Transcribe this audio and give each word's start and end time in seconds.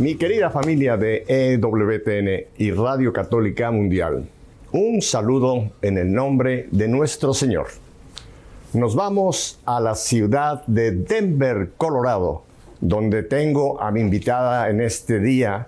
Mi 0.00 0.14
querida 0.14 0.48
familia 0.48 0.96
de 0.96 1.26
EWTN 1.28 2.46
y 2.56 2.70
Radio 2.70 3.12
Católica 3.12 3.70
Mundial, 3.70 4.26
un 4.72 5.02
saludo 5.02 5.72
en 5.82 5.98
el 5.98 6.10
nombre 6.10 6.68
de 6.70 6.88
nuestro 6.88 7.34
Señor. 7.34 7.66
Nos 8.72 8.94
vamos 8.94 9.60
a 9.66 9.78
la 9.78 9.94
ciudad 9.94 10.64
de 10.66 10.92
Denver, 10.92 11.72
Colorado, 11.76 12.44
donde 12.80 13.24
tengo 13.24 13.78
a 13.78 13.90
mi 13.90 14.00
invitada 14.00 14.70
en 14.70 14.80
este 14.80 15.20
día, 15.20 15.66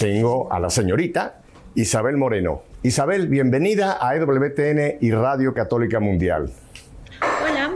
tengo 0.00 0.50
a 0.50 0.58
la 0.58 0.70
señorita 0.70 1.42
Isabel 1.74 2.16
Moreno. 2.16 2.62
Isabel, 2.82 3.28
bienvenida 3.28 3.98
a 4.00 4.16
EWTN 4.16 4.96
y 5.02 5.10
Radio 5.10 5.52
Católica 5.52 6.00
Mundial. 6.00 6.50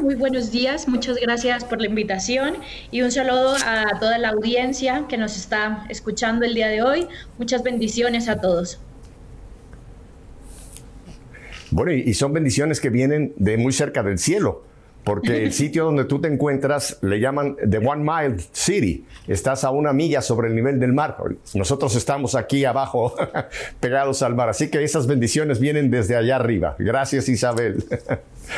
Muy 0.01 0.15
buenos 0.15 0.51
días, 0.51 0.89
muchas 0.89 1.19
gracias 1.19 1.63
por 1.63 1.79
la 1.79 1.87
invitación 1.87 2.55
y 2.91 3.03
un 3.03 3.13
saludo 3.13 3.55
a 3.67 3.99
toda 4.01 4.17
la 4.17 4.31
audiencia 4.31 5.05
que 5.11 5.19
nos 5.19 5.37
está 5.37 5.85
escuchando 5.91 6.47
el 6.47 6.55
día 6.55 6.69
de 6.69 6.83
hoy. 6.83 7.07
Muchas 7.39 7.63
bendiciones 7.63 8.27
a 8.31 8.41
todos. 8.41 8.81
Bueno, 11.71 11.93
y 11.93 12.15
son 12.15 12.33
bendiciones 12.33 12.81
que 12.81 12.89
vienen 12.89 13.35
de 13.37 13.59
muy 13.59 13.75
cerca 13.75 14.03
del 14.03 14.19
cielo, 14.19 14.65
porque 15.05 15.45
el 15.45 15.53
sitio 15.63 15.85
donde 15.85 16.07
tú 16.07 16.19
te 16.19 16.29
encuentras 16.29 16.99
le 17.03 17.21
llaman 17.21 17.57
The 17.57 17.79
One 17.79 18.03
Mile 18.03 18.43
City. 18.53 19.05
Estás 19.29 19.65
a 19.65 19.71
una 19.71 19.93
milla 19.93 20.23
sobre 20.23 20.49
el 20.49 20.55
nivel 20.55 20.81
del 20.81 20.95
mar. 20.95 21.19
Nosotros 21.55 21.95
estamos 21.95 22.35
aquí 22.35 22.65
abajo, 22.65 23.15
pegados 23.81 24.23
al 24.23 24.35
mar. 24.35 24.49
Así 24.49 24.71
que 24.71 24.83
esas 24.83 25.07
bendiciones 25.07 25.61
vienen 25.61 25.91
desde 25.91 26.17
allá 26.17 26.37
arriba. 26.37 26.75
Gracias, 26.79 27.29
Isabel. 27.29 27.85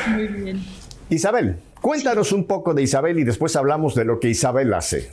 Muy 0.07 0.27
bien. 0.27 0.82
Isabel, 1.13 1.57
cuéntanos 1.81 2.31
un 2.31 2.45
poco 2.45 2.73
de 2.73 2.83
Isabel 2.83 3.19
y 3.19 3.23
después 3.23 3.55
hablamos 3.55 3.95
de 3.95 4.05
lo 4.05 4.19
que 4.19 4.29
Isabel 4.29 4.73
hace. 4.73 5.09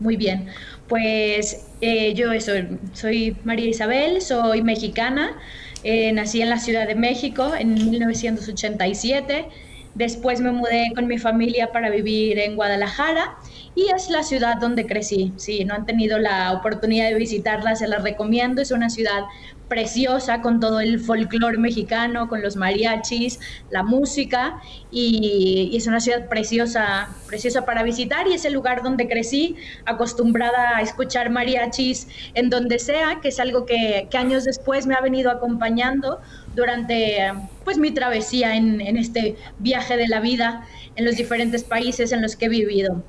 Muy 0.00 0.16
bien. 0.16 0.46
Pues 0.88 1.66
eh, 1.80 2.14
yo 2.14 2.28
soy, 2.40 2.78
soy 2.94 3.36
María 3.44 3.68
Isabel, 3.68 4.22
soy 4.22 4.62
mexicana. 4.62 5.36
Eh, 5.84 6.12
nací 6.12 6.42
en 6.42 6.50
la 6.50 6.58
Ciudad 6.58 6.86
de 6.86 6.94
México 6.94 7.52
en 7.58 7.74
1987. 7.74 9.46
Después 9.94 10.40
me 10.40 10.52
mudé 10.52 10.92
con 10.94 11.06
mi 11.06 11.18
familia 11.18 11.72
para 11.72 11.90
vivir 11.90 12.38
en 12.38 12.56
Guadalajara 12.56 13.36
y 13.74 13.90
es 13.94 14.10
la 14.10 14.22
ciudad 14.22 14.56
donde 14.56 14.86
crecí. 14.86 15.32
Si 15.36 15.64
no 15.64 15.74
han 15.74 15.86
tenido 15.86 16.18
la 16.18 16.52
oportunidad 16.52 17.08
de 17.08 17.14
visitarla, 17.14 17.76
se 17.76 17.88
la 17.88 17.98
recomiendo. 17.98 18.62
Es 18.62 18.70
una 18.70 18.90
ciudad 18.90 19.24
preciosa 19.68 20.40
con 20.40 20.60
todo 20.60 20.80
el 20.80 20.98
folclore 20.98 21.58
mexicano, 21.58 22.28
con 22.28 22.42
los 22.42 22.56
mariachis, 22.56 23.38
la 23.70 23.82
música 23.82 24.60
y, 24.90 25.70
es 25.74 25.86
una 25.86 26.00
ciudad 26.00 26.28
preciosa, 26.28 27.08
preciosa 27.26 27.64
para 27.64 27.82
visitar 27.82 28.26
y 28.26 28.34
es 28.34 28.44
el 28.44 28.54
lugar 28.54 28.82
donde 28.82 29.06
crecí, 29.06 29.56
acostumbrada 29.84 30.76
a 30.76 30.82
escuchar 30.82 31.30
mariachis 31.30 32.08
en 32.34 32.50
donde 32.50 32.78
sea, 32.78 33.20
que 33.20 33.28
es 33.28 33.38
algo 33.38 33.66
que, 33.66 34.08
años 34.18 34.42
después 34.42 34.84
me 34.86 34.94
ha 34.94 35.00
venido 35.00 35.30
acompañando 35.30 36.20
durante 36.56 37.18
pues 37.64 37.78
mi 37.78 37.92
travesía 37.92 38.56
en, 38.56 38.80
este 38.96 39.36
viaje 39.60 39.96
de 39.96 40.08
la 40.08 40.18
vida 40.18 40.66
en 40.96 41.04
los 41.04 41.16
diferentes 41.16 41.62
países 41.62 42.10
en 42.10 42.20
los 42.20 42.34
que 42.34 42.46
he 42.46 42.48
vivido. 42.48 43.04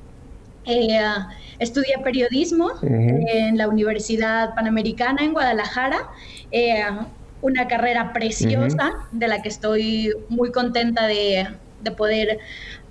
Eh, 0.70 1.02
estudié 1.58 1.96
periodismo 2.04 2.72
en 2.84 3.58
la 3.58 3.68
Universidad 3.68 4.54
Panamericana 4.54 5.24
en 5.24 5.34
Guadalajara 5.34 6.10
eh, 6.52 6.84
una 7.42 7.68
carrera 7.68 8.14
preciosa 8.14 8.92
de 9.12 9.28
la 9.28 9.42
que 9.42 9.50
estoy 9.50 10.14
muy 10.30 10.52
contenta 10.52 11.08
de, 11.08 11.48
poder 11.98 12.38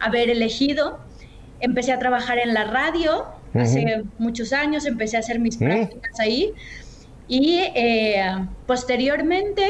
haber 0.00 0.28
elegido. 0.28 0.98
Empecé 1.60 1.92
a 1.92 1.98
trabajar 1.98 2.38
en 2.38 2.52
la 2.52 2.64
radio 2.64 3.26
hace 3.54 4.02
muchos 4.18 4.52
años, 4.52 4.86
empecé 4.86 5.16
a 5.16 5.20
hacer 5.20 5.38
mis 5.38 5.56
prácticas 5.56 6.18
ahí. 6.18 6.52
Y 7.28 7.60
eh, 7.74 8.22
posteriormente 8.66 9.68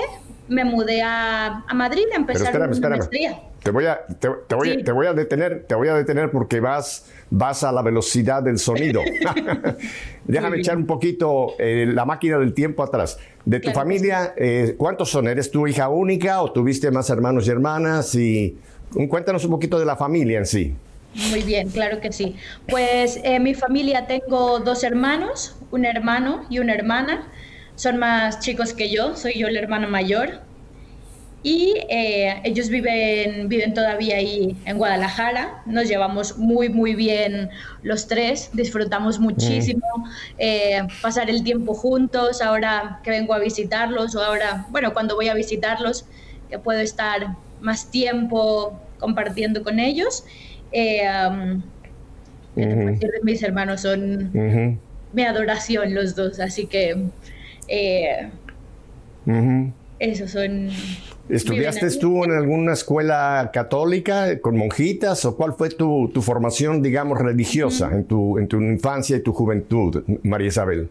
me 0.48 0.64
mudé 0.64 1.02
a, 1.02 1.64
Madrid 1.74 2.04
a 2.12 2.16
empezar 2.16 2.56
una 2.56 2.88
maestría. 2.88 3.42
Te 3.68 3.72
voy 3.72 3.84
a, 3.84 4.00
te, 4.06 4.54
voy, 4.54 4.82
te 4.82 4.92
voy 4.92 5.06
a 5.08 5.12
detener, 5.12 5.66
te 5.68 5.74
voy 5.74 5.88
a 5.88 5.94
detener 5.94 6.30
porque 6.30 6.58
vas, 6.58 7.04
vas 7.28 7.62
a 7.64 7.70
la 7.70 7.82
velocidad 7.82 8.42
del 8.42 8.58
sonido. 8.58 9.02
Déjame 10.24 10.56
echar 10.56 10.78
un 10.78 10.86
poquito 10.86 11.54
eh, 11.58 11.84
la 11.86 12.06
máquina 12.06 12.38
del 12.38 12.54
tiempo 12.54 12.82
atrás. 12.82 13.18
De 13.44 13.60
tu 13.60 13.70
familia, 13.72 14.32
eh, 14.38 14.74
¿cuántos 14.78 15.10
son? 15.10 15.28
¿Eres 15.28 15.50
tu 15.50 15.66
hija 15.66 15.90
única 15.90 16.40
o 16.40 16.50
tuviste 16.50 16.90
más 16.90 17.10
hermanos 17.10 17.46
y 17.46 17.50
hermanas? 17.50 18.14
Y 18.14 18.56
cuéntanos 19.10 19.44
un 19.44 19.50
poquito 19.50 19.78
de 19.78 19.84
la 19.84 19.96
familia 19.96 20.38
en 20.38 20.46
sí. 20.46 20.74
Muy 21.28 21.42
bien, 21.42 21.68
claro 21.68 22.00
que 22.00 22.10
sí. 22.10 22.36
Pues 22.70 23.18
en 23.18 23.34
eh, 23.34 23.40
mi 23.40 23.52
familia 23.52 24.06
tengo 24.06 24.60
dos 24.60 24.82
hermanos, 24.82 25.56
un 25.72 25.84
hermano 25.84 26.46
y 26.48 26.58
una 26.60 26.72
hermana. 26.72 27.30
Son 27.74 27.98
más 27.98 28.40
chicos 28.40 28.72
que 28.72 28.88
yo, 28.88 29.14
soy 29.14 29.34
yo 29.38 29.46
el 29.46 29.58
hermano 29.58 29.90
mayor. 29.90 30.47
Y 31.42 31.74
eh, 31.88 32.40
ellos 32.42 32.68
viven, 32.68 33.48
viven 33.48 33.72
todavía 33.72 34.16
ahí 34.16 34.56
en 34.64 34.76
Guadalajara. 34.76 35.62
Nos 35.66 35.88
llevamos 35.88 36.36
muy, 36.36 36.68
muy 36.68 36.94
bien 36.94 37.50
los 37.82 38.08
tres. 38.08 38.50
Disfrutamos 38.52 39.20
muchísimo 39.20 39.86
eh, 40.38 40.80
pasar 41.00 41.30
el 41.30 41.44
tiempo 41.44 41.74
juntos. 41.74 42.42
Ahora 42.42 43.00
que 43.04 43.10
vengo 43.10 43.34
a 43.34 43.38
visitarlos, 43.38 44.16
o 44.16 44.22
ahora, 44.22 44.66
bueno, 44.70 44.92
cuando 44.92 45.14
voy 45.14 45.28
a 45.28 45.34
visitarlos, 45.34 46.06
que 46.50 46.58
puedo 46.58 46.80
estar 46.80 47.36
más 47.60 47.88
tiempo 47.90 48.76
compartiendo 48.98 49.62
con 49.62 49.78
ellos. 49.78 50.24
Eh, 50.72 51.08
mis 53.22 53.42
hermanos 53.44 53.82
son 53.82 54.32
mi 55.12 55.22
adoración 55.22 55.94
los 55.94 56.16
dos, 56.16 56.40
así 56.40 56.66
que 56.66 57.06
esos 60.00 60.30
son 60.30 60.70
¿Estudiaste 61.28 61.90
tú 61.98 62.24
en 62.24 62.32
alguna 62.32 62.72
escuela 62.72 63.50
católica 63.52 64.40
con 64.40 64.56
monjitas 64.56 65.24
o 65.24 65.36
cuál 65.36 65.52
fue 65.52 65.68
tu, 65.70 66.10
formación, 66.22 66.82
digamos, 66.82 67.18
religiosa 67.18 67.90
en, 67.92 68.04
tu, 68.04 68.38
en 68.38 68.48
tu 68.48 68.60
infancia 68.60 69.16
y 69.16 69.20
tu 69.20 69.32
juventud, 69.32 70.02
María 70.22 70.48
Isabel? 70.48 70.88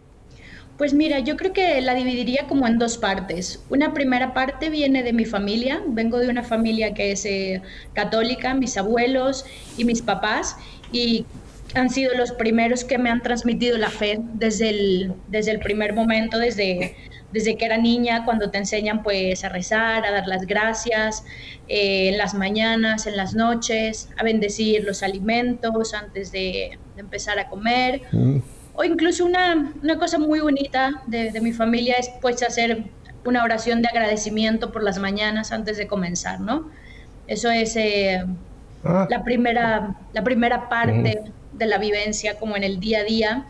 Pues 0.77 0.93
mira, 0.93 1.19
yo 1.19 1.37
creo 1.37 1.53
que 1.53 1.81
la 1.81 1.95
dividiría 1.95 2.45
como 2.47 2.67
en 2.67 2.77
dos 2.77 2.99
partes. 2.99 3.63
Una 3.69 3.93
primera 3.93 4.35
parte 4.35 4.69
viene 4.69 5.01
de 5.01 5.11
mi 5.11 5.25
familia. 5.25 5.81
Vengo 5.87 6.19
de 6.19 6.29
una 6.29 6.43
familia 6.43 6.93
que 6.93 7.11
es 7.11 7.25
eh, 7.25 7.63
católica, 7.93 8.53
mis 8.53 8.77
abuelos 8.77 9.43
y 9.75 9.85
mis 9.85 10.03
papás, 10.03 10.55
y 10.91 11.25
han 11.73 11.89
sido 11.89 12.13
los 12.15 12.31
primeros 12.31 12.83
que 12.83 12.99
me 12.99 13.09
han 13.09 13.23
transmitido 13.23 13.77
la 13.77 13.89
fe 13.89 14.19
desde 14.35 14.69
el, 14.69 15.13
desde 15.29 15.51
el 15.51 15.59
primer 15.59 15.93
momento, 15.93 16.37
desde 16.37 16.95
desde 17.31 17.57
que 17.57 17.65
era 17.65 17.77
niña, 17.77 18.23
cuando 18.25 18.49
te 18.49 18.57
enseñan 18.57 19.03
pues 19.03 19.43
a 19.43 19.49
rezar, 19.49 20.05
a 20.05 20.11
dar 20.11 20.27
las 20.27 20.45
gracias, 20.45 21.23
eh, 21.67 22.09
en 22.09 22.17
las 22.17 22.33
mañanas, 22.33 23.07
en 23.07 23.17
las 23.17 23.33
noches, 23.35 24.09
a 24.17 24.23
bendecir 24.23 24.83
los 24.85 25.03
alimentos 25.03 25.93
antes 25.93 26.31
de, 26.31 26.77
empezar 26.95 27.37
a 27.37 27.47
comer. 27.47 28.01
Mm. 28.11 28.37
O 28.73 28.83
incluso 28.83 29.25
una, 29.25 29.73
una, 29.83 29.99
cosa 29.99 30.17
muy 30.17 30.39
bonita 30.39 31.03
de, 31.05 31.31
de, 31.31 31.41
mi 31.41 31.51
familia 31.51 31.95
es 31.99 32.09
pues 32.21 32.41
hacer 32.41 32.85
una 33.23 33.43
oración 33.43 33.81
de 33.81 33.89
agradecimiento 33.89 34.71
por 34.71 34.83
las 34.83 34.97
mañanas 34.97 35.51
antes 35.51 35.77
de 35.77 35.87
comenzar, 35.87 36.39
¿no? 36.39 36.71
Eso 37.27 37.51
es 37.51 37.75
eh, 37.75 38.23
ah. 38.83 39.07
la, 39.09 39.23
primera, 39.23 39.95
la 40.13 40.23
primera 40.23 40.69
parte 40.69 41.23
de 41.53 41.65
la 41.65 41.77
vivencia 41.77 42.39
como 42.39 42.55
en 42.55 42.63
el 42.63 42.79
día 42.79 42.99
a 42.99 43.03
día 43.03 43.45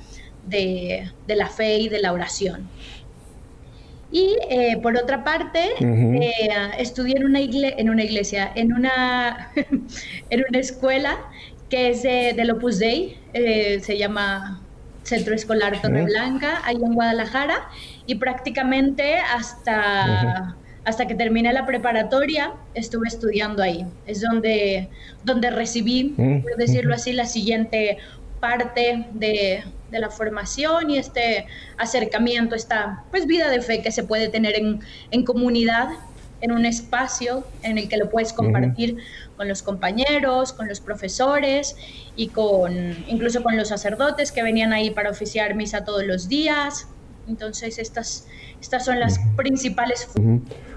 de, 0.47 1.12
de 1.27 1.35
la 1.35 1.47
fe 1.47 1.77
y 1.77 1.89
de 1.89 2.00
la 2.00 2.12
oración. 2.12 2.68
Y 4.12 4.38
eh, 4.50 4.77
por 4.81 4.95
otra 4.98 5.24
parte, 5.24 5.59
eh, 5.80 6.50
estudié 6.77 7.18
en 7.18 7.25
una, 7.25 7.39
en 7.42 7.89
una 7.89 8.04
iglesia, 8.04 8.51
en 8.56 8.74
una, 8.74 9.51
en 10.30 10.45
una 10.48 10.59
escuela 10.59 11.18
que 11.69 11.89
es 11.89 12.04
de, 12.04 12.33
del 12.33 12.51
Opus 12.51 12.80
Dei, 12.80 13.18
eh, 13.33 13.80
se 13.81 13.98
llama 13.98 14.62
Centro 15.04 15.36
Escolar 15.36 15.81
Torreblanca, 15.81 16.62
ahí 16.63 16.77
en 16.77 16.94
Guadalajara, 16.94 17.68
y 18.06 18.15
prácticamente 18.15 19.18
hasta, 19.18 20.56
hasta 20.86 21.07
que 21.07 21.15
terminé 21.15 21.51
la 21.51 21.65
preparatoria 21.65 22.54
estuve 22.74 23.09
estudiando 23.09 23.62
ahí. 23.62 23.86
Es 24.06 24.21
donde, 24.21 24.89
donde 25.25 25.50
recibí, 25.50 26.15
por 26.15 26.56
decirlo 26.57 26.94
así, 26.95 27.12
la 27.12 27.25
siguiente 27.25 27.98
parte 28.39 29.06
de, 29.12 29.63
de 29.91 29.99
la 29.99 30.09
formación 30.09 30.89
y 30.89 30.97
este 30.97 31.47
acercamiento, 31.77 32.55
esta 32.55 33.03
pues, 33.11 33.25
vida 33.25 33.49
de 33.49 33.61
fe 33.61 33.81
que 33.81 33.91
se 33.91 34.03
puede 34.03 34.27
tener 34.27 34.55
en, 34.55 34.81
en 35.11 35.23
comunidad, 35.23 35.89
en 36.41 36.51
un 36.51 36.65
espacio 36.65 37.45
en 37.63 37.77
el 37.77 37.89
que 37.89 37.97
lo 37.97 38.09
puedes 38.09 38.33
compartir 38.33 38.97
con 39.37 39.47
los 39.47 39.63
compañeros, 39.63 40.53
con 40.53 40.67
los 40.67 40.79
profesores 40.79 41.75
y 42.15 42.27
con 42.27 42.95
incluso 43.07 43.41
con 43.41 43.57
los 43.57 43.69
sacerdotes 43.69 44.31
que 44.31 44.43
venían 44.43 44.73
ahí 44.73 44.91
para 44.91 45.09
oficiar 45.09 45.55
misa 45.55 45.83
todos 45.83 46.03
los 46.03 46.27
días. 46.27 46.87
Entonces, 47.27 47.77
estas, 47.77 48.27
estas 48.62 48.85
son 48.85 49.00
las 49.00 49.19
principales. 49.35 50.07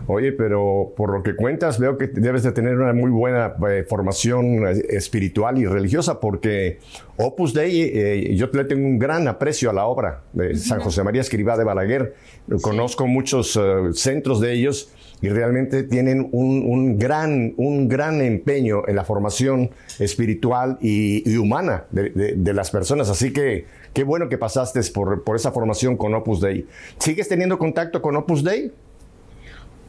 Oye, 0.06 0.32
pero 0.32 0.92
por 0.96 1.12
lo 1.12 1.22
que 1.22 1.36
cuentas, 1.36 1.78
veo 1.78 1.96
que 1.96 2.08
debes 2.08 2.42
de 2.42 2.52
tener 2.52 2.76
una 2.76 2.92
muy 2.92 3.10
buena 3.10 3.54
eh, 3.68 3.84
formación 3.88 4.66
eh, 4.66 4.82
espiritual 4.90 5.58
y 5.58 5.66
religiosa, 5.66 6.18
porque 6.20 6.80
Opus 7.16 7.54
Dei, 7.54 7.82
eh, 7.82 8.34
yo 8.34 8.48
le 8.52 8.64
tengo 8.64 8.86
un 8.86 8.98
gran 8.98 9.28
aprecio 9.28 9.70
a 9.70 9.72
la 9.72 9.86
obra 9.86 10.22
de 10.32 10.56
San 10.56 10.80
José 10.80 11.04
María 11.04 11.20
Escribá 11.20 11.56
de 11.56 11.64
Balaguer. 11.64 12.14
Conozco 12.62 13.06
muchos 13.06 13.58
centros 13.94 14.40
de 14.40 14.52
ellos 14.52 14.92
y 15.22 15.28
realmente 15.28 15.82
tienen 15.82 16.28
un, 16.32 16.98
gran, 16.98 17.54
un 17.56 17.88
gran 17.88 18.20
empeño 18.20 18.88
en 18.88 18.96
la 18.96 19.04
formación 19.04 19.70
espiritual 19.98 20.78
y, 20.80 21.36
humana 21.36 21.84
de, 21.90 22.54
las 22.54 22.70
personas. 22.70 23.10
Así 23.10 23.32
que 23.32 23.66
qué 23.92 24.04
bueno 24.04 24.28
que 24.28 24.38
pasaste 24.38 24.80
por, 24.92 25.24
por 25.24 25.36
esa 25.36 25.52
formación 25.52 25.96
con 25.96 26.14
Opus 26.14 26.40
Dei. 26.40 26.66
¿Sigues 26.98 27.28
teniendo 27.28 27.58
contacto 27.58 28.00
con 28.02 28.16
Opus 28.16 28.44
Dei? 28.44 28.72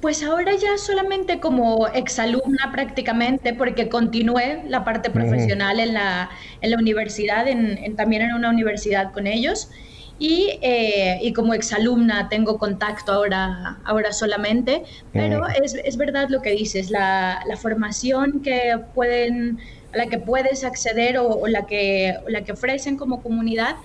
Pues 0.01 0.23
ahora 0.23 0.55
ya 0.55 0.79
solamente 0.79 1.39
como 1.39 1.87
exalumna 1.87 2.71
prácticamente, 2.71 3.53
porque 3.53 3.87
continué 3.87 4.63
la 4.67 4.83
parte 4.83 5.11
profesional 5.11 5.79
en, 5.79 5.93
la, 5.93 6.31
en 6.61 6.71
la 6.71 6.77
universidad, 6.77 7.47
en, 7.47 7.95
también 7.95 8.23
en 8.23 8.33
una 8.33 8.49
universidad 8.49 9.13
con 9.13 9.27
ellos. 9.27 9.69
Y, 10.17 10.59
eh, 10.61 11.19
y, 11.21 11.33
como 11.33 11.55
exalumna 11.55 12.29
tengo 12.29 12.59
contacto 12.59 13.11
ahora, 13.11 13.79
ahora 13.85 14.11
solamente, 14.13 14.83
pero 15.11 15.47
es, 15.47 15.73
es, 15.73 15.97
verdad 15.97 16.29
lo 16.29 16.43
que 16.43 16.51
dices, 16.51 16.91
la, 16.91 17.41
la, 17.47 17.57
formación 17.57 18.41
que 18.43 18.79
pueden, 18.93 19.57
a 19.93 19.97
la 19.97 20.05
que 20.07 20.17
puedes 20.17 20.63
acceder 20.63 21.17
o, 21.17 21.47
la, 21.47 21.65
que, 21.65 22.15
la 22.27 22.43
que 22.43 22.51
ofrecen 22.51 22.97
como 22.97 23.21
comunidad 23.21 23.75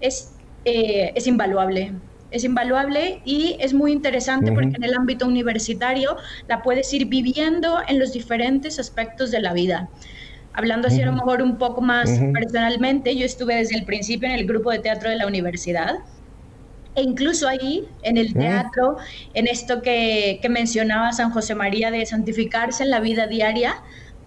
es, 0.00 0.32
eh, 0.64 1.12
es 1.14 1.26
invaluable 1.26 1.92
es 2.32 2.44
invaluable 2.44 3.20
y 3.24 3.56
es 3.60 3.74
muy 3.74 3.92
interesante 3.92 4.50
porque 4.52 4.76
en 4.76 4.82
el 4.82 4.94
ámbito 4.94 5.26
universitario 5.26 6.16
la 6.48 6.62
puedes 6.62 6.92
ir 6.92 7.06
viviendo 7.06 7.78
en 7.86 7.98
los 7.98 8.12
diferentes 8.12 8.78
aspectos 8.78 9.30
de 9.30 9.40
la 9.40 9.52
vida. 9.52 9.88
Hablando 10.54 10.88
así 10.88 11.00
a 11.00 11.06
lo 11.06 11.12
mejor 11.12 11.42
un 11.42 11.56
poco 11.56 11.80
más 11.80 12.10
personalmente, 12.32 13.16
yo 13.16 13.24
estuve 13.24 13.56
desde 13.56 13.76
el 13.76 13.84
principio 13.84 14.28
en 14.28 14.34
el 14.34 14.46
grupo 14.46 14.70
de 14.70 14.80
teatro 14.80 15.10
de 15.10 15.16
la 15.16 15.26
universidad. 15.26 15.98
E 16.94 17.02
incluso 17.02 17.48
ahí, 17.48 17.88
en 18.02 18.18
el 18.18 18.34
teatro, 18.34 18.98
en 19.32 19.46
esto 19.46 19.80
que, 19.80 20.40
que 20.42 20.48
mencionaba 20.50 21.12
San 21.12 21.30
José 21.30 21.54
María 21.54 21.90
de 21.90 22.04
santificarse 22.04 22.82
en 22.82 22.90
la 22.90 23.00
vida 23.00 23.26
diaria, 23.26 23.82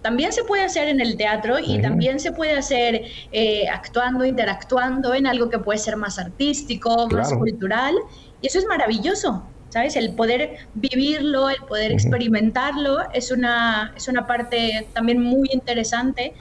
también 0.06 0.32
se 0.32 0.44
puede 0.44 0.62
hacer 0.62 0.86
en 0.86 1.00
el 1.00 1.16
teatro 1.16 1.58
y 1.58 1.82
también 1.82 2.20
se 2.20 2.30
puede 2.30 2.52
hacer 2.52 3.02
eh, 3.32 3.68
actuando, 3.68 4.24
interactuando 4.24 5.12
en 5.14 5.26
algo 5.26 5.50
que 5.50 5.58
puede 5.58 5.80
ser 5.80 5.96
más 5.96 6.16
artístico, 6.20 7.08
más 7.08 7.32
cultural. 7.32 7.92
Y 8.40 8.46
eso 8.46 8.60
es 8.60 8.66
maravilloso. 8.66 9.42
¿Sabes? 9.68 9.96
El 9.96 10.14
poder 10.14 10.58
vivirlo, 10.74 11.50
el 11.50 11.60
poder 11.68 11.90
experimentarlo 11.90 12.98
es 13.12 13.32
una, 13.32 13.92
es 13.96 14.06
una 14.06 14.28
parte 14.28 14.86
también 14.94 15.20
muy 15.20 15.48
interesante 15.52 16.34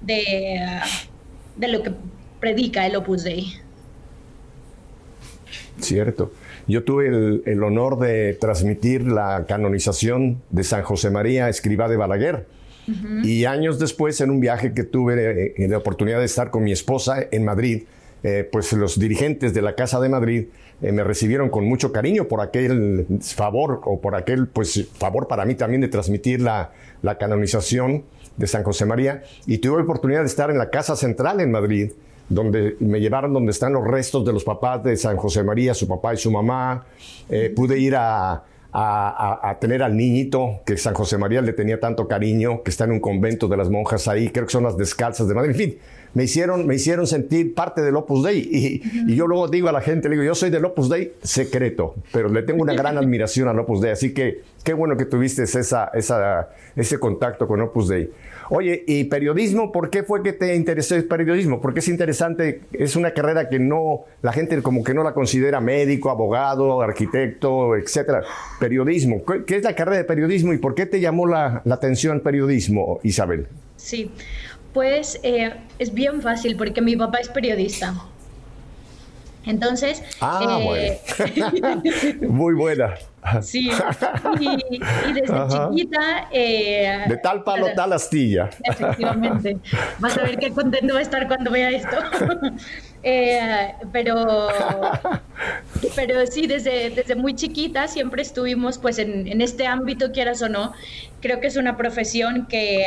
de, 0.00 0.80
de 1.54 1.68
lo 1.68 1.84
que 1.84 1.92
predica 2.40 2.84
el 2.84 2.96
Opus 2.96 3.22
Dei. 3.22 3.60
Cierto. 5.78 6.32
Yo 6.66 6.82
tuve 6.82 7.06
el, 7.06 7.62
honor 7.62 8.00
de 8.00 8.34
transmitir 8.34 9.06
la 9.06 9.44
canonización 9.46 10.42
de 10.50 10.64
San 10.64 10.82
José 10.82 11.10
María 11.10 11.48
Escriba 11.48 11.88
de 11.88 11.96
Balaguer. 11.96 12.53
Y 13.22 13.44
años 13.44 13.78
después, 13.78 14.20
en 14.20 14.30
un 14.30 14.40
viaje 14.40 14.74
que 14.74 14.84
tuve 14.84 15.54
eh, 15.56 15.68
la 15.68 15.78
oportunidad 15.78 16.18
de 16.18 16.26
estar 16.26 16.50
con 16.50 16.64
mi 16.64 16.72
esposa 16.72 17.16
en 17.30 17.44
Madrid, 17.44 17.84
eh, 18.22 18.48
pues 18.50 18.72
los 18.72 18.98
dirigentes 18.98 19.52
de 19.52 19.62
la 19.62 19.74
Casa 19.74 20.00
de 20.00 20.08
Madrid 20.08 20.46
eh, 20.80 20.92
me 20.92 21.04
recibieron 21.04 21.50
con 21.50 21.66
mucho 21.66 21.92
cariño 21.92 22.26
por 22.26 22.40
aquel 22.40 23.06
favor 23.20 23.82
o 23.84 24.00
por 24.00 24.14
aquel 24.14 24.48
pues 24.48 24.88
favor 24.94 25.28
para 25.28 25.44
mí 25.44 25.54
también 25.54 25.82
de 25.82 25.88
transmitir 25.88 26.40
la, 26.40 26.72
canonización 27.20 28.04
de 28.38 28.46
San 28.46 28.62
José 28.62 28.86
María 28.86 29.24
y 29.46 29.58
tuve 29.58 29.76
la 29.76 29.84
oportunidad 29.84 30.20
de 30.20 30.26
estar 30.26 30.50
en 30.50 30.56
la 30.56 30.70
Casa 30.70 30.96
Central 30.96 31.40
en 31.40 31.50
Madrid 31.50 31.92
donde 32.30 32.76
me 32.80 32.98
llevaron 32.98 33.34
donde 33.34 33.52
están 33.52 33.74
los 33.74 33.86
restos 33.86 34.24
de 34.24 34.32
los 34.32 34.42
papás 34.42 34.82
de 34.82 34.96
San 34.96 35.18
José 35.18 35.42
María, 35.44 35.74
su 35.74 35.86
papá 35.86 36.14
y 36.14 36.16
su 36.16 36.30
mamá. 36.30 36.86
Pude 37.54 37.78
ir 37.78 37.94
a, 37.96 38.42
a, 38.76 39.56
tener 39.60 39.82
al 39.84 39.96
niñito 39.96 40.60
que 40.66 40.76
San 40.76 40.94
José 40.94 41.16
María 41.16 41.40
le 41.40 41.52
tenía 41.52 41.78
tanto 41.78 42.08
cariño, 42.08 42.62
que 42.64 42.70
está 42.70 42.84
en 42.84 42.90
un 42.90 43.00
convento 43.00 43.46
de 43.46 43.56
las 43.56 43.70
monjas 43.70 44.08
ahí, 44.08 44.30
creo 44.30 44.46
que 44.46 44.52
son 44.52 44.64
las 44.64 44.76
descalzas 44.76 45.28
de 45.28 45.34
Madrid. 45.34 45.50
En 45.52 45.56
fin, 45.56 45.78
me 46.12 46.24
hicieron, 46.24 46.66
me 46.66 46.74
hicieron 46.74 47.06
sentir 47.06 47.54
parte 47.54 47.82
del 47.82 47.94
Opus 47.94 48.24
Dei. 48.24 48.38
Y, 49.08 49.14
yo 49.14 49.28
luego 49.28 49.46
digo 49.46 49.68
a 49.68 49.72
la 49.72 49.80
gente, 49.80 50.08
le 50.08 50.16
digo, 50.16 50.24
yo 50.24 50.34
soy 50.34 50.50
del 50.50 50.64
Opus 50.64 50.88
Dei 50.88 51.12
secreto, 51.22 51.94
pero 52.12 52.28
le 52.28 52.42
tengo 52.42 52.62
una 52.62 52.74
gran 52.74 52.98
admiración 52.98 53.46
al 53.48 53.58
Opus 53.60 53.80
Dei. 53.80 53.92
Así 53.92 54.12
que 54.12 54.42
qué 54.64 54.74
bueno 54.74 54.96
que 54.96 55.04
tuviste 55.04 55.44
esa, 55.44 55.90
esa, 55.94 56.48
ese 56.74 56.98
contacto 56.98 57.46
con 57.46 57.60
Opus 57.60 57.88
Dei. 57.88 58.10
Oye, 58.50 58.84
¿y 58.86 59.04
periodismo? 59.04 59.72
¿Por 59.72 59.90
qué 59.90 60.02
fue 60.02 60.22
que 60.22 60.32
te 60.32 60.54
interesó 60.54 60.96
el 60.96 61.04
periodismo? 61.04 61.60
Porque 61.60 61.80
es 61.80 61.88
interesante, 61.88 62.62
es 62.72 62.96
una 62.96 63.12
carrera 63.12 63.48
que 63.48 63.58
no, 63.58 64.04
la 64.22 64.32
gente 64.32 64.60
como 64.62 64.84
que 64.84 64.94
no 64.94 65.02
la 65.02 65.14
considera 65.14 65.60
médico, 65.60 66.10
abogado, 66.10 66.82
arquitecto, 66.82 67.76
etcétera. 67.76 68.22
Periodismo. 68.60 69.22
¿Qué 69.46 69.56
es 69.56 69.62
la 69.62 69.74
carrera 69.74 69.98
de 69.98 70.04
periodismo 70.04 70.52
y 70.52 70.58
por 70.58 70.74
qué 70.74 70.86
te 70.86 71.00
llamó 71.00 71.26
la, 71.26 71.62
la 71.64 71.74
atención 71.74 72.20
periodismo, 72.20 73.00
Isabel? 73.02 73.46
Sí, 73.76 74.10
pues 74.72 75.20
eh, 75.22 75.54
es 75.78 75.94
bien 75.94 76.20
fácil 76.20 76.56
porque 76.56 76.80
mi 76.82 76.96
papá 76.96 77.18
es 77.18 77.28
periodista. 77.28 77.94
Entonces. 79.46 80.02
Ah, 80.20 80.60
eh, 80.76 81.00
Muy 82.28 82.54
buena. 82.54 82.94
Sí, 83.42 83.70
y, 84.40 85.12
desde 85.12 85.48
chiquita. 85.48 86.28
Eh, 86.30 87.04
de 87.08 87.16
tal 87.18 87.42
palo, 87.42 87.68
tal 87.74 87.92
astilla. 87.92 88.50
Efectivamente. 88.62 89.58
Vas 89.98 90.16
a 90.18 90.22
ver 90.22 90.38
qué 90.38 90.50
contento 90.50 90.94
va 90.94 91.00
a 91.00 91.02
estar 91.02 91.26
cuando 91.26 91.50
vea 91.50 91.70
esto. 91.70 91.96
pero, 93.92 94.48
pero 95.94 96.26
sí, 96.26 96.46
desde, 96.46 96.90
desde 96.90 97.14
muy 97.14 97.34
chiquita 97.34 97.88
siempre 97.88 98.22
estuvimos 98.22 98.78
pues 98.78 98.98
en, 98.98 99.26
en, 99.26 99.40
este 99.40 99.66
ámbito, 99.66 100.12
quieras 100.12 100.42
o 100.42 100.48
no. 100.48 100.72
Creo 101.20 101.40
que 101.40 101.46
es 101.46 101.56
una 101.56 101.76
profesión 101.76 102.46
que 102.46 102.86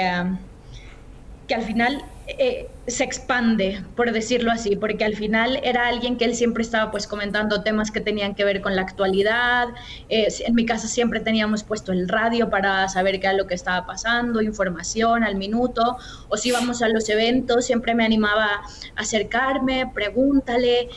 que 1.48 1.56
al 1.56 1.64
final 1.64 2.04
eh, 2.28 2.70
se 2.88 3.06
expande, 3.06 3.84
por 3.96 4.12
decirlo 4.12 4.52
así, 4.52 4.76
porque 4.76 5.06
al 5.06 5.16
final 5.16 5.62
era 5.64 5.88
alguien 5.88 6.18
que 6.18 6.26
él 6.26 6.36
siempre 6.36 6.62
estaba 6.62 6.92
pues 6.92 7.08
comentando 7.08 7.64
temas 7.64 7.90
que 7.90 8.02
tenían 8.02 8.36
que 8.36 8.44
ver 8.44 8.62
con 8.62 8.76
la 8.76 8.82
actualidad. 8.82 9.70
Eh, 10.10 10.28
en 10.46 10.54
mi 10.54 10.66
casa 10.66 10.88
siempre 10.88 11.22
teníamos 11.22 11.64
puesto 11.64 11.94
el 11.94 12.10
radio 12.10 12.50
para 12.50 12.88
saber 12.90 13.22
qué 13.22 13.28
era 13.28 13.34
lo 13.34 13.48
que 13.48 13.54
estaba 13.54 13.86
pasando, 13.86 14.42
información 14.42 15.24
al 15.24 15.36
minuto, 15.36 15.98
o 16.28 16.36
si 16.36 16.50
íbamos 16.50 16.82
a 16.82 16.90
los 16.90 17.08
eventos, 17.08 17.66
siempre 17.66 17.96
me 17.96 18.04
animaba 18.04 18.46
a 18.46 19.02
acercarme, 19.02 19.90
pregúntale. 19.94 20.90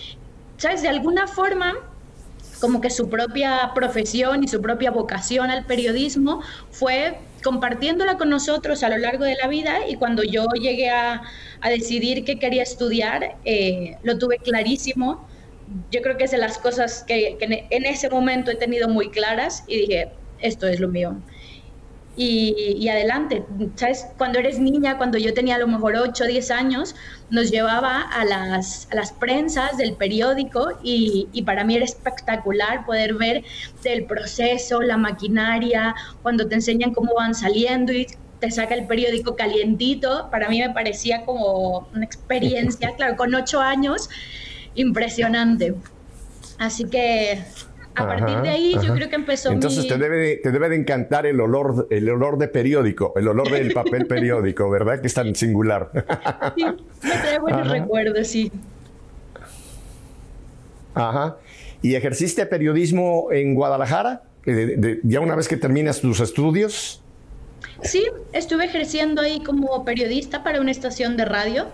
¿Sabes? 0.57 0.83
De 0.83 0.89
alguna 0.89 1.27
forma 1.27 1.75
como 2.61 2.81
que 2.81 2.91
su 2.91 3.09
propia 3.09 3.73
profesión 3.75 4.45
y 4.45 4.49
su 4.49 4.61
propia 4.61 4.91
vocación 4.91 5.51
al 5.51 5.65
periodismo 5.65 6.43
fue 6.71 7.19
compartiéndola 7.43 8.19
con 8.19 8.29
nosotros 8.29 8.83
a 8.83 8.91
lo 8.91 8.99
largo 8.99 9.25
de 9.25 9.35
la 9.37 9.49
vida 9.49 9.89
y 9.89 9.97
cuando 9.97 10.23
yo 10.23 10.47
llegué 10.61 10.91
a, 10.91 11.23
decidir 11.65 12.25
qué 12.25 12.39
quería 12.39 12.63
estudiar, 12.63 13.37
eh, 13.45 13.97
lo 14.03 14.19
tuve 14.19 14.39
clarísimo. 14.39 15.27
Yo 15.91 16.03
creo 16.03 16.17
que 16.17 16.25
es 16.25 16.31
de 16.33 16.39
las 16.39 16.59
cosas 16.59 17.05
que, 17.07 17.37
que 17.39 17.67
en 17.71 17.87
ese 17.87 18.11
momento 18.11 18.51
he 18.51 18.57
tenido 18.57 18.89
muy 18.89 19.11
claras 19.11 19.65
y 19.67 19.79
dije, 19.79 20.13
esto 20.41 20.67
es 20.67 20.81
lo 20.81 20.89
mío 20.89 21.17
y, 22.17 22.89
adelante. 22.89 23.45
¿Sabes? 23.77 24.07
Cuando 24.19 24.39
eres 24.39 24.59
niña, 24.59 24.99
cuando 24.99 25.19
yo 25.19 25.33
tenía 25.33 25.57
a 25.57 25.59
lo 25.59 25.67
mejor 25.69 25.97
8 25.97 26.25
o 26.25 26.27
10 26.27 26.51
años, 26.51 26.95
nos 27.31 27.51
llevaba 27.51 28.03
a 28.03 28.25
las, 28.25 28.89
a 28.91 28.97
las 28.97 29.13
prensas 29.13 29.77
del 29.77 29.95
periódico 29.95 30.79
y, 30.83 31.29
y, 31.33 31.43
para 31.43 31.65
mí 31.65 31.77
era 31.77 31.85
espectacular 31.85 32.85
poder 32.85 33.15
ver 33.15 33.45
el 33.85 34.05
proceso, 34.05 34.83
la 34.83 34.97
maquinaria, 34.97 35.95
cuando 36.23 36.47
te 36.47 36.57
enseñan 36.57 36.93
cómo 36.93 37.15
van 37.15 37.35
saliendo 37.35 37.93
y 37.93 38.07
te 38.41 38.51
saca 38.51 38.75
el 38.75 38.87
periódico 38.87 39.37
calientito. 39.37 40.29
Para 40.31 40.49
mí 40.49 40.61
me 40.61 40.71
parecía 40.71 41.25
como 41.25 41.89
una 41.95 42.05
experiencia, 42.05 42.95
claro, 42.97 43.17
con 43.17 43.35
8 43.35 43.61
años, 43.61 44.11
impresionante. 44.75 45.75
Así 46.59 46.85
que 46.85 47.43
a 48.01 48.07
partir 48.07 48.41
de 48.43 48.49
ahí 48.49 48.77
yo 48.83 48.95
creo 48.95 49.09
que 49.09 49.17
empezó 49.17 49.51
Entonces 49.51 49.87
te, 49.87 49.99
debe 49.99 50.17
de, 50.17 50.37
te 50.37 50.51
debe 50.51 50.69
de 50.69 50.77
encantar 50.77 51.27
el 51.27 51.41
olor, 51.41 51.87
el 51.91 52.09
olor 52.09 52.39
de 52.39 52.49
periódico, 52.49 53.13
el 53.17 53.29
olor 53.29 53.51
del 53.51 53.73
papel 53.75 54.07
periódico, 54.07 54.71
¿verdad? 54.71 55.01
Que 55.01 55.07
es 55.07 55.15
tan 55.15 55.35
singular. 55.35 55.91
sí, 56.57 56.65
me 57.03 57.11
trae 57.13 57.39
buenos 57.39 57.69
recuerdos, 57.69 58.27
sí. 58.27 58.51
Ajá. 60.95 61.37
¿Y 61.83 61.95
ejerciste 61.95 62.45
periodismo 62.47 63.29
en 63.33 63.55
Guadalajara? 63.55 64.23
Eh, 64.47 65.01
ya 65.03 65.21
una 65.21 65.35
vez 65.35 65.49
que 65.49 65.57
terminas 65.57 66.01
tus 66.01 66.21
estudios. 66.21 67.03
Sí, 67.83 68.05
estuve 68.33 68.65
ejerciendo 68.67 69.23
ahí 69.23 69.43
como 69.43 69.85
periodista 69.85 70.43
para 70.43 70.61
una 70.61 70.71
estación 70.71 71.17
de 71.17 71.25
radio. 71.25 71.67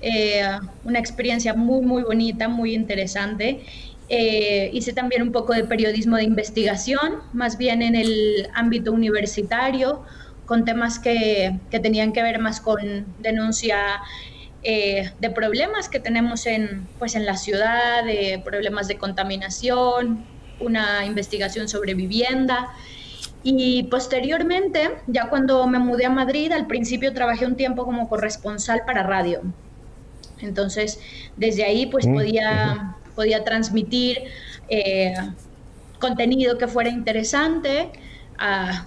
Eh, 0.00 0.42
una 0.84 0.98
experiencia 0.98 1.54
muy, 1.54 1.84
muy 1.84 2.02
bonita, 2.02 2.48
muy 2.48 2.74
interesante 2.74 3.62
Eh, 4.08 4.70
hice 4.72 4.92
también 4.92 5.22
un 5.22 5.32
poco 5.32 5.54
de 5.54 5.64
periodismo 5.64 6.16
de 6.16 6.24
investigación, 6.24 7.20
más 7.32 7.56
bien 7.56 7.82
en 7.82 7.94
el 7.94 8.48
ámbito 8.54 8.92
universitario, 8.92 10.02
con 10.46 10.64
temas 10.64 10.98
que, 10.98 11.58
que 11.70 11.80
tenían 11.80 12.12
que 12.12 12.22
ver 12.22 12.38
más 12.38 12.60
con 12.60 13.06
denuncia 13.20 14.02
eh, 14.66 15.10
de 15.20 15.28
problemas 15.28 15.90
que 15.90 16.00
tenemos 16.00 16.46
en, 16.46 16.88
pues 16.98 17.14
en 17.16 17.26
la 17.26 17.36
ciudad, 17.36 18.02
de 18.02 18.40
problemas 18.42 18.88
de 18.88 18.96
contaminación, 18.96 20.24
una 20.58 21.04
investigación 21.04 21.68
sobre 21.68 21.92
vivienda. 21.92 22.72
Y 23.42 23.82
posteriormente, 23.84 24.90
ya 25.06 25.28
cuando 25.28 25.66
me 25.66 25.78
mudé 25.78 26.06
a 26.06 26.10
Madrid, 26.10 26.50
al 26.50 26.66
principio 26.66 27.12
trabajé 27.12 27.44
un 27.44 27.56
tiempo 27.56 27.84
como 27.84 28.08
corresponsal 28.08 28.84
para 28.86 29.02
radio. 29.02 29.42
Entonces, 30.40 30.98
desde 31.36 31.64
ahí 31.64 31.84
pues 31.84 32.06
mm, 32.06 32.14
podía, 32.14 32.96
podía 33.14 33.44
transmitir 33.44 34.24
eh, 34.68 35.14
contenido 35.98 36.58
que 36.58 36.68
fuera 36.68 36.90
interesante 36.90 37.90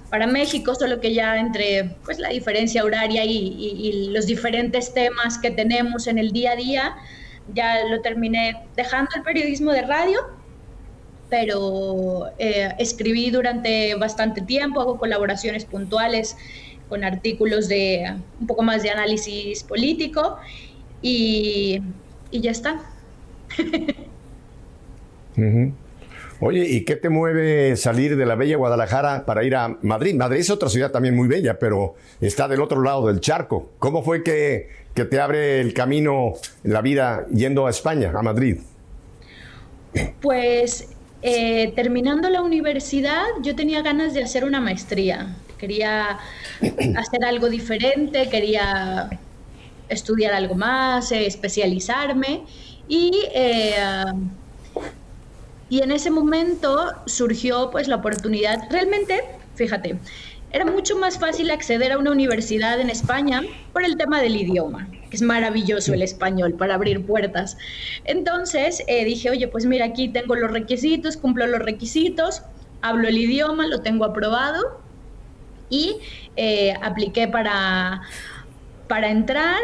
para 0.10 0.28
México, 0.28 0.76
solo 0.76 1.00
que 1.00 1.14
ya 1.14 1.38
entre 1.38 1.96
pues, 2.06 2.20
la 2.20 2.30
diferencia 2.30 2.84
horaria 2.84 3.24
y, 3.26 4.10
los 4.12 4.26
diferentes 4.26 4.94
temas 4.94 5.38
que 5.38 5.52
tenemos 5.52 6.08
en 6.08 6.18
el 6.18 6.32
día 6.32 6.52
a 6.52 6.56
día, 6.56 6.96
ya 7.54 7.86
lo 7.86 8.02
terminé 8.02 8.66
dejando 8.76 9.12
el 9.16 9.24
periodismo 9.24 9.72
de 9.72 9.84
radio, 9.84 10.20
pero 11.30 12.28
eh, 12.38 12.74
escribí 12.78 13.30
durante 13.30 13.96
bastante 13.96 14.42
tiempo, 14.42 14.82
hago 14.82 14.98
colaboraciones 14.98 15.66
puntuales 15.66 16.36
con 16.90 17.04
artículos 17.04 17.68
de 17.68 18.16
un 18.40 18.48
poco 18.48 18.64
más 18.64 18.84
de 18.84 18.92
análisis 18.92 19.64
político 19.64 20.38
y, 21.02 21.82
ya 22.32 22.52
está. 22.52 22.82
Oye, 26.40 26.68
¿y 26.68 26.86
qué 26.86 26.96
te 26.96 27.10
mueve 27.10 27.76
salir 27.78 28.16
de 28.16 28.26
la 28.26 28.36
bella 28.36 28.58
Guadalajara 28.58 29.26
para 29.26 29.44
ir 29.44 29.56
a 29.56 29.78
Madrid? 29.82 30.14
Madrid 30.16 30.40
es 30.40 30.50
otra 30.50 30.70
ciudad 30.70 30.92
también 30.92 31.16
muy 31.16 31.28
bella, 31.28 31.58
pero 31.58 31.96
está 32.22 32.48
del 32.48 32.62
otro 32.62 32.82
lado 32.84 33.08
del 33.08 33.22
charco. 33.22 33.72
¿Cómo 33.80 34.04
fue 34.04 34.24
que, 34.24 34.70
que 34.94 35.06
te 35.06 35.20
abre 35.20 35.62
el 35.62 35.74
camino 35.74 36.34
la 36.64 36.82
vida 36.82 37.26
yendo 37.34 37.66
a 37.66 37.72
España, 37.72 38.12
a 38.16 38.22
Madrid? 38.22 38.58
Pues 40.22 40.90
eh, 41.24 41.74
terminando 41.76 42.30
la 42.30 42.42
universidad, 42.42 43.26
yo 43.42 43.56
tenía 43.56 43.82
ganas 43.82 44.14
de 44.14 44.24
hacer 44.24 44.46
una 44.46 44.62
maestría. 44.62 45.36
Quería 45.58 46.20
hacer 46.98 47.26
algo 47.26 47.50
diferente, 47.50 48.30
quería 48.30 49.10
estudiar 49.90 50.34
algo 50.34 50.54
más, 50.54 51.12
eh, 51.12 51.26
especializarme 51.26 52.44
y 52.88 53.12
eh, 53.34 53.74
y 55.70 55.82
en 55.82 55.92
ese 55.92 56.12
momento 56.12 56.94
surgió 57.06 57.70
pues 57.72 57.88
la 57.88 57.98
oportunidad, 57.98 58.70
realmente, 58.70 59.22
fíjate, 59.56 59.98
era 60.52 60.66
mucho 60.66 60.98
más 60.98 61.20
fácil 61.20 61.50
acceder 61.52 61.92
a 61.92 61.98
una 61.98 62.12
universidad 62.12 62.80
en 62.80 62.90
España 62.90 63.42
por 63.74 63.84
el 63.84 63.98
tema 63.98 64.22
del 64.22 64.38
idioma, 64.38 64.88
que 65.10 65.18
es 65.18 65.22
maravilloso 65.22 65.94
el 65.94 66.02
español 66.02 66.54
para 66.54 66.76
abrir 66.76 67.06
puertas. 67.06 67.58
Entonces 68.06 68.82
eh, 68.88 69.04
dije, 69.04 69.30
oye, 69.30 69.48
pues 69.50 69.66
mira, 69.66 69.86
aquí 69.86 70.08
tengo 70.08 70.36
los 70.36 70.50
requisitos, 70.52 71.18
cumplo 71.18 71.48
los 71.48 71.60
requisitos, 71.60 72.44
hablo 72.82 73.10
el 73.10 73.18
idioma, 73.18 73.68
lo 73.68 73.82
tengo 73.82 74.06
aprobado 74.06 74.80
y 75.70 75.98
eh, 76.38 76.74
apliqué 76.82 77.28
para, 77.28 78.04
para 78.88 79.10
entrar 79.10 79.60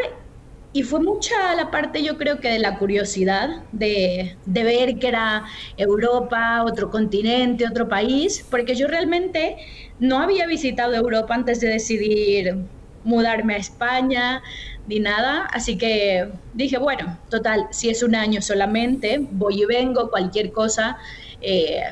y 0.74 0.82
fue 0.82 0.98
mucha 0.98 1.54
la 1.54 1.70
parte, 1.70 2.02
yo 2.02 2.18
creo 2.18 2.40
que 2.40 2.48
de 2.48 2.58
la 2.58 2.78
curiosidad, 2.78 3.62
de, 3.70 4.36
ver 4.44 4.98
que 4.98 5.06
era 5.06 5.44
Europa, 5.76 6.64
otro 6.64 6.90
continente, 6.90 7.64
otro 7.64 7.88
país, 7.88 8.44
porque 8.50 8.74
yo 8.74 8.88
realmente 8.88 9.56
no 10.00 10.18
había 10.18 10.48
visitado 10.48 10.92
Europa 10.92 11.32
antes 11.32 11.60
de 11.60 11.68
decidir 11.68 12.56
mudarme 13.04 13.54
a 13.54 13.58
España 13.58 14.42
ni 14.88 14.98
nada, 14.98 15.46
así 15.52 15.78
que 15.78 16.28
dije, 16.54 16.78
bueno, 16.78 17.20
total, 17.30 17.68
si 17.70 17.88
es 17.88 18.02
un 18.02 18.16
año 18.16 18.42
solamente, 18.42 19.24
voy 19.30 19.62
y 19.62 19.66
vengo, 19.66 20.10
cualquier 20.10 20.50
cosa, 20.50 20.98
eh, 21.40 21.84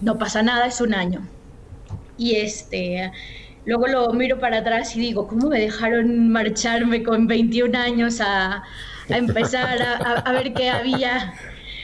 no 0.00 0.18
pasa 0.18 0.42
nada, 0.42 0.66
es 0.66 0.80
un 0.80 0.92
año. 0.92 1.24
Y 2.18 2.34
este 2.34 3.12
luego 3.66 3.86
lo 3.86 4.12
miro 4.12 4.38
para 4.38 4.58
atrás 4.58 4.94
y 4.96 5.00
digo, 5.00 5.26
¿cómo 5.26 5.48
me 5.48 5.60
dejaron 5.60 6.28
marcharme 6.30 7.02
con 7.02 7.26
21 7.26 7.78
años 7.78 8.20
a, 8.20 8.62
empezar 9.08 9.78
a, 9.82 10.32
ver 10.32 10.52
qué 10.52 10.70
había 10.70 11.34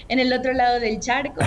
en 0.09 0.19
el 0.19 0.33
otro 0.33 0.53
lado 0.53 0.81
del 0.81 1.01
charco? 1.01 1.41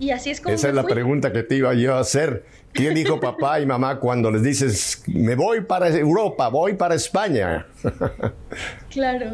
Y 0.00 0.12
así 0.12 0.30
es 0.30 0.40
como... 0.40 0.54
Esa 0.54 0.68
es 0.70 0.74
la 0.74 0.84
pregunta 0.84 1.30
que 1.30 1.42
te 1.42 1.56
iba 1.56 1.74
yo 1.74 1.94
a 1.94 2.00
hacer. 2.00 2.46
¿Quién 2.72 2.94
dijo 2.94 3.18
papá 3.18 3.60
y 3.60 3.66
mamá 3.66 3.98
cuando 3.98 4.30
les 4.30 4.42
dices, 4.42 5.02
me 5.08 5.34
voy 5.34 5.62
para 5.62 5.88
Europa, 5.88 6.48
voy 6.48 6.74
para 6.74 6.94
España? 6.94 7.66
Claro, 8.90 9.32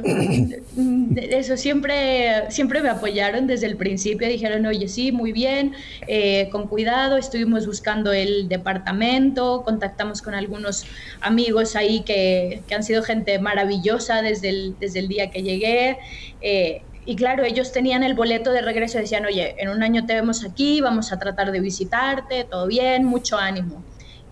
eso 1.16 1.56
siempre, 1.56 2.50
siempre 2.50 2.80
me 2.82 2.88
apoyaron 2.88 3.46
desde 3.46 3.66
el 3.66 3.76
principio, 3.76 4.28
dijeron, 4.28 4.64
oye, 4.66 4.88
sí, 4.88 5.12
muy 5.12 5.32
bien, 5.32 5.74
eh, 6.06 6.48
con 6.50 6.66
cuidado, 6.66 7.16
estuvimos 7.16 7.66
buscando 7.66 8.12
el 8.12 8.48
departamento, 8.48 9.62
contactamos 9.64 10.22
con 10.22 10.34
algunos 10.34 10.84
amigos 11.20 11.76
ahí 11.76 12.00
que, 12.02 12.62
que 12.66 12.74
han 12.74 12.82
sido 12.82 13.02
gente 13.02 13.38
maravillosa 13.38 14.22
desde 14.22 14.48
el, 14.48 14.76
desde 14.78 15.00
el 15.00 15.08
día 15.08 15.30
que 15.30 15.42
llegué. 15.42 15.98
Eh, 16.40 16.82
y 17.06 17.14
claro, 17.14 17.44
ellos 17.44 17.70
tenían 17.70 18.02
el 18.02 18.14
boleto 18.14 18.50
de 18.50 18.60
regreso 18.60 18.98
y 18.98 19.02
decían, 19.02 19.24
oye, 19.24 19.54
en 19.58 19.68
un 19.68 19.80
año 19.84 20.04
te 20.06 20.14
vemos 20.14 20.44
aquí, 20.44 20.80
vamos 20.80 21.12
a 21.12 21.18
tratar 21.20 21.52
de 21.52 21.60
visitarte, 21.60 22.42
todo 22.42 22.66
bien, 22.66 23.04
mucho 23.04 23.38
ánimo. 23.38 23.84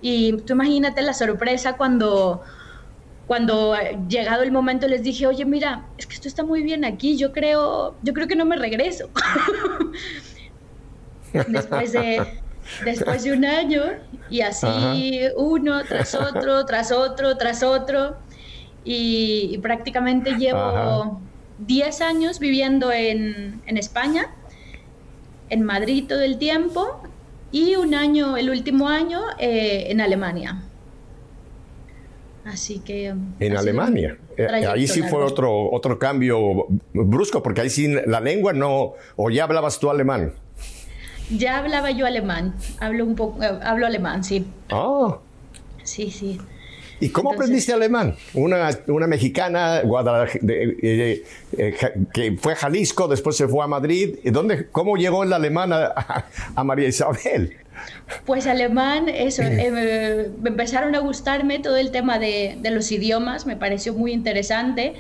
Y 0.03 0.33
tú 0.39 0.55
imagínate 0.55 1.01
la 1.03 1.15
sorpresa 1.15 1.77
cuando, 1.77 2.43
cuando 3.29 3.77
llegado 4.09 4.43
el 4.43 4.51
momento 4.51 4.89
les 4.89 5.05
dije, 5.05 5.29
oye, 5.29 5.45
mira, 5.45 5.87
es 5.97 6.07
que 6.07 6.15
esto 6.15 6.27
está 6.27 6.43
muy 6.43 6.65
bien 6.65 6.85
aquí, 6.85 7.17
yo 7.17 7.33
creo, 7.33 7.95
yo 8.03 8.13
creo 8.13 8.27
que 8.27 8.35
no 8.35 8.45
me 8.45 8.57
regreso. 8.57 9.09
después, 11.33 11.93
de, 11.93 12.41
después 12.85 13.23
de 13.23 13.35
un 13.35 13.45
año 13.45 13.83
y 14.29 14.41
así 14.41 15.21
uno 15.37 15.85
tras 15.85 16.13
otro, 16.17 16.67
tras 16.67 16.91
otro, 16.91 17.37
tras 17.37 17.63
otro. 17.63 18.17
Y, 18.85 19.59
prácticamente 19.59 20.33
llevo... 20.33 21.21
10 21.59 22.01
años 22.01 22.39
viviendo 22.39 22.93
en, 22.93 23.63
España, 23.67 24.31
en 25.51 25.63
Madrid 25.63 26.05
todo 26.09 26.21
el 26.21 26.39
tiempo 26.39 27.01
y 27.53 27.77
un 27.77 27.95
año, 27.95 28.37
el 28.37 28.51
último 28.51 28.89
año, 28.89 29.21
eh, 29.39 29.87
en 29.89 30.01
Alemania. 30.01 30.63
Así 32.45 32.81
que... 32.81 33.15
En 33.41 33.57
Alemania. 33.57 34.19
Eh, 34.37 34.47
ahí 34.47 34.87
sí 34.87 35.03
fue 35.03 35.23
otro, 35.23 35.71
otro 35.71 35.99
cambio 35.99 36.67
brusco, 36.93 37.43
porque 37.43 37.63
ahí 37.63 37.71
sí 37.71 37.95
la 38.07 38.21
lengua 38.21 38.53
no... 38.53 38.95
¿O 39.17 39.31
ya 39.31 39.45
hablabas 39.45 39.79
tú 39.79 39.91
alemán? 39.91 40.35
Ya 41.31 41.59
hablaba 41.59 41.91
yo 41.91 42.05
alemán. 42.05 42.55
Hablo 42.81 43.05
un 43.07 43.15
poco... 43.15 43.43
Eh, 43.43 43.59
hablo 43.63 43.87
alemán, 43.87 44.25
sí. 44.25 44.45
Ah. 44.71 45.19
Sí, 45.85 46.11
sí. 46.11 46.39
¿Y 47.05 47.11
cómo 47.11 47.33
aprendiste 47.33 47.71
alemán? 47.71 48.17
Una, 48.33 48.71
una 48.87 49.07
mexicana 49.07 49.83
eh, 49.83 51.23
que 52.15 52.39
fue 52.41 52.55
a 52.55 52.57
Jalisco, 52.57 53.09
después 53.09 53.37
se 53.37 53.47
fue 53.47 53.63
a 53.63 53.67
Madrid. 53.67 54.17
¿Dónde, 54.25 54.69
¿Cómo 54.69 54.97
llegó 54.97 55.23
el 55.23 55.35
alemán 55.35 55.71
a, 55.75 56.65
María 56.65 56.89
Isabel? 56.89 57.59
Pues 58.25 58.47
alemán, 58.47 59.11
eso, 59.11 59.43
eh, 59.43 60.31
me 60.41 60.49
empezaron 60.49 60.95
a 60.95 61.01
gustarme 61.01 61.59
todo 61.59 61.77
el 61.77 61.91
tema 61.91 62.19
de, 62.19 62.57
de, 62.63 62.71
los 62.71 62.91
idiomas, 62.91 63.45
me 63.45 63.57
pareció 63.57 63.93
muy 63.93 64.13
interesante. 64.13 64.95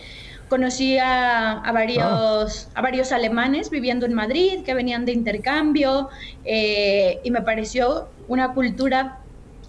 Conocí 0.50 0.99
a, 0.99 1.62
varios, 1.73 2.68
a 2.75 2.82
varios 2.82 3.12
alemanes 3.12 3.70
viviendo 3.70 4.04
en 4.04 4.12
Madrid 4.12 4.62
que 4.62 4.75
venían 4.75 5.06
de 5.06 5.12
intercambio 5.12 6.11
eh, 6.44 7.20
y 7.25 7.30
me 7.30 7.40
pareció 7.40 8.08
una 8.28 8.52
cultura 8.52 9.20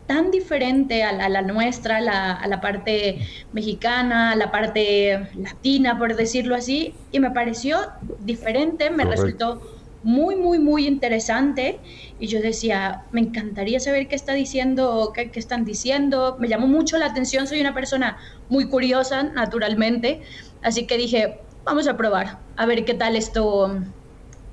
tan 0.07 0.29
diferente 0.31 1.03
a 1.03 1.29
la, 1.29 1.41
nuestra, 1.41 1.97
a 1.97 2.47
la, 2.47 2.61
parte 2.61 3.27
mexicana, 3.53 4.31
a 4.31 4.35
la 4.35 4.51
parte 4.51 5.27
latina, 5.35 5.97
por 5.97 6.15
decirlo 6.15 6.55
así, 6.55 6.93
y 7.11 7.19
me 7.19 7.31
pareció 7.31 7.77
diferente, 8.19 8.89
me 8.91 9.05
resultó 9.05 9.61
muy, 10.03 10.35
muy, 10.35 10.59
muy 10.59 10.85
interesante. 10.85 11.79
Y 12.19 12.27
yo 12.27 12.39
decía, 12.39 13.03
me 13.11 13.21
encantaría 13.21 13.79
saber 13.79 14.07
qué 14.07 14.15
está 14.15 14.33
diciendo, 14.33 15.11
qué, 15.15 15.31
qué, 15.31 15.39
están 15.39 15.65
diciendo. 15.65 16.37
Me 16.39 16.47
llamó 16.47 16.67
mucho 16.67 16.97
la 16.97 17.07
atención, 17.07 17.47
soy 17.47 17.59
una 17.59 17.73
persona 17.73 18.17
muy 18.47 18.69
curiosa, 18.69 19.23
naturalmente. 19.23 20.21
Así 20.61 20.85
que 20.85 20.97
dije, 20.97 21.39
vamos 21.63 21.87
a 21.87 21.97
probar, 21.97 22.37
a 22.55 22.65
ver 22.67 22.85
qué 22.85 22.93
tal 22.93 23.15
esto, 23.15 23.75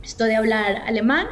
esto 0.02 0.24
de 0.24 0.36
hablar 0.36 0.82
alemán 0.86 1.26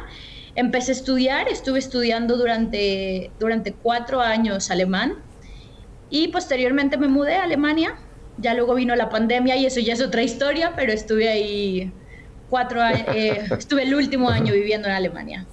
empecé 0.55 0.91
a 0.91 0.95
estudiar, 0.95 1.47
estuve 1.47 1.79
estudiando 1.79 2.37
durante, 2.37 3.31
durante 3.39 3.73
cuatro 3.73 4.21
años 4.21 4.71
alemán 4.71 5.15
y 6.09 6.27
posteriormente 6.27 6.97
me 6.97 7.07
mudé 7.07 7.35
a 7.35 7.43
Alemania. 7.43 7.95
Ya 8.37 8.53
luego 8.53 8.75
vino 8.75 8.95
la 8.95 9.09
pandemia 9.09 9.55
y 9.55 9.65
eso 9.65 9.79
ya 9.79 9.93
es 9.93 10.01
otra 10.01 10.23
historia, 10.23 10.73
pero 10.75 10.91
estuve 10.91 11.29
ahí 11.29 11.91
cuatro 12.49 12.81
eh, 13.15 13.43
estuve 13.57 13.83
el 13.83 13.95
último 13.95 14.29
año 14.29 14.53
viviendo 14.53 14.87
en 14.87 14.93
Alemania. 14.93 15.45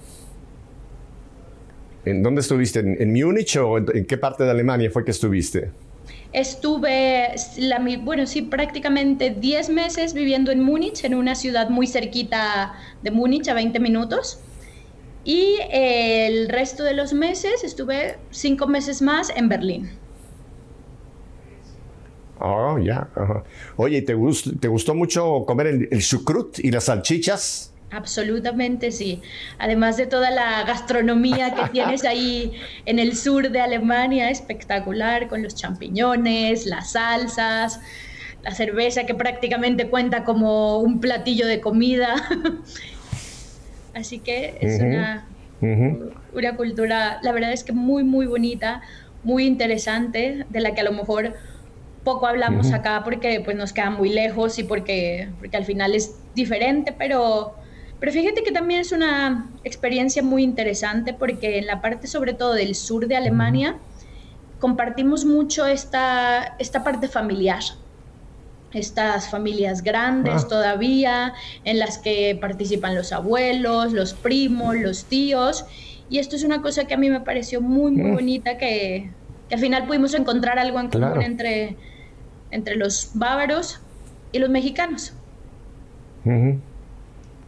¿En 2.05 2.23
dónde 2.23 2.41
estuviste? 2.41 2.79
¿En, 2.79 3.13
Múnich 3.13 3.57
o 3.57 3.77
en, 3.77 4.05
qué 4.05 4.17
parte 4.17 4.43
de 4.43 4.51
Alemania 4.51 4.89
fue 4.91 5.03
que 5.03 5.11
estuviste? 5.11 5.71
Estuve, 6.31 7.35
la, 7.57 7.79
bueno, 8.01 8.25
sí, 8.25 8.43
prácticamente 8.43 9.31
10 9.31 9.69
meses 9.69 10.13
viviendo 10.13 10.51
en 10.51 10.61
Múnich, 10.61 11.03
en 11.03 11.15
una 11.15 11.35
ciudad 11.35 11.69
muy 11.69 11.87
cerquita 11.87 12.73
de 13.01 13.11
Múnich, 13.11 13.47
a 13.49 13.53
20 13.53 13.79
minutos. 13.79 14.39
Y 15.23 15.57
el 15.71 16.49
resto 16.49 16.83
de 16.83 16.93
los 16.93 17.13
meses 17.13 17.63
estuve 17.63 18.17
cinco 18.31 18.67
meses 18.67 19.01
más 19.01 19.29
en 19.35 19.49
Berlín. 19.49 19.89
Oh, 22.39 22.77
ya. 22.79 23.09
Oye, 23.75 24.01
¿te, 24.01 24.15
¿te 24.59 24.67
gustó 24.67 24.95
mucho 24.95 25.43
comer 25.45 25.67
el, 25.67 25.89
el 25.91 26.03
y 26.59 26.71
las 26.71 26.85
salchichas? 26.85 27.73
Absolutamente 27.91 28.91
sí. 28.91 29.21
Además 29.57 29.97
de 29.97 30.05
toda 30.05 30.31
la 30.31 30.63
gastronomía 30.63 31.53
que 31.53 31.69
tienes 31.71 32.05
ahí 32.05 32.53
en 32.85 32.99
el 32.99 33.15
sur 33.15 33.49
de 33.49 33.59
Alemania, 33.59 34.29
espectacular, 34.29 35.27
con 35.27 35.43
los 35.43 35.55
champiñones, 35.55 36.65
las 36.65 36.93
salsas, 36.93 37.81
la 38.43 38.51
cerveza 38.51 39.05
que 39.05 39.15
prácticamente 39.15 39.89
cuenta 39.89 40.23
como 40.23 40.79
un 40.79 41.01
platillo 41.01 41.45
de 41.45 41.59
comida. 41.59 42.15
Así 43.93 44.19
que 44.19 44.57
es 44.61 44.79
una, 44.81 45.27
una 46.33 46.55
cultura, 46.55 47.19
la 47.21 47.31
verdad 47.31 47.51
es 47.51 47.63
que 47.63 47.73
muy, 47.73 48.03
muy 48.03 48.25
bonita, 48.27 48.81
muy 49.23 49.45
interesante, 49.45 50.45
de 50.49 50.61
la 50.61 50.73
que 50.73 50.81
a 50.81 50.83
lo 50.83 50.93
mejor 50.93 51.33
poco 52.03 52.27
hablamos 52.27 52.71
acá 52.71 53.01
porque 53.03 53.41
pues 53.43 53.57
nos 53.57 53.73
queda 53.73 53.89
muy 53.89 54.09
lejos 54.09 54.57
y 54.59 54.63
porque, 54.63 55.29
porque 55.39 55.57
al 55.57 55.65
final 55.65 55.95
es 55.95 56.15
diferente, 56.33 56.93
pero, 56.97 57.55
pero 57.99 58.11
fíjate 58.11 58.43
que 58.43 58.51
también 58.51 58.81
es 58.81 58.91
una 58.91 59.51
experiencia 59.63 60.23
muy 60.23 60.43
interesante 60.43 61.13
porque 61.13 61.57
en 61.57 61.67
la 61.67 61.81
parte 61.81 62.07
sobre 62.07 62.33
todo 62.33 62.53
del 62.53 62.75
sur 62.75 63.07
de 63.07 63.15
Alemania 63.15 63.77
compartimos 64.59 65.25
mucho 65.25 65.65
esta, 65.65 66.55
esta 66.59 66.83
parte 66.83 67.07
familiar. 67.07 67.61
Estas 68.73 69.29
familias 69.29 69.83
grandes 69.83 70.43
ah. 70.43 70.47
todavía, 70.47 71.33
en 71.63 71.79
las 71.79 71.97
que 71.97 72.37
participan 72.39 72.95
los 72.95 73.11
abuelos, 73.11 73.93
los 73.93 74.13
primos, 74.13 74.75
los 74.75 75.05
tíos. 75.05 75.65
Y 76.09 76.19
esto 76.19 76.35
es 76.35 76.43
una 76.43 76.61
cosa 76.61 76.85
que 76.85 76.93
a 76.93 76.97
mí 76.97 77.09
me 77.09 77.21
pareció 77.21 77.61
muy, 77.61 77.91
muy 77.91 78.11
mm. 78.11 78.15
bonita, 78.15 78.57
que, 78.57 79.09
que 79.47 79.55
al 79.55 79.61
final 79.61 79.87
pudimos 79.87 80.13
encontrar 80.13 80.59
algo 80.59 80.79
en 80.79 80.89
común 80.89 81.21
entre, 81.21 81.75
entre 82.51 82.75
los 82.75 83.11
bávaros 83.13 83.81
y 84.31 84.39
los 84.39 84.49
mexicanos. 84.49 85.13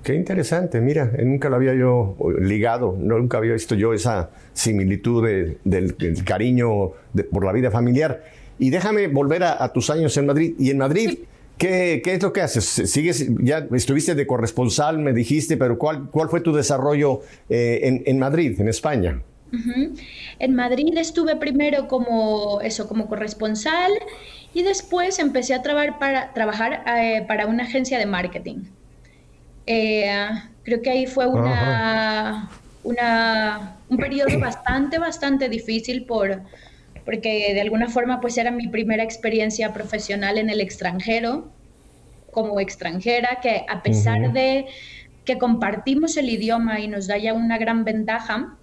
Qué 0.04 0.16
interesante, 0.16 0.82
mira, 0.82 1.12
nunca 1.24 1.50
lo 1.50 1.58
había 1.58 1.76
yo 1.76 2.18
ligado, 2.40 2.96
nunca 2.98 3.38
había 3.38 3.54
visto 3.54 3.76
yo 3.76 3.94
esa 3.94 4.32
similitud 4.54 5.28
del, 5.64 6.24
cariño 6.26 6.94
por 7.32 7.46
la 7.46 7.52
vida 7.52 7.70
familiar. 7.70 8.24
Y 8.62 8.70
déjame 8.70 9.08
volver 9.08 9.44
a, 9.44 9.74
tus 9.74 9.90
años 9.90 10.16
en 10.18 10.28
Madrid. 10.28 10.54
Y 10.60 10.70
en 10.70 10.78
Madrid, 10.78 11.18
¿qué, 11.58 12.00
es 12.06 12.22
lo 12.22 12.32
que 12.32 12.42
haces? 12.42 12.64
¿Sigues, 12.64 13.28
ya 13.40 13.68
estuviste 13.74 14.14
de 14.14 14.28
corresponsal, 14.28 15.00
me 15.00 15.14
dijiste, 15.14 15.58
pero 15.58 15.80
¿cuál, 15.80 16.10
cuál 16.12 16.30
fue 16.30 16.42
tu 16.42 16.54
desarrollo 16.54 17.22
eh, 17.50 18.04
en 18.06 18.20
Madrid, 18.20 18.62
en 18.62 18.70
España? 18.70 19.20
En 20.40 20.56
Madrid 20.56 20.96
estuve 20.96 21.36
primero 21.36 21.88
como 21.88 22.62
eso, 22.62 22.88
como 22.88 23.08
corresponsal 23.08 23.92
y 24.54 24.64
después 24.64 25.18
empecé 25.18 25.56
a 25.56 25.64
trabajar 25.64 26.00
para, 26.00 26.34
trabajar, 26.34 26.84
eh, 26.86 27.26
para 27.28 27.48
una 27.48 27.64
agencia 27.64 27.98
de 27.98 28.06
marketing. 28.06 28.64
Eh, 29.66 30.30
creo 30.64 30.82
que 30.84 30.90
ahí 30.92 31.08
fue 31.08 31.28
una, 31.28 32.50
una, 32.84 33.78
un 33.90 33.98
periodo 33.98 34.40
bastante, 34.40 35.00
bastante 35.00 35.50
difícil 35.50 36.06
por, 36.06 36.42
porque 37.12 37.54
de 37.54 37.60
alguna 37.60 37.90
forma 37.90 38.22
pues 38.22 38.38
era 38.38 38.52
mi 38.52 38.70
primera 38.70 39.04
experiencia 39.04 39.74
profesional 39.74 40.38
en 40.38 40.50
el 40.50 40.62
extranjero, 40.62 41.52
como 42.32 42.62
extranjera, 42.62 43.40
que 43.42 43.66
a 43.68 43.84
pesar 43.84 44.32
de 44.32 44.68
que 45.26 45.38
compartimos 45.38 46.16
el 46.16 46.30
idioma 46.30 46.80
y 46.80 46.88
nos 46.88 47.08
da 47.08 47.18
ya 47.18 47.34
una 47.34 47.58
gran 47.58 47.84
ventaja, 47.84 48.58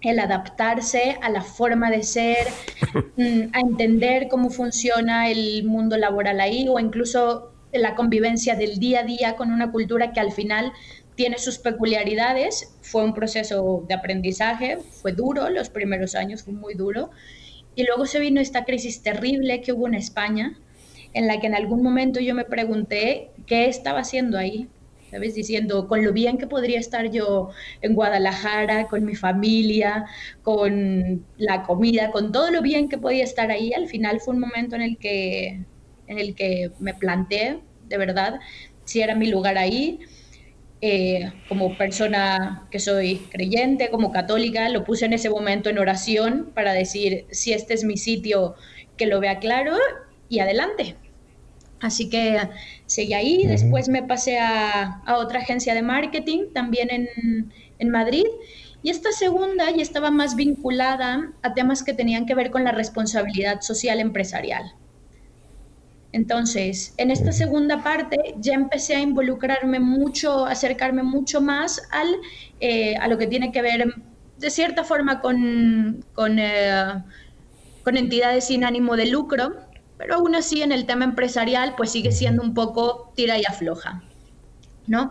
el 0.00 0.18
adaptarse 0.18 1.18
a 1.20 1.28
la 1.28 1.42
forma 1.42 1.90
de 1.90 2.04
ser, 2.04 2.46
mm, 3.18 3.52
a 3.52 3.60
entender 3.60 4.28
cómo 4.28 4.48
funciona 4.48 5.28
el 5.28 5.64
mundo 5.64 5.98
laboral 5.98 6.40
ahí 6.40 6.66
o 6.70 6.78
incluso 6.78 7.52
la 7.70 7.94
convivencia 7.94 8.56
del 8.56 8.78
día 8.78 9.00
a 9.00 9.02
día 9.02 9.36
con 9.36 9.52
una 9.52 9.70
cultura 9.70 10.14
que 10.14 10.20
al 10.20 10.32
final 10.32 10.72
tiene 11.16 11.36
sus 11.36 11.58
peculiaridades. 11.58 12.78
Fue 12.80 13.04
un 13.04 13.12
proceso 13.12 13.84
de 13.86 13.92
aprendizaje, 13.92 14.78
fue 14.78 15.12
duro, 15.12 15.50
los 15.50 15.68
primeros 15.68 16.14
años 16.14 16.44
fue 16.44 16.54
muy 16.54 16.72
duro. 16.72 17.10
Y 17.74 17.84
luego 17.84 18.06
se 18.06 18.20
vino 18.20 18.40
esta 18.40 18.64
crisis 18.64 19.02
terrible 19.02 19.60
que 19.60 19.72
hubo 19.72 19.86
en 19.86 19.94
España, 19.94 20.58
en 21.12 21.26
la 21.26 21.40
que 21.40 21.46
en 21.46 21.54
algún 21.54 21.82
momento 21.82 22.20
yo 22.20 22.34
me 22.34 22.44
pregunté 22.44 23.30
qué 23.46 23.66
estaba 23.66 24.00
haciendo 24.00 24.38
ahí, 24.38 24.68
¿sabes? 25.10 25.34
Diciendo, 25.34 25.86
con 25.86 26.04
lo 26.04 26.12
bien 26.12 26.38
que 26.38 26.46
podría 26.46 26.78
estar 26.80 27.10
yo 27.10 27.50
en 27.82 27.94
Guadalajara, 27.94 28.88
con 28.88 29.04
mi 29.04 29.14
familia, 29.14 30.06
con 30.42 31.24
la 31.36 31.62
comida, 31.62 32.10
con 32.10 32.32
todo 32.32 32.50
lo 32.50 32.62
bien 32.62 32.88
que 32.88 32.98
podía 32.98 33.24
estar 33.24 33.50
ahí, 33.50 33.72
al 33.72 33.88
final 33.88 34.20
fue 34.20 34.34
un 34.34 34.40
momento 34.40 34.74
en 34.76 34.82
el 34.82 34.98
que, 34.98 35.60
en 36.08 36.18
el 36.18 36.34
que 36.34 36.72
me 36.80 36.94
planteé, 36.94 37.60
de 37.88 37.96
verdad, 37.96 38.40
si 38.84 39.00
era 39.00 39.14
mi 39.14 39.28
lugar 39.28 39.56
ahí. 39.58 40.00
Eh, 40.80 41.32
como 41.48 41.78
persona 41.78 42.68
que 42.70 42.78
soy 42.78 43.16
creyente, 43.30 43.88
como 43.90 44.12
católica, 44.12 44.68
lo 44.68 44.84
puse 44.84 45.06
en 45.06 45.14
ese 45.14 45.30
momento 45.30 45.70
en 45.70 45.78
oración 45.78 46.52
para 46.54 46.74
decir, 46.74 47.26
si 47.30 47.52
este 47.52 47.72
es 47.74 47.84
mi 47.84 47.96
sitio, 47.96 48.54
que 48.96 49.06
lo 49.06 49.20
vea 49.20 49.38
claro 49.38 49.76
y 50.28 50.40
adelante. 50.40 50.96
Así 51.80 52.08
que 52.08 52.38
seguí 52.86 53.14
ahí, 53.14 53.46
después 53.46 53.88
me 53.88 54.02
pasé 54.02 54.38
a, 54.38 55.02
otra 55.18 55.40
agencia 55.40 55.74
de 55.74 55.82
marketing, 55.82 56.52
también 56.52 56.90
en, 56.90 57.52
en 57.78 57.90
Madrid, 57.90 58.24
y 58.82 58.90
esta 58.90 59.12
segunda 59.12 59.70
ya 59.70 59.82
estaba 59.82 60.10
más 60.10 60.36
vinculada 60.36 61.32
a 61.42 61.54
temas 61.54 61.82
que 61.82 61.94
tenían 61.94 62.26
que 62.26 62.34
ver 62.34 62.50
con 62.50 62.64
la 62.64 62.72
responsabilidad 62.72 63.62
social 63.62 64.00
empresarial. 64.00 64.74
Entonces, 66.14 66.94
en 66.96 67.10
esta 67.10 67.32
segunda 67.32 67.82
parte 67.82 68.36
ya 68.38 68.54
empecé 68.54 68.94
a 68.94 69.00
involucrarme 69.00 69.80
mucho, 69.80 70.46
acercarme 70.46 71.02
mucho 71.02 71.40
más 71.40 71.82
al, 71.90 72.06
eh, 72.60 72.94
a 72.98 73.08
lo 73.08 73.18
que 73.18 73.26
tiene 73.26 73.50
que 73.50 73.60
ver, 73.62 73.92
de 74.38 74.50
cierta 74.50 74.84
forma, 74.84 75.20
con, 75.20 76.04
con, 76.12 76.38
eh, 76.38 77.02
con 77.82 77.96
entidades 77.96 78.46
sin 78.46 78.62
ánimo 78.62 78.94
de 78.94 79.06
lucro, 79.06 79.56
pero 79.98 80.14
aún 80.14 80.36
así 80.36 80.62
en 80.62 80.70
el 80.70 80.86
tema 80.86 81.04
empresarial 81.04 81.74
pues 81.76 81.90
sigue 81.90 82.12
siendo 82.12 82.44
un 82.44 82.54
poco 82.54 83.12
tira 83.16 83.36
y 83.36 83.42
afloja, 83.44 84.04
¿no? 84.86 85.10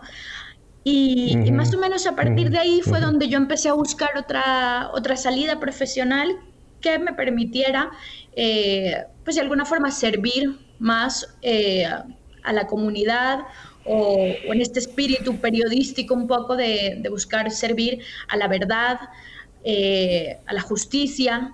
Y, 0.86 1.52
más 1.52 1.74
o 1.74 1.80
menos 1.80 2.08
a 2.08 2.16
partir 2.16 2.50
de 2.50 2.60
ahí 2.60 2.80
fue 2.82 3.02
donde 3.02 3.28
yo 3.28 3.38
empecé 3.38 3.68
a 3.68 3.74
buscar 3.74 4.18
otra, 4.18 4.90
otra 4.94 5.18
salida 5.18 5.60
profesional 5.60 6.38
que 6.80 6.98
me 6.98 7.12
permitiera, 7.12 7.92
eh, 8.38 9.04
pues 9.26 9.36
de 9.36 9.42
alguna 9.42 9.66
forma, 9.66 9.92
servir 9.92 10.63
más 10.84 11.26
eh, 11.42 11.86
a 11.86 12.54
la 12.54 12.68
comunidad 12.68 13.40
o, 13.86 14.18
en 14.18 14.62
este 14.62 14.80
espíritu 14.80 15.38
periodístico 15.38 16.14
un 16.14 16.28
poco 16.28 16.56
de, 16.58 17.02
buscar 17.10 17.50
servir 17.52 18.04
a 18.28 18.36
la 18.36 18.48
verdad, 18.48 19.00
eh, 19.64 20.38
a 20.46 20.54
la 20.54 20.62
justicia. 20.62 21.54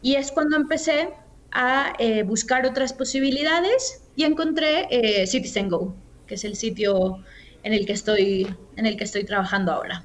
Y 0.00 0.14
es 0.14 0.30
cuando 0.30 0.56
empecé 0.56 1.10
a 1.50 1.92
eh, 1.98 2.22
buscar 2.22 2.64
otras 2.64 2.92
posibilidades 2.92 4.02
y 4.16 4.24
encontré 4.24 5.26
Citizen 5.26 5.68
Go, 5.68 5.94
que 6.26 6.36
es 6.36 6.44
el 6.44 6.56
sitio 6.56 7.18
en 7.64 7.72
el 7.72 7.84
que 7.84 7.92
estoy, 7.92 8.46
en 8.76 8.86
el 8.86 8.96
que 8.96 9.04
estoy 9.04 9.24
trabajando 9.24 9.72
ahora. 9.72 10.04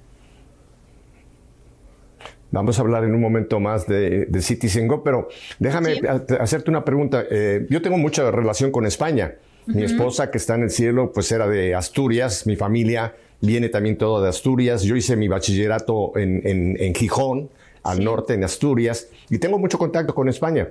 Vamos 2.58 2.80
a 2.80 2.82
hablar 2.82 3.04
en 3.04 3.14
un 3.14 3.22
momento 3.22 3.60
más 3.60 3.86
de, 3.86 4.26
de 4.26 4.42
Citizen 4.42 4.88
Go, 4.88 5.04
pero 5.04 5.30
déjame 5.60 6.02
hacerte 6.40 6.72
una 6.72 6.84
pregunta. 6.84 7.24
Eh, 7.30 7.68
yo 7.70 7.84
tengo 7.84 8.00
mucha 8.00 8.32
relación 8.32 8.72
con 8.72 8.88
España. 8.88 9.36
Mi 9.68 9.84
esposa, 9.84 10.32
que 10.32 10.40
está 10.40 10.56
en 10.56 10.64
el 10.64 10.72
cielo, 10.72 11.12
pues 11.14 11.32
era 11.32 11.48
de 11.48 11.76
Asturias. 11.76 12.48
Mi 12.48 12.56
familia 12.56 13.14
viene 13.42 13.70
también 13.70 13.96
todo 13.96 14.24
de 14.24 14.30
Asturias. 14.30 14.82
Yo 14.82 14.96
hice 14.96 15.16
mi 15.16 15.28
bachillerato 15.28 16.18
en, 16.18 16.42
en, 16.48 16.78
en 16.80 16.96
Gijón 16.96 17.52
al 17.84 18.04
norte, 18.04 18.34
en 18.34 18.44
Asturias, 18.44 19.08
y 19.30 19.38
tengo 19.38 19.60
mucho 19.60 19.78
contacto 19.78 20.16
con 20.16 20.28
España. 20.28 20.68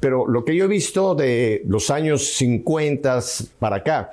Pero 0.00 0.26
lo 0.26 0.42
que 0.42 0.56
yo 0.56 0.64
he 0.64 0.68
visto 0.68 1.14
de 1.14 1.62
los 1.66 1.90
años 1.90 2.32
50 2.34 3.20
para 3.58 3.76
acá, 3.76 4.12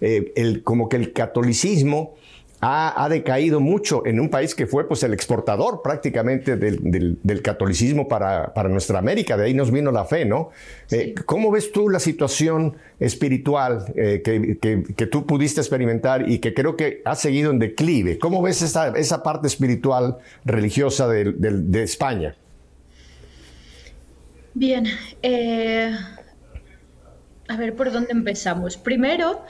eh, 0.00 0.32
el, 0.34 0.64
como 0.64 0.88
que 0.88 0.96
el 0.96 1.12
catolicismo 1.12 2.16
ha, 2.66 3.08
decaído 3.10 3.60
mucho 3.60 4.06
en 4.06 4.18
un 4.18 4.30
país 4.30 4.54
que 4.54 4.66
fue 4.66 4.88
pues 4.88 5.02
el 5.02 5.12
exportador 5.12 5.82
prácticamente 5.82 6.56
del, 6.56 7.42
catolicismo 7.42 8.08
para, 8.08 8.52
nuestra 8.68 8.98
América, 8.98 9.36
de 9.36 9.44
ahí 9.44 9.54
nos 9.54 9.70
vino 9.70 9.92
la 9.92 10.06
fe, 10.06 10.24
¿no? 10.24 10.50
Eh, 10.90 11.14
¿Cómo 11.26 11.50
ves 11.50 11.72
tú 11.72 11.90
la 11.90 12.00
situación 12.00 12.76
espiritual 12.98 13.92
eh, 13.96 14.22
que, 14.24 15.06
tú 15.06 15.26
pudiste 15.26 15.60
experimentar 15.60 16.30
y 16.30 16.38
que 16.38 16.54
creo 16.54 16.74
que 16.74 17.02
ha 17.04 17.14
seguido 17.16 17.50
en 17.50 17.58
declive? 17.58 18.18
¿Cómo 18.18 18.40
ves 18.40 18.62
esa, 18.62 18.88
esa 18.96 19.22
parte 19.22 19.46
espiritual 19.46 20.16
religiosa 20.44 21.06
de, 21.06 21.82
España? 21.82 22.34
Bien, 24.54 24.86
eh, 25.20 25.94
a 27.48 27.56
ver 27.58 27.74
por 27.74 27.92
dónde 27.92 28.12
empezamos. 28.12 28.78
Primero, 28.78 29.42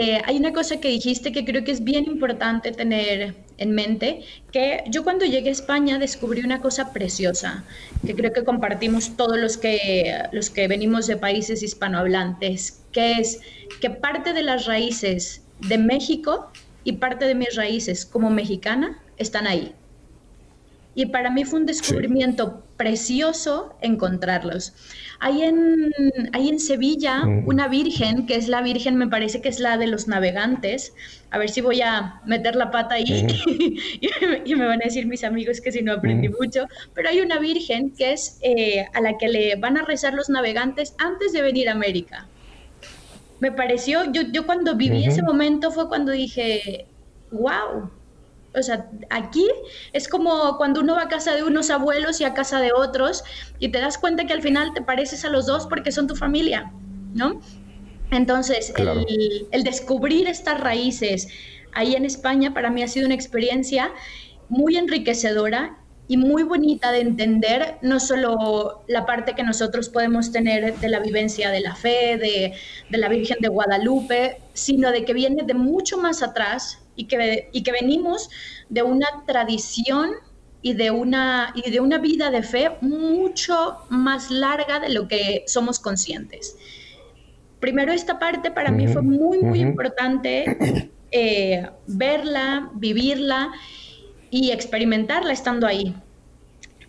eh, 0.00 0.22
hay 0.24 0.36
una 0.36 0.52
cosa 0.52 0.80
que 0.80 0.88
dijiste 0.88 1.32
que 1.32 1.44
creo 1.44 1.64
que 1.64 1.72
es 1.72 1.82
bien 1.82 2.04
importante 2.04 2.72
tener 2.72 3.34
en 3.58 3.70
mente, 3.72 4.22
que 4.52 4.84
yo 4.88 5.04
cuando 5.04 5.24
llegué 5.24 5.48
a 5.48 5.52
España 5.52 5.98
descubrí 5.98 6.40
una 6.40 6.60
cosa 6.60 6.92
preciosa, 6.92 7.64
que 8.06 8.14
creo 8.14 8.32
que 8.32 8.44
compartimos 8.44 9.16
todos 9.16 9.38
los 9.38 9.56
que, 9.56 10.16
los 10.32 10.50
que 10.50 10.68
venimos 10.68 11.06
de 11.06 11.16
países 11.16 11.62
hispanohablantes, 11.62 12.82
que 12.92 13.12
es 13.12 13.40
que 13.80 13.90
parte 13.90 14.32
de 14.32 14.42
las 14.42 14.66
raíces 14.66 15.42
de 15.60 15.78
México 15.78 16.50
y 16.84 16.92
parte 16.92 17.26
de 17.26 17.34
mis 17.34 17.54
raíces 17.54 18.06
como 18.06 18.30
mexicana 18.30 18.98
están 19.16 19.46
ahí. 19.46 19.74
Y 20.94 21.06
para 21.06 21.30
mí 21.30 21.44
fue 21.44 21.60
un 21.60 21.66
descubrimiento 21.66 22.62
precioso 22.76 23.76
encontrarlos. 23.80 24.72
Hay 25.20 25.42
en, 25.42 25.92
hay 26.32 26.48
en 26.48 26.60
Sevilla 26.60 27.22
una 27.46 27.68
virgen, 27.68 28.26
que 28.26 28.36
es 28.36 28.48
la 28.48 28.62
virgen, 28.62 28.96
me 28.96 29.08
parece 29.08 29.40
que 29.40 29.48
es 29.48 29.58
la 29.58 29.76
de 29.76 29.86
los 29.86 30.06
navegantes. 30.06 30.94
A 31.30 31.38
ver 31.38 31.50
si 31.50 31.60
voy 31.60 31.80
a 31.82 32.20
meter 32.26 32.54
la 32.54 32.70
pata 32.70 32.94
ahí 32.94 33.04
y, 34.44 34.54
me 34.54 34.66
van 34.66 34.80
a 34.82 34.84
decir 34.84 35.06
mis 35.06 35.24
amigos 35.24 35.60
que 35.60 35.72
si 35.72 35.82
no 35.82 35.94
aprendí 35.94 36.28
mucho. 36.28 36.66
Pero 36.94 37.08
hay 37.08 37.20
una 37.20 37.38
virgen 37.38 37.90
que 37.90 38.12
es 38.12 38.38
eh, 38.42 38.86
a 38.92 39.00
la 39.00 39.18
que 39.18 39.28
le 39.28 39.56
van 39.56 39.76
a 39.76 39.84
rezar 39.84 40.14
los 40.14 40.28
navegantes 40.28 40.94
antes 40.98 41.32
de 41.32 41.42
venir 41.42 41.68
a 41.68 41.72
América. 41.72 42.26
Me 43.40 43.50
pareció, 43.50 44.10
yo, 44.12 44.22
yo 44.22 44.46
cuando 44.46 44.76
viví 44.76 45.04
ese 45.04 45.22
momento 45.22 45.70
fue 45.70 45.88
cuando 45.88 46.12
dije, 46.12 46.86
wow, 47.32 47.90
o 48.54 48.62
sea, 48.62 48.88
aquí 49.10 49.46
es 49.92 50.08
como 50.08 50.56
cuando 50.56 50.80
uno 50.80 50.94
va 50.94 51.02
a 51.02 51.08
casa 51.08 51.34
de 51.34 51.42
unos 51.42 51.70
abuelos 51.70 52.20
y 52.20 52.24
a 52.24 52.34
casa 52.34 52.60
de 52.60 52.72
otros 52.72 53.24
y 53.58 53.68
te 53.68 53.80
das 53.80 53.98
cuenta 53.98 54.26
que 54.26 54.32
al 54.32 54.42
final 54.42 54.72
te 54.74 54.82
pareces 54.82 55.24
a 55.24 55.28
los 55.28 55.46
dos 55.46 55.66
porque 55.66 55.90
son 55.92 56.06
tu 56.06 56.14
familia, 56.14 56.72
¿no? 57.14 57.40
Entonces, 58.10 58.72
el, 58.76 59.64
descubrir 59.64 60.28
estas 60.28 60.60
raíces 60.60 61.28
ahí 61.72 61.96
en 61.96 62.04
España 62.04 62.54
para 62.54 62.70
mí 62.70 62.82
ha 62.82 62.88
sido 62.88 63.06
una 63.06 63.14
experiencia 63.14 63.90
muy 64.48 64.76
enriquecedora 64.76 65.78
y 66.06 66.18
muy 66.18 66.42
bonita 66.42 66.92
de 66.92 67.00
entender 67.00 67.78
no 67.80 67.98
solo 67.98 68.84
la 68.86 69.06
parte 69.06 69.34
que 69.34 69.42
nosotros 69.42 69.88
podemos 69.88 70.30
tener 70.30 70.76
de 70.78 70.88
la 70.88 71.00
vivencia 71.00 71.50
de 71.50 71.60
la 71.60 71.74
fe, 71.74 72.18
de, 72.18 72.52
de 72.90 72.98
la 72.98 73.08
Virgen 73.08 73.38
de 73.40 73.48
Guadalupe, 73.48 74.36
sino 74.52 74.92
de 74.92 75.04
que 75.04 75.14
viene 75.14 75.44
de 75.44 75.54
mucho 75.54 75.96
más 75.96 76.22
atrás 76.22 76.83
y 76.96 77.06
que, 77.06 77.48
y 77.52 77.62
que 77.62 77.72
venimos 77.72 78.30
de 78.68 78.82
una 78.82 79.06
tradición 79.26 80.12
y 80.62 80.72
de, 80.72 80.90
una, 80.90 81.52
y 81.54 81.70
de 81.70 81.80
una 81.80 81.98
vida 81.98 82.30
de 82.30 82.42
fe 82.42 82.70
mucho 82.80 83.78
más 83.90 84.30
larga 84.30 84.80
de 84.80 84.88
lo 84.88 85.08
que 85.08 85.44
somos 85.46 85.78
conscientes. 85.78 86.56
Primero, 87.60 87.92
esta 87.92 88.18
parte 88.18 88.50
para 88.50 88.70
mí 88.70 88.88
fue 88.88 89.02
muy, 89.02 89.40
muy 89.40 89.60
importante 89.60 90.90
eh, 91.10 91.70
verla, 91.86 92.70
vivirla 92.74 93.52
y 94.30 94.50
experimentarla 94.50 95.32
estando 95.32 95.66
ahí. 95.66 95.94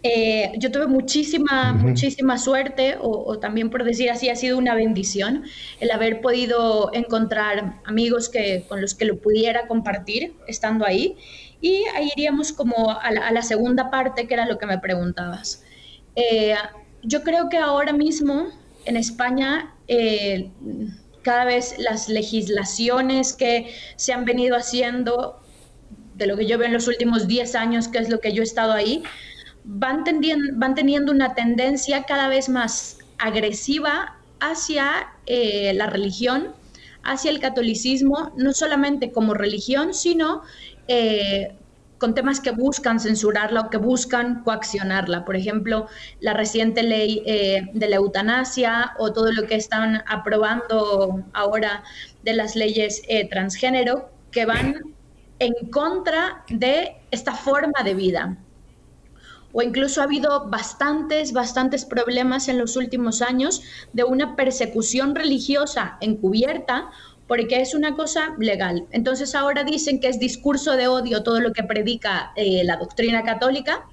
Eh, 0.07 0.51
yo 0.59 0.71
tuve 0.71 0.85
muchísima, 0.85 1.73
muchísima 1.73 2.37
suerte, 2.37 2.95
o, 3.01 3.39
también 3.39 3.71
por 3.71 3.83
decir 3.83 4.11
así, 4.11 4.29
ha 4.29 4.35
sido 4.35 4.59
una 4.59 4.75
bendición 4.75 5.45
el 5.79 5.89
haber 5.89 6.21
podido 6.21 6.91
encontrar 6.93 7.81
amigos 7.85 8.29
que, 8.29 8.65
con 8.69 8.81
los 8.81 8.93
que 8.93 9.05
lo 9.05 9.17
pudiera 9.17 9.67
compartir 9.67 10.35
estando 10.47 10.85
ahí. 10.85 11.17
Y 11.59 11.85
ahí 11.95 12.11
iríamos 12.15 12.53
como 12.53 12.91
a 12.91 13.11
la, 13.31 13.41
segunda 13.41 13.89
parte, 13.89 14.27
que 14.27 14.35
era 14.35 14.45
lo 14.45 14.59
que 14.59 14.67
me 14.67 14.77
preguntabas. 14.77 15.63
Eh, 16.15 16.53
yo 17.01 17.23
creo 17.23 17.49
que 17.49 17.57
ahora 17.57 17.91
mismo 17.91 18.49
en 18.85 18.97
España 18.97 19.73
eh, 19.87 20.51
cada 21.23 21.45
vez 21.45 21.79
las 21.79 22.09
legislaciones 22.09 23.33
que 23.33 23.73
se 23.95 24.13
han 24.13 24.23
venido 24.23 24.55
haciendo, 24.55 25.41
de 26.13 26.27
lo 26.27 26.37
que 26.37 26.45
yo 26.45 26.59
veo 26.59 26.67
en 26.67 26.73
los 26.73 26.87
últimos 26.87 27.27
10 27.27 27.55
años, 27.55 27.87
que 27.87 27.97
es 27.97 28.09
lo 28.09 28.19
que 28.19 28.33
yo 28.33 28.43
he 28.43 28.45
estado 28.45 28.71
ahí, 28.71 29.01
van, 29.65 30.03
van 30.53 30.75
teniendo 30.75 31.11
una 31.11 31.33
tendencia 31.33 32.03
cada 32.03 32.27
vez 32.27 32.49
más 32.49 32.99
agresiva 33.17 34.15
hacia 34.39 35.07
eh, 35.25 35.73
la 35.73 35.87
religión, 35.87 36.53
hacia 37.03 37.31
el 37.31 37.39
catolicismo, 37.39 38.31
no 38.37 38.53
solamente 38.53 39.11
como 39.11 39.33
religión, 39.33 39.93
sino 39.93 40.43
eh, 40.87 41.55
con 41.97 42.13
temas 42.13 42.39
que 42.39 42.51
buscan 42.51 42.99
censurarla 42.99 43.61
o 43.61 43.69
que 43.69 43.77
buscan 43.77 44.43
coaccionarla. 44.43 45.25
Por 45.25 45.35
ejemplo, 45.35 45.87
la 46.19 46.33
reciente 46.33 46.83
ley 46.83 47.23
eh, 47.25 47.69
de 47.73 47.89
la 47.89 47.95
eutanasia 47.95 48.93
o 48.99 49.13
todo 49.13 49.31
lo 49.31 49.47
que 49.47 49.55
están 49.55 50.03
aprobando 50.07 51.23
ahora 51.33 51.83
de 52.23 52.33
las 52.33 52.55
leyes 52.55 53.01
transgénero 53.31 54.09
que 54.31 54.45
van 54.45 54.93
en 55.39 55.53
contra 55.71 56.43
de 56.49 56.97
esta 57.11 57.33
forma 57.33 57.83
de 57.83 57.93
vida 57.93 58.37
o 59.57 59.61
incluso 59.61 60.01
ha 60.01 60.03
habido 60.03 60.49
bastantes, 60.49 61.31
bastantes 61.31 61.85
problemas 61.85 62.49
en 62.49 62.57
los 62.57 62.75
últimos 62.75 63.21
años 63.21 63.61
de 63.93 64.03
una 64.03 64.35
persecución 64.35 65.15
religiosa 65.15 65.97
encubierta 66.01 66.89
porque 67.25 67.61
es 67.61 67.73
una 67.73 67.95
cosa 67.95 68.35
legal. 68.37 68.85
Entonces 68.91 69.33
ahora 69.33 69.63
dicen 69.63 70.01
que 70.01 70.09
es 70.09 70.19
discurso 70.19 70.75
de 70.75 70.89
odio 70.89 71.23
todo 71.23 71.39
lo 71.39 71.53
que 71.53 71.63
predica 71.63 72.33
eh, 72.35 72.65
la 72.65 72.75
doctrina 72.75 73.23
católica 73.23 73.85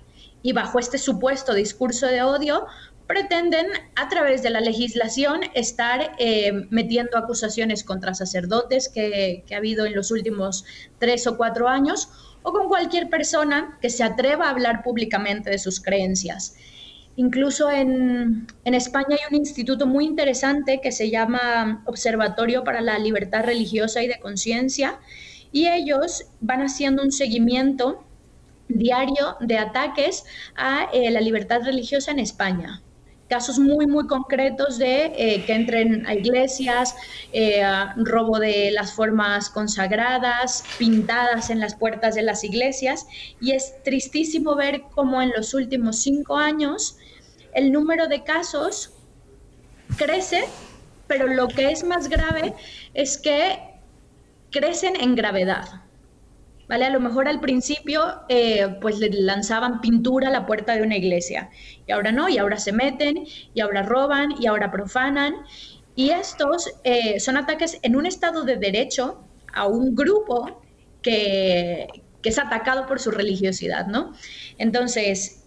y 0.42 0.52
bajo 0.52 0.80
este 0.80 0.98
supuesto 0.98 1.54
discurso 1.54 2.08
de 2.08 2.22
odio 2.22 2.66
pretenden 3.06 3.66
a 3.96 4.08
través 4.08 4.42
de 4.42 4.50
la 4.50 4.60
legislación 4.60 5.40
estar 5.54 6.12
eh, 6.18 6.66
metiendo 6.70 7.18
acusaciones 7.18 7.84
contra 7.84 8.14
sacerdotes 8.14 8.88
que, 8.88 9.44
ha 9.52 9.56
habido 9.56 9.86
en 9.86 9.94
los 9.94 10.10
últimos 10.10 10.64
tres 10.98 11.26
o 11.26 11.36
cuatro 11.36 11.68
años 11.68 12.08
o 12.42 12.52
con 12.52 12.68
cualquier 12.68 13.08
persona 13.08 13.78
que 13.80 13.90
se 13.90 14.02
atreva 14.02 14.46
a 14.46 14.50
hablar 14.50 14.82
públicamente 14.82 15.50
de 15.50 15.58
sus 15.58 15.80
creencias. 15.80 16.56
Incluso 17.16 17.70
en, 17.70 18.46
España 18.64 19.08
hay 19.10 19.30
un 19.30 19.36
instituto 19.36 19.86
muy 19.86 20.06
interesante 20.06 20.80
que 20.82 20.92
se 20.92 21.10
llama 21.10 21.82
Observatorio 21.84 22.64
para 22.64 22.80
la 22.80 22.98
Libertad 22.98 23.44
Religiosa 23.44 24.02
y 24.02 24.08
de 24.08 24.18
Conciencia 24.18 24.98
y 25.52 25.68
ellos 25.68 26.24
van 26.40 26.62
haciendo 26.62 27.02
un 27.02 27.12
seguimiento 27.12 28.02
diario 28.68 29.36
de 29.40 29.58
ataques 29.58 30.24
a 30.56 30.88
eh, 30.94 31.10
la 31.10 31.20
libertad 31.20 31.60
religiosa 31.62 32.10
en 32.12 32.20
España 32.20 32.82
casos 33.32 33.58
muy, 33.58 33.86
muy 33.86 34.06
concretos 34.06 34.76
de 34.76 35.06
eh, 35.16 35.42
que 35.46 35.54
entren 35.54 36.04
a 36.06 36.12
iglesias, 36.12 36.94
eh, 37.32 37.62
robo 37.96 38.38
de 38.38 38.70
las 38.72 38.92
formas 38.92 39.48
consagradas, 39.48 40.62
pintadas 40.78 41.48
en 41.48 41.58
las 41.58 41.74
puertas 41.74 42.14
de 42.14 42.20
las 42.20 42.44
iglesias. 42.44 43.06
Y 43.40 43.52
es 43.52 43.82
tristísimo 43.84 44.54
ver 44.54 44.82
cómo 44.94 45.22
en 45.22 45.30
los 45.34 45.54
últimos 45.54 46.02
cinco 46.02 46.36
años 46.36 46.98
el 47.54 47.72
número 47.72 48.06
de 48.06 48.22
casos 48.22 48.92
crece, 49.96 50.44
pero 51.06 51.26
lo 51.26 51.48
que 51.48 51.70
es 51.70 51.84
más 51.84 52.08
grave 52.10 52.52
es 52.92 53.16
que 53.16 53.58
crecen 54.50 54.94
en 55.00 55.14
gravedad. 55.14 55.82
¿Vale? 56.72 56.86
A 56.86 56.90
lo 56.90 57.00
mejor 57.00 57.28
al 57.28 57.38
principio 57.38 58.22
eh, 58.30 58.78
pues 58.80 58.98
le 58.98 59.10
lanzaban 59.10 59.82
pintura 59.82 60.28
a 60.28 60.30
la 60.30 60.46
puerta 60.46 60.74
de 60.74 60.80
una 60.80 60.96
iglesia 60.96 61.50
y 61.86 61.92
ahora 61.92 62.12
no, 62.12 62.30
y 62.30 62.38
ahora 62.38 62.56
se 62.56 62.72
meten 62.72 63.26
y 63.52 63.60
ahora 63.60 63.82
roban 63.82 64.32
y 64.40 64.46
ahora 64.46 64.70
profanan. 64.70 65.34
Y 65.94 66.12
estos 66.12 66.70
eh, 66.82 67.20
son 67.20 67.36
ataques 67.36 67.78
en 67.82 67.94
un 67.94 68.06
estado 68.06 68.44
de 68.44 68.56
derecho 68.56 69.22
a 69.52 69.66
un 69.66 69.94
grupo 69.94 70.62
que, 71.02 71.88
que 72.22 72.28
es 72.30 72.38
atacado 72.38 72.86
por 72.86 73.00
su 73.00 73.10
religiosidad, 73.10 73.86
¿no? 73.88 74.14
Entonces, 74.56 75.44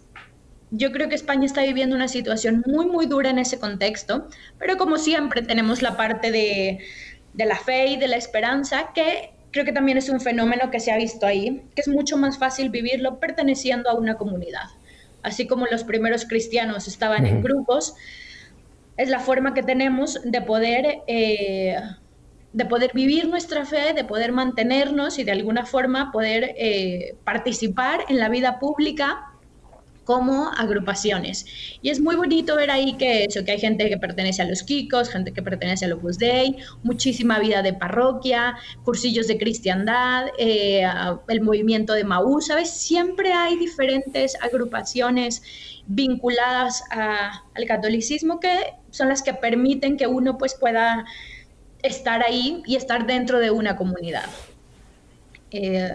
yo 0.70 0.92
creo 0.92 1.08
que 1.08 1.16
España 1.16 1.46
está 1.46 1.62
viviendo 1.62 1.96
una 1.96 2.06
situación 2.06 2.62
muy, 2.68 2.86
muy 2.86 3.06
dura 3.06 3.30
en 3.30 3.40
ese 3.40 3.58
contexto, 3.58 4.28
pero 4.60 4.76
como 4.76 4.96
siempre 4.96 5.42
tenemos 5.42 5.82
la 5.82 5.96
parte 5.96 6.30
de, 6.30 6.78
de 7.34 7.46
la 7.46 7.56
fe 7.56 7.88
y 7.88 7.96
de 7.96 8.06
la 8.06 8.16
esperanza 8.16 8.92
que 8.94 9.35
creo 9.56 9.64
que 9.64 9.72
también 9.72 9.96
es 9.96 10.10
un 10.10 10.20
fenómeno 10.20 10.70
que 10.70 10.80
se 10.80 10.92
ha 10.92 10.98
visto 10.98 11.26
ahí, 11.26 11.62
que 11.74 11.80
es 11.80 11.88
mucho 11.88 12.18
más 12.18 12.36
fácil 12.36 12.68
vivirlo 12.68 13.18
perteneciendo 13.18 13.88
a 13.88 13.94
una 13.94 14.16
comunidad. 14.16 14.64
Así 15.22 15.46
como 15.46 15.64
los 15.64 15.82
primeros 15.82 16.26
cristianos 16.26 16.86
estaban 16.88 17.24
en 17.24 17.40
grupos, 17.40 17.94
es 18.98 19.08
la 19.08 19.18
forma 19.18 19.54
que 19.54 19.62
tenemos 19.62 20.20
de 20.24 20.42
poder 20.42 20.98
eh, 21.06 21.74
de 22.52 22.64
poder 22.66 22.90
vivir 22.92 23.28
nuestra 23.28 23.64
fe, 23.64 23.94
de 23.94 24.04
poder 24.04 24.32
mantenernos 24.32 25.18
y 25.18 25.24
de 25.24 25.32
alguna 25.32 25.64
forma 25.64 26.12
poder 26.12 26.54
eh, 26.58 27.16
participar 27.24 28.00
en 28.10 28.18
la 28.18 28.28
vida 28.28 28.58
pública 28.58 29.32
como 30.06 30.52
agrupaciones. 30.56 31.46
Y 31.82 31.90
es 31.90 32.00
muy 32.00 32.14
bonito 32.14 32.54
ver 32.54 32.70
ahí 32.70 32.96
que 32.96 33.24
eso, 33.24 33.44
que 33.44 33.52
hay 33.52 33.58
gente 33.58 33.88
que 33.88 33.98
pertenece 33.98 34.40
a 34.40 34.44
los 34.46 34.62
Kikos, 34.62 35.10
gente 35.10 35.32
que 35.32 35.42
pertenece 35.42 35.84
al 35.84 35.94
Opus 35.94 36.16
Dei, 36.16 36.56
muchísima 36.84 37.40
vida 37.40 37.60
de 37.60 37.74
parroquia, 37.74 38.54
cursillos 38.84 39.26
de 39.26 39.36
cristiandad, 39.36 40.28
eh, 40.38 40.86
el 41.28 41.40
movimiento 41.40 41.92
de 41.92 42.04
Maú, 42.04 42.40
¿sabes? 42.40 42.70
Siempre 42.70 43.32
hay 43.32 43.56
diferentes 43.56 44.40
agrupaciones 44.40 45.42
vinculadas 45.88 46.84
al 46.90 47.66
catolicismo 47.66 48.38
que 48.38 48.74
son 48.90 49.08
las 49.08 49.22
que 49.22 49.34
permiten 49.34 49.96
que 49.96 50.06
uno 50.06 50.38
pues 50.38 50.54
pueda 50.54 51.04
estar 51.82 52.22
ahí 52.22 52.62
y 52.64 52.76
estar 52.76 53.06
dentro 53.06 53.40
de 53.40 53.50
una 53.50 53.76
comunidad. 53.76 54.26
Eh, 55.50 55.92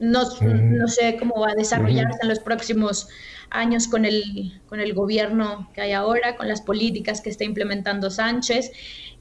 no, 0.00 0.22
no, 0.40 0.86
sé 0.86 1.16
cómo 1.18 1.40
va 1.40 1.50
a 1.50 1.54
desarrollarse 1.54 2.18
en 2.22 2.28
los 2.28 2.38
próximos 2.38 3.08
años 3.50 3.88
con 3.88 4.04
el, 4.04 4.60
con 4.68 4.80
el 4.80 4.94
gobierno 4.94 5.70
que 5.74 5.80
hay 5.80 5.92
ahora, 5.92 6.36
con 6.36 6.48
las 6.48 6.60
políticas 6.60 7.20
que 7.20 7.30
está 7.30 7.44
implementando 7.44 8.10
Sánchez, 8.10 8.72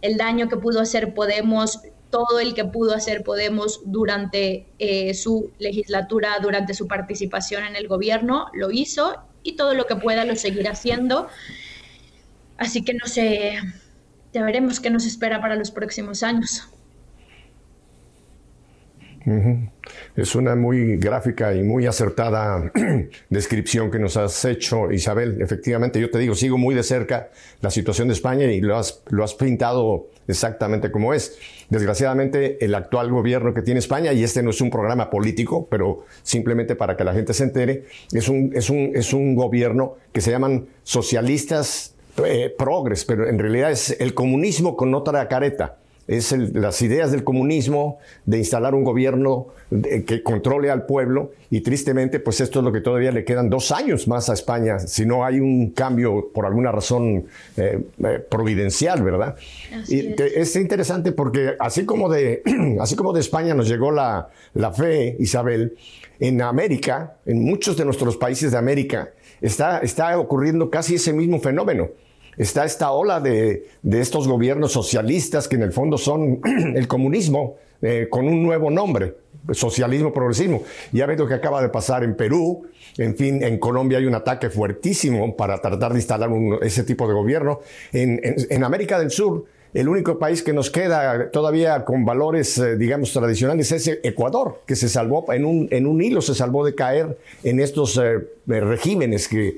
el 0.01 0.17
daño 0.17 0.49
que 0.49 0.57
pudo 0.57 0.79
hacer 0.79 1.13
Podemos, 1.13 1.81
todo 2.09 2.39
el 2.39 2.53
que 2.53 2.65
pudo 2.65 2.93
hacer 2.95 3.23
Podemos 3.23 3.81
durante 3.85 4.67
eh, 4.79 5.13
su 5.13 5.51
legislatura, 5.59 6.37
durante 6.41 6.73
su 6.73 6.87
participación 6.87 7.63
en 7.63 7.75
el 7.75 7.87
gobierno, 7.87 8.47
lo 8.53 8.71
hizo 8.71 9.23
y 9.43 9.55
todo 9.55 9.73
lo 9.73 9.85
que 9.85 9.95
pueda 9.95 10.25
lo 10.25 10.35
seguirá 10.35 10.71
haciendo. 10.71 11.27
Así 12.57 12.83
que 12.83 12.93
no 12.93 13.05
sé, 13.05 13.59
ya 14.33 14.43
veremos 14.43 14.79
qué 14.79 14.89
nos 14.89 15.05
espera 15.05 15.39
para 15.41 15.55
los 15.55 15.71
próximos 15.71 16.23
años. 16.23 16.67
Es 20.17 20.33
una 20.33 20.55
muy 20.55 20.97
gráfica 20.97 21.53
y 21.53 21.61
muy 21.61 21.85
acertada 21.85 22.71
descripción 23.29 23.91
que 23.91 23.99
nos 23.99 24.17
has 24.17 24.45
hecho, 24.45 24.91
Isabel. 24.91 25.39
Efectivamente, 25.43 26.01
yo 26.01 26.09
te 26.09 26.17
digo, 26.17 26.33
sigo 26.33 26.57
muy 26.57 26.73
de 26.73 26.81
cerca 26.81 27.29
la 27.61 27.69
situación 27.69 28.07
de 28.07 28.15
España 28.15 28.45
y 28.45 28.59
lo 28.59 28.75
has, 28.75 29.03
pintado 29.37 30.07
exactamente 30.27 30.89
como 30.89 31.13
es. 31.13 31.37
Desgraciadamente, 31.69 32.65
el 32.65 32.73
actual 32.73 33.11
gobierno 33.11 33.53
que 33.53 33.61
tiene 33.61 33.79
España, 33.79 34.11
y 34.11 34.23
este 34.23 34.41
no 34.41 34.49
es 34.49 34.59
un 34.59 34.71
programa 34.71 35.11
político, 35.11 35.67
pero 35.69 36.05
simplemente 36.23 36.75
para 36.75 36.97
que 36.97 37.03
la 37.03 37.13
gente 37.13 37.35
se 37.35 37.43
entere, 37.43 37.85
es 38.11 38.27
un, 38.27 38.53
es 38.55 38.71
un, 38.71 38.93
es 38.95 39.13
un 39.13 39.35
gobierno 39.35 39.97
que 40.11 40.21
se 40.21 40.31
llaman 40.31 40.65
socialistas 40.81 41.93
eh, 42.25 42.51
progres, 42.57 43.05
pero 43.05 43.29
en 43.29 43.37
realidad 43.37 43.69
es 43.69 43.95
el 43.99 44.15
comunismo 44.15 44.75
con 44.75 44.95
otra 44.95 45.27
careta. 45.27 45.77
Es 46.07 46.31
las 46.31 46.81
ideas 46.81 47.11
del 47.11 47.23
comunismo, 47.23 47.99
de 48.25 48.37
instalar 48.37 48.73
un 48.73 48.83
gobierno 48.83 49.47
que 49.69 50.23
controle 50.23 50.71
al 50.71 50.85
pueblo 50.85 51.31
y 51.49 51.61
tristemente 51.61 52.21
pues 52.21 52.39
esto 52.39 52.59
es 52.59 52.65
lo 52.65 52.71
que 52.71 52.79
todavía 52.79 53.11
le 53.11 53.25
quedan 53.25 53.49
dos 53.49 53.71
años 53.71 54.07
más 54.07 54.29
a 54.29 54.33
España 54.33 54.79
si 54.79 55.05
no 55.05 55.25
hay 55.25 55.41
un 55.41 55.71
cambio 55.71 56.29
por 56.33 56.45
alguna 56.45 56.71
razón 56.71 57.25
eh, 57.57 57.83
eh, 58.03 58.25
providencial, 58.29 59.03
¿verdad? 59.03 59.35
y 59.89 60.15
es. 60.21 60.55
interesante 60.55 61.11
porque 61.11 61.55
así 61.59 61.85
como 61.85 62.09
de, 62.09 62.41
así 62.79 62.95
como 62.95 63.11
de 63.11 63.19
España 63.19 63.53
nos 63.53 63.67
llegó 63.67 63.91
la, 63.91 64.29
la 64.53 64.71
fe, 64.71 65.17
Isabel, 65.19 65.75
en 66.19 66.41
América, 66.41 67.17
en 67.25 67.43
muchos 67.43 67.77
de 67.77 67.85
nuestros 67.85 68.17
países 68.17 68.51
de 68.53 68.57
América, 68.57 69.11
está, 69.41 69.79
está 69.79 70.17
ocurriendo 70.17 70.69
casi 70.69 70.95
ese 70.95 71.13
mismo 71.13 71.39
fenómeno 71.39 71.89
está 72.37 72.65
esta 72.65 72.91
ola 72.91 73.19
de, 73.19 73.67
estos 73.91 74.27
gobiernos 74.27 74.71
socialistas 74.71 75.47
que 75.47 75.55
en 75.55 75.63
el 75.63 75.71
fondo 75.71 75.97
son 75.97 76.39
el 76.75 76.87
comunismo 76.87 77.55
eh, 77.81 78.07
con 78.09 78.27
un 78.27 78.43
nuevo 78.43 78.71
nombre, 78.71 79.15
socialismo, 79.51 80.13
progresismo. 80.13 80.63
Ya 80.91 81.05
ves 81.05 81.17
lo 81.17 81.27
que 81.27 81.33
acaba 81.33 81.61
de 81.61 81.69
pasar 81.69 82.03
en 82.03 82.15
Perú, 82.15 82.67
en 82.97 83.15
fin, 83.15 83.43
en 83.43 83.59
Colombia 83.59 83.99
hay 83.99 84.05
un 84.05 84.15
ataque 84.15 84.49
fuertísimo 84.49 85.35
para 85.35 85.59
tratar 85.59 85.93
de 85.93 85.99
instalar 85.99 86.29
ese 86.61 86.83
tipo 86.83 87.07
de 87.07 87.13
gobierno. 87.13 87.59
en 87.91 88.63
América 88.63 88.99
del 88.99 89.11
Sur, 89.11 89.45
el 89.73 89.89
único 89.89 90.17
país 90.17 90.41
que 90.43 90.53
nos 90.53 90.71
queda 90.71 91.29
todavía 91.29 91.83
con 91.83 92.05
valores, 92.05 92.57
eh, 92.57 92.77
digamos, 92.77 93.11
tradicionales 93.11 93.71
es 93.71 93.87
Ecuador, 94.03 94.61
que 94.65 94.75
se 94.75 94.87
salvó 94.87 95.31
en 95.33 95.45
un, 95.45 95.67
en 95.71 95.85
un 95.85 96.01
hilo, 96.01 96.21
se 96.21 96.33
salvó 96.33 96.65
de 96.65 96.73
caer 96.73 97.17
en 97.43 97.59
estos 97.59 97.97
eh, 97.97 98.15
eh, 98.47 98.59
regímenes 98.61 99.27
que, 99.27 99.57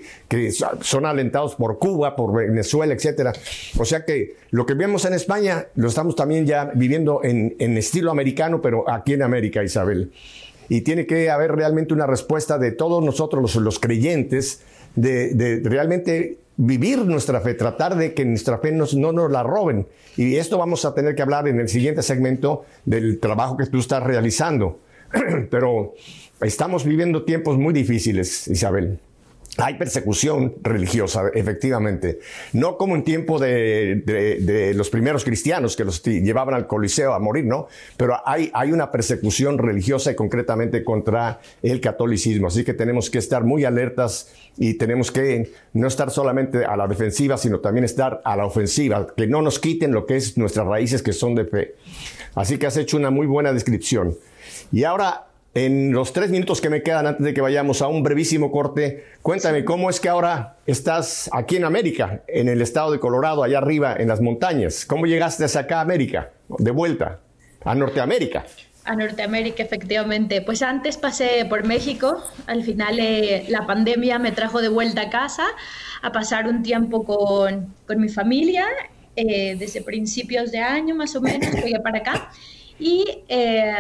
son 0.81 1.05
alentados 1.05 1.55
por 1.55 1.77
Cuba, 1.77 2.15
por 2.15 2.33
Venezuela, 2.33 2.93
etcétera. 2.93 3.33
O 3.77 3.85
sea 3.85 4.03
que 4.03 4.35
lo 4.49 4.65
que 4.65 4.73
vemos 4.73 5.05
en 5.05 5.13
España 5.13 5.67
lo 5.75 5.87
estamos 5.87 6.15
también 6.15 6.45
ya 6.45 6.65
viviendo 6.73 7.21
en, 7.23 7.77
estilo 7.77 8.11
americano, 8.11 8.61
pero 8.61 8.89
aquí 8.89 9.13
en 9.13 9.21
América, 9.21 9.63
Isabel. 9.63 10.11
Y 10.69 10.81
tiene 10.81 11.05
que 11.05 11.29
haber 11.29 11.51
realmente 11.51 11.93
una 11.93 12.07
respuesta 12.07 12.57
de 12.57 12.71
todos 12.71 13.03
nosotros, 13.03 13.41
los, 13.41 13.55
los 13.55 13.79
creyentes, 13.79 14.61
de 14.95 15.61
realmente 15.63 16.38
vivir 16.61 17.05
nuestra 17.05 17.39
fe, 17.39 17.53
tratar 17.53 17.95
de 17.95 18.13
que 18.13 18.25
nuestra 18.25 18.57
fe 18.57 18.73
no 18.73 18.85
nos 19.13 19.31
la 19.31 19.43
roben. 19.43 19.87
Y 20.17 20.35
esto 20.35 20.57
vamos 20.57 20.83
a 20.83 20.93
tener 20.93 21.15
que 21.15 21.21
hablar 21.21 21.47
en 21.47 21.59
el 21.59 21.69
siguiente 21.69 22.03
segmento 22.03 22.65
del 22.83 23.19
trabajo 23.19 23.55
que 23.55 23.65
tú 23.65 23.79
estás 23.79 24.03
realizando. 24.03 24.79
Pero 25.49 25.93
estamos 26.41 26.83
viviendo 26.83 27.23
tiempos 27.23 27.57
muy 27.57 27.73
difíciles, 27.73 28.49
Isabel. 28.49 28.99
Hay 29.61 29.75
persecución 29.75 30.55
religiosa, 30.61 31.23
efectivamente. 31.33 32.19
No 32.53 32.77
como 32.77 32.95
en 32.95 33.03
tiempo 33.03 33.39
de, 33.39 34.73
los 34.75 34.89
primeros 34.89 35.23
cristianos 35.23 35.75
que 35.75 35.83
los 35.83 36.01
llevaban 36.03 36.55
al 36.55 36.67
Coliseo 36.67 37.13
a 37.13 37.19
morir, 37.19 37.45
¿no? 37.45 37.67
Pero 37.97 38.17
hay, 38.25 38.49
hay 38.53 38.71
una 38.71 38.91
persecución 38.91 39.57
religiosa 39.57 40.11
y 40.11 40.15
concretamente 40.15 40.83
contra 40.83 41.41
el 41.61 41.81
catolicismo. 41.81 42.47
Así 42.47 42.63
que 42.63 42.73
tenemos 42.73 43.09
que 43.09 43.17
estar 43.17 43.43
muy 43.43 43.65
alertas 43.65 44.33
y 44.57 44.75
tenemos 44.75 45.11
que 45.11 45.51
no 45.73 45.87
estar 45.87 46.09
solamente 46.11 46.65
a 46.65 46.75
la 46.77 46.87
defensiva, 46.87 47.37
sino 47.37 47.59
también 47.59 47.83
estar 47.83 48.21
a 48.23 48.35
la 48.35 48.45
ofensiva, 48.45 49.07
que 49.15 49.27
no 49.27 49.41
nos 49.41 49.59
quiten 49.59 49.91
lo 49.91 50.05
que 50.05 50.15
es 50.15 50.37
nuestras 50.37 50.67
raíces 50.67 51.01
que 51.01 51.13
son 51.13 51.35
de 51.35 51.45
fe. 51.45 51.75
Así 52.35 52.57
que 52.57 52.67
has 52.67 52.77
hecho 52.77 52.97
una 52.97 53.09
muy 53.09 53.27
buena 53.27 53.53
descripción. 53.53 54.15
Y 54.71 54.83
ahora 54.83 55.28
en 55.65 55.91
los 55.91 56.13
tres 56.13 56.29
minutos 56.29 56.61
que 56.61 56.69
me 56.69 56.81
quedan 56.81 57.05
antes 57.05 57.25
de 57.25 57.33
que 57.33 57.41
vayamos 57.41 57.81
a 57.81 57.87
un 57.87 58.01
brevísimo 58.01 58.49
corte, 58.49 59.03
cuéntame 59.21 59.65
cómo 59.65 59.89
es 59.89 59.99
que 59.99 60.07
ahora 60.07 60.57
estás 60.65 61.29
aquí 61.33 61.57
en 61.57 61.65
América, 61.65 62.21
en 62.27 62.47
el 62.47 62.61
estado 62.61 62.91
de 62.91 62.99
Colorado, 62.99 63.43
allá 63.43 63.57
arriba, 63.57 63.93
en 63.97 64.07
las 64.07 64.21
montañas. 64.21 64.85
¿Cómo 64.85 65.05
llegaste 65.05 65.43
hasta 65.43 65.61
acá 65.61 65.79
a 65.79 65.81
América, 65.81 66.31
de 66.47 66.71
vuelta, 66.71 67.19
a 67.65 67.75
Norteamérica? 67.75 68.45
A 68.85 68.95
Norteamérica, 68.95 69.61
efectivamente. 69.61 70.41
Pues 70.41 70.61
antes 70.61 70.97
pasé 70.97 71.45
por 71.49 71.65
México, 71.65 72.23
al 72.47 72.63
final 72.63 72.97
eh, 72.97 73.45
la 73.49 73.67
pandemia 73.67 74.17
me 74.17 74.31
trajo 74.31 74.61
de 74.61 74.69
vuelta 74.69 75.01
a 75.01 75.09
casa 75.09 75.45
a 76.01 76.11
pasar 76.13 76.47
un 76.47 76.63
tiempo 76.63 77.03
con, 77.03 77.75
con 77.85 77.99
mi 77.99 78.07
familia, 78.07 78.65
eh, 79.17 79.57
desde 79.59 79.81
principios 79.81 80.53
de 80.53 80.59
año 80.59 80.95
más 80.95 81.13
o 81.17 81.21
menos, 81.21 81.51
voy 81.61 81.73
para 81.83 81.97
acá. 81.97 82.31
Y, 82.79 83.23
eh, 83.27 83.73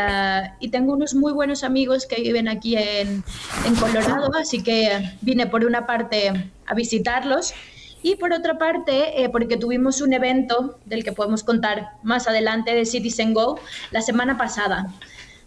y, 0.59 0.69
tengo 0.69 0.93
unos 0.93 1.15
muy 1.15 1.31
buenos 1.31 1.63
amigos 1.63 2.05
que 2.05 2.21
viven 2.21 2.49
aquí 2.49 2.75
en, 2.75 3.23
en, 3.65 3.75
Colorado, 3.79 4.29
así 4.35 4.61
que 4.61 5.13
vine 5.21 5.47
por 5.47 5.63
una 5.63 5.85
parte 5.85 6.51
a 6.65 6.73
visitarlos 6.73 7.53
y 8.01 8.15
por 8.15 8.33
otra 8.33 8.57
parte 8.57 9.23
eh, 9.23 9.29
porque 9.29 9.57
tuvimos 9.57 10.01
un 10.01 10.13
evento 10.13 10.79
del 10.85 11.03
que 11.03 11.11
podemos 11.11 11.43
contar 11.43 11.91
más 12.03 12.27
adelante 12.27 12.73
de 12.73 12.85
Citizen 12.85 13.33
Go 13.33 13.59
la 13.91 14.01
semana 14.01 14.37
pasada. 14.37 14.93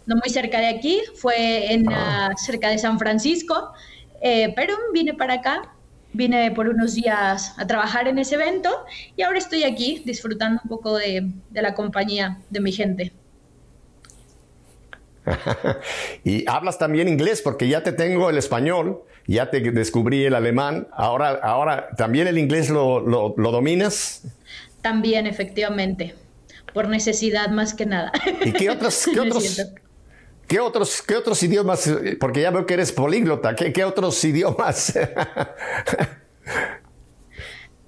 No 0.05 0.15
muy 0.15 0.33
cerca 0.33 0.59
de 0.59 0.67
aquí, 0.67 1.01
fue 1.15 1.71
en. 1.73 1.91
Ah, 1.91 2.31
cerca 2.35 2.69
de 2.69 2.77
San 2.77 2.99
Francisco, 2.99 3.71
eh, 4.21 4.51
pero 4.55 4.75
vine 4.93 5.13
para 5.13 5.35
acá 5.35 5.61
vine 6.15 6.51
por 6.51 6.69
unos 6.69 6.93
días 6.93 7.55
a 7.57 7.65
trabajar 7.65 8.07
en 8.07 8.19
ese 8.19 8.35
evento 8.35 8.69
y 9.15 9.23
ahora 9.23 9.39
estoy 9.39 9.63
aquí 9.63 10.03
disfrutando 10.05 10.61
un 10.63 10.69
poco 10.69 10.95
de, 10.95 11.31
de 11.49 11.61
la 11.61 11.73
compañía 11.73 12.37
de 12.51 12.59
mi 12.59 12.71
gente. 12.71 13.13
y 16.23 16.47
hablas 16.49 16.77
también 16.77 17.07
inglés 17.07 17.41
porque 17.41 17.67
ya 17.67 17.83
te 17.83 17.91
tengo 17.91 18.29
el 18.29 18.37
español, 18.37 19.03
ya 19.27 19.49
te 19.49 19.59
descubrí 19.59 20.25
el 20.25 20.35
alemán, 20.35 20.87
ahora, 20.91 21.39
ahora 21.43 21.89
también 21.95 22.27
el 22.27 22.37
inglés 22.37 22.69
lo, 22.69 22.99
lo, 22.99 23.51
dominas. 23.51 24.23
También, 24.81 25.27
efectivamente, 25.27 26.13
por 26.73 26.89
necesidad 26.89 27.49
más 27.49 27.73
que 27.73 27.85
nada. 27.85 28.11
¿Y 28.43 28.51
qué 28.51 28.69
otros, 28.69 29.07
qué 29.13 29.19
otros, 29.19 29.73
qué 30.47 30.59
otros, 30.59 31.01
qué 31.01 31.15
otros 31.15 31.43
idiomas? 31.43 31.89
Porque 32.19 32.41
ya 32.41 32.51
veo 32.51 32.65
que 32.65 32.73
eres 32.73 32.91
políglota, 32.91 33.55
¿qué, 33.55 33.71
qué 33.71 33.83
otros 33.83 34.23
idiomas? 34.23 34.93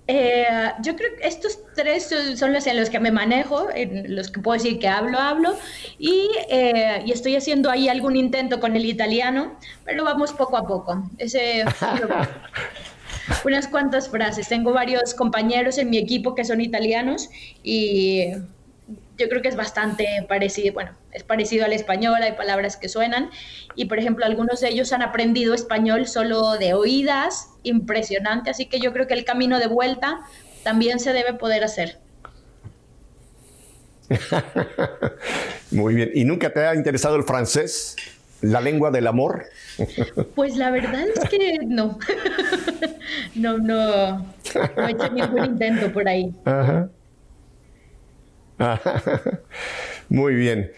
Eh, 0.07 0.71
yo 0.81 0.95
creo 0.95 1.09
que 1.17 1.27
estos 1.27 1.59
tres 1.73 2.13
son 2.35 2.53
los 2.53 2.67
en 2.67 2.79
los 2.79 2.89
que 2.89 2.99
me 2.99 3.11
manejo, 3.11 3.69
en 3.73 4.15
los 4.15 4.29
que 4.29 4.39
puedo 4.39 4.61
decir 4.61 4.79
que 4.79 4.87
hablo, 4.87 5.17
hablo, 5.17 5.57
y, 5.97 6.29
eh, 6.49 7.01
y 7.05 7.11
estoy 7.11 7.35
haciendo 7.35 7.71
ahí 7.71 7.89
algún 7.89 8.15
intento 8.15 8.59
con 8.59 8.75
el 8.75 8.85
italiano, 8.85 9.57
pero 9.83 10.03
vamos 10.03 10.31
poco 10.33 10.57
a 10.57 10.67
poco. 10.67 11.09
Ese, 11.17 11.65
unas 13.45 13.67
cuantas 13.67 14.09
frases. 14.09 14.47
Tengo 14.47 14.73
varios 14.73 15.13
compañeros 15.13 15.77
en 15.77 15.89
mi 15.89 15.97
equipo 15.97 16.35
que 16.35 16.45
son 16.45 16.61
italianos 16.61 17.29
y 17.63 18.31
yo 19.17 19.29
creo 19.29 19.41
que 19.41 19.47
es 19.47 19.55
bastante 19.55 20.05
parecido, 20.27 20.73
bueno, 20.73 20.91
es 21.11 21.23
parecido 21.23 21.65
al 21.65 21.73
español, 21.73 22.21
hay 22.21 22.33
palabras 22.33 22.77
que 22.77 22.89
suenan 22.89 23.29
y 23.75 23.85
por 23.85 23.99
ejemplo 23.99 24.25
algunos 24.25 24.61
de 24.61 24.69
ellos 24.69 24.91
han 24.93 25.01
aprendido 25.01 25.53
español 25.53 26.07
solo 26.07 26.57
de 26.57 26.73
oídas, 26.73 27.49
impresionante, 27.63 28.49
así 28.49 28.65
que 28.67 28.79
yo 28.79 28.93
creo 28.93 29.07
que 29.07 29.13
el 29.13 29.25
camino 29.25 29.59
de 29.59 29.67
vuelta 29.67 30.19
también 30.63 30.99
se 30.99 31.13
debe 31.13 31.33
poder 31.33 31.63
hacer. 31.63 31.99
Muy 35.71 35.95
bien, 35.95 36.11
¿y 36.13 36.25
nunca 36.25 36.51
te 36.51 36.65
ha 36.65 36.75
interesado 36.75 37.15
el 37.15 37.23
francés? 37.23 37.95
¿La 38.41 38.61
lengua 38.61 38.91
del 38.91 39.07
amor? 39.07 39.45
Pues 40.35 40.55
la 40.55 40.71
verdad 40.71 41.05
es 41.07 41.29
que 41.29 41.59
no. 41.65 41.97
no, 43.35 43.57
no, 43.57 44.17
no 44.17 44.87
he 44.87 44.91
hecho 44.91 45.11
ningún 45.11 45.45
intento 45.45 45.91
por 45.91 46.07
ahí. 46.07 46.33
Ajá. 46.45 46.89
Muy 50.09 50.35
bien. 50.35 50.71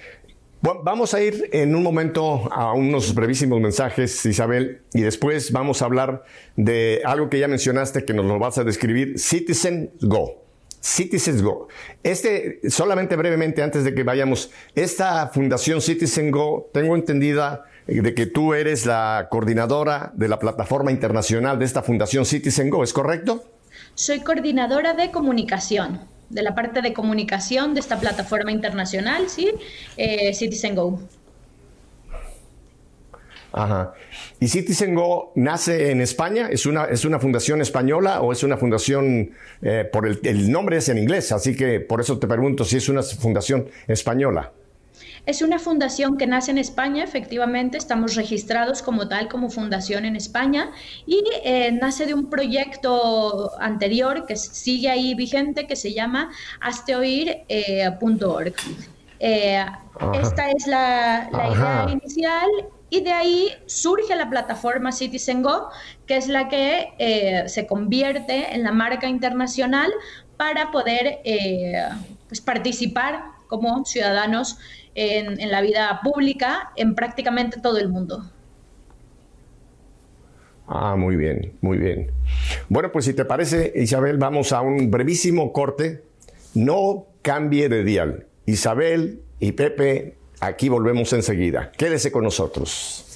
vamos 0.62 1.14
a 1.14 1.22
ir 1.22 1.50
en 1.52 1.76
un 1.76 1.84
momento 1.84 2.52
a 2.52 2.74
unos 2.74 3.14
brevísimos 3.14 3.60
mensajes, 3.62 4.26
Isabel, 4.26 4.82
y 4.94 5.02
después 5.02 5.52
vamos 5.52 5.82
a 5.82 5.86
hablar 5.86 6.24
de 6.56 7.02
algo 7.06 7.30
que 7.30 7.40
ya 7.40 7.48
mencionaste 7.48 8.06
que 8.06 8.14
nos 8.14 8.26
lo 8.26 8.40
vas 8.40 8.58
a 8.58 8.64
describir, 8.64 9.20
Citizen 9.20 9.92
Go. 10.02 10.44
Citizen 10.80 11.44
Go. 11.44 11.68
Este, 12.04 12.60
solamente 12.70 13.16
brevemente 13.16 13.62
antes 13.62 13.84
de 13.84 13.94
que 13.94 14.04
vayamos, 14.04 14.52
esta 14.76 15.28
fundación 15.28 15.82
Citizen 15.82 16.32
Go, 16.32 16.70
tengo 16.74 16.96
entendida 16.96 17.66
de 17.88 18.14
que 18.14 18.26
tú 18.26 18.54
eres 18.54 18.86
la 18.86 19.28
coordinadora 19.30 20.12
de 20.16 20.28
la 20.28 20.40
plataforma 20.40 20.92
internacional 20.92 21.58
de 21.60 21.66
esta 21.66 21.82
fundación 21.82 22.26
Citizen 22.26 22.70
Go, 22.70 22.84
¿es 22.84 22.94
correcto? 22.94 23.44
Soy 23.96 24.22
coordinadora 24.22 24.94
de 24.94 25.12
comunicación 25.12 26.17
de 26.30 26.42
la 26.42 26.56
parte 26.56 26.82
de 26.82 26.94
comunicación 26.94 27.74
de 27.74 27.80
esta 27.80 28.00
plataforma 28.00 28.52
internacional, 28.52 29.30
¿sí? 29.30 29.52
Eh, 29.96 30.34
Citizen 30.34 30.76
Go. 30.76 31.00
Ajá. 33.52 33.94
¿Y 34.40 34.48
Citizen 34.48 34.94
Go 34.94 35.32
nace 35.36 35.92
en 35.92 36.02
España? 36.02 36.48
¿Es 36.52 36.66
una, 36.66 36.86
es 36.86 37.06
una 37.06 37.20
fundación 37.20 37.62
española 37.62 38.22
o 38.22 38.32
es 38.32 38.44
una 38.44 38.58
fundación, 38.58 39.32
eh, 39.62 39.90
por 39.92 40.06
el, 40.06 40.20
el 40.24 40.52
nombre 40.52 40.78
es 40.78 40.90
en 40.90 40.98
inglés, 40.98 41.32
así 41.32 41.56
que 41.56 41.80
por 41.80 42.02
eso 42.02 42.20
te 42.20 42.28
pregunto 42.28 42.64
si 42.64 42.78
es 42.78 42.90
una 42.90 43.02
fundación 43.02 43.68
española? 43.88 44.52
Es 45.28 45.42
una 45.42 45.60
fundación 45.60 46.18
que 46.18 46.26
nace 46.26 46.52
en 46.52 46.58
España, 46.58 47.04
efectivamente, 47.04 47.78
estamos 47.78 48.16
registrados 48.16 48.82
como 48.82 49.10
tal, 49.10 49.28
como 49.28 49.50
fundación 49.50 50.06
en 50.06 50.16
España, 50.16 50.72
y 51.06 51.22
eh, 51.44 51.70
nace 51.74 52.06
de 52.06 52.14
un 52.14 52.30
proyecto 52.30 53.52
anterior 53.60 54.26
que 54.26 54.38
sigue 54.38 54.90
ahí 54.90 55.16
vigente, 55.16 55.68
que 55.68 55.76
se 55.76 55.94
llama 55.94 56.32
asteoir.org. 56.62 58.54
Eh, 59.20 59.66
esta 60.14 60.50
es 60.50 60.66
la, 60.66 61.30
idea 61.34 61.88
inicial 61.92 62.50
y 62.90 63.02
de 63.02 63.12
ahí 63.12 63.50
surge 63.66 64.16
la 64.16 64.30
plataforma 64.30 64.94
Citizen 64.94 65.44
Go, 65.44 65.68
que 66.06 66.16
es 66.16 66.30
la 66.30 66.48
que 66.48 66.94
eh, 67.00 67.50
se 67.50 67.68
convierte 67.68 68.56
en 68.56 68.64
la 68.64 68.72
marca 68.72 69.10
internacional 69.10 69.92
para 70.38 70.72
poder 70.72 71.20
pues 72.30 72.40
participar 72.40 73.36
como 73.48 73.84
ciudadanos 73.86 74.58
en, 74.98 75.52
la 75.52 75.62
vida 75.62 76.02
pública 76.04 76.72
en 76.76 76.96
prácticamente 76.96 77.62
todo 77.62 77.78
el 77.78 77.88
mundo. 77.88 78.30
Ah, 80.68 80.96
muy 80.98 81.16
bien, 81.16 81.54
muy 81.62 81.78
bien. 81.78 82.12
Bueno, 82.68 82.92
pues 82.92 83.06
si 83.06 83.14
te 83.14 83.24
parece, 83.24 83.72
Isabel, 83.76 84.18
vamos 84.18 84.52
a 84.52 84.62
un 84.62 84.92
brevísimo 84.92 85.54
corte. 85.54 86.04
No 86.56 87.06
cambie 87.22 87.70
de 87.70 87.84
dial. 87.84 88.26
Isabel 88.48 89.22
y 89.40 89.52
Pepe, 89.52 90.18
aquí 90.40 90.68
volvemos 90.68 91.14
enseguida. 91.14 91.72
Quédese 91.78 92.12
con 92.12 92.24
nosotros. 92.24 93.07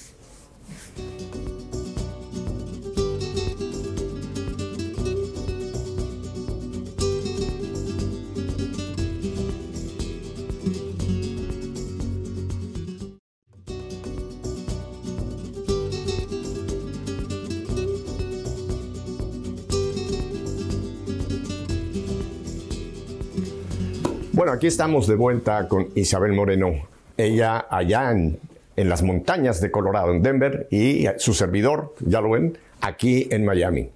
Bueno, 24.34 24.52
aquí 24.52 24.66
estamos 24.66 25.06
de 25.06 25.14
vuelta 25.14 25.68
con 25.68 25.88
Isabel 25.94 26.32
Moreno. 26.32 26.88
Ella 27.18 27.66
allá 27.68 28.12
en, 28.12 28.38
las 28.76 29.02
montañas 29.02 29.60
de 29.60 29.70
Colorado, 29.70 30.10
en 30.10 30.22
Denver, 30.22 30.68
y 30.70 31.04
su 31.18 31.34
servidor, 31.34 31.94
ya 32.00 32.22
lo 32.22 32.30
ven, 32.30 32.56
aquí 32.80 33.28
en 33.30 33.44
Miami. 33.44 33.90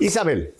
Isabel, 0.00 0.54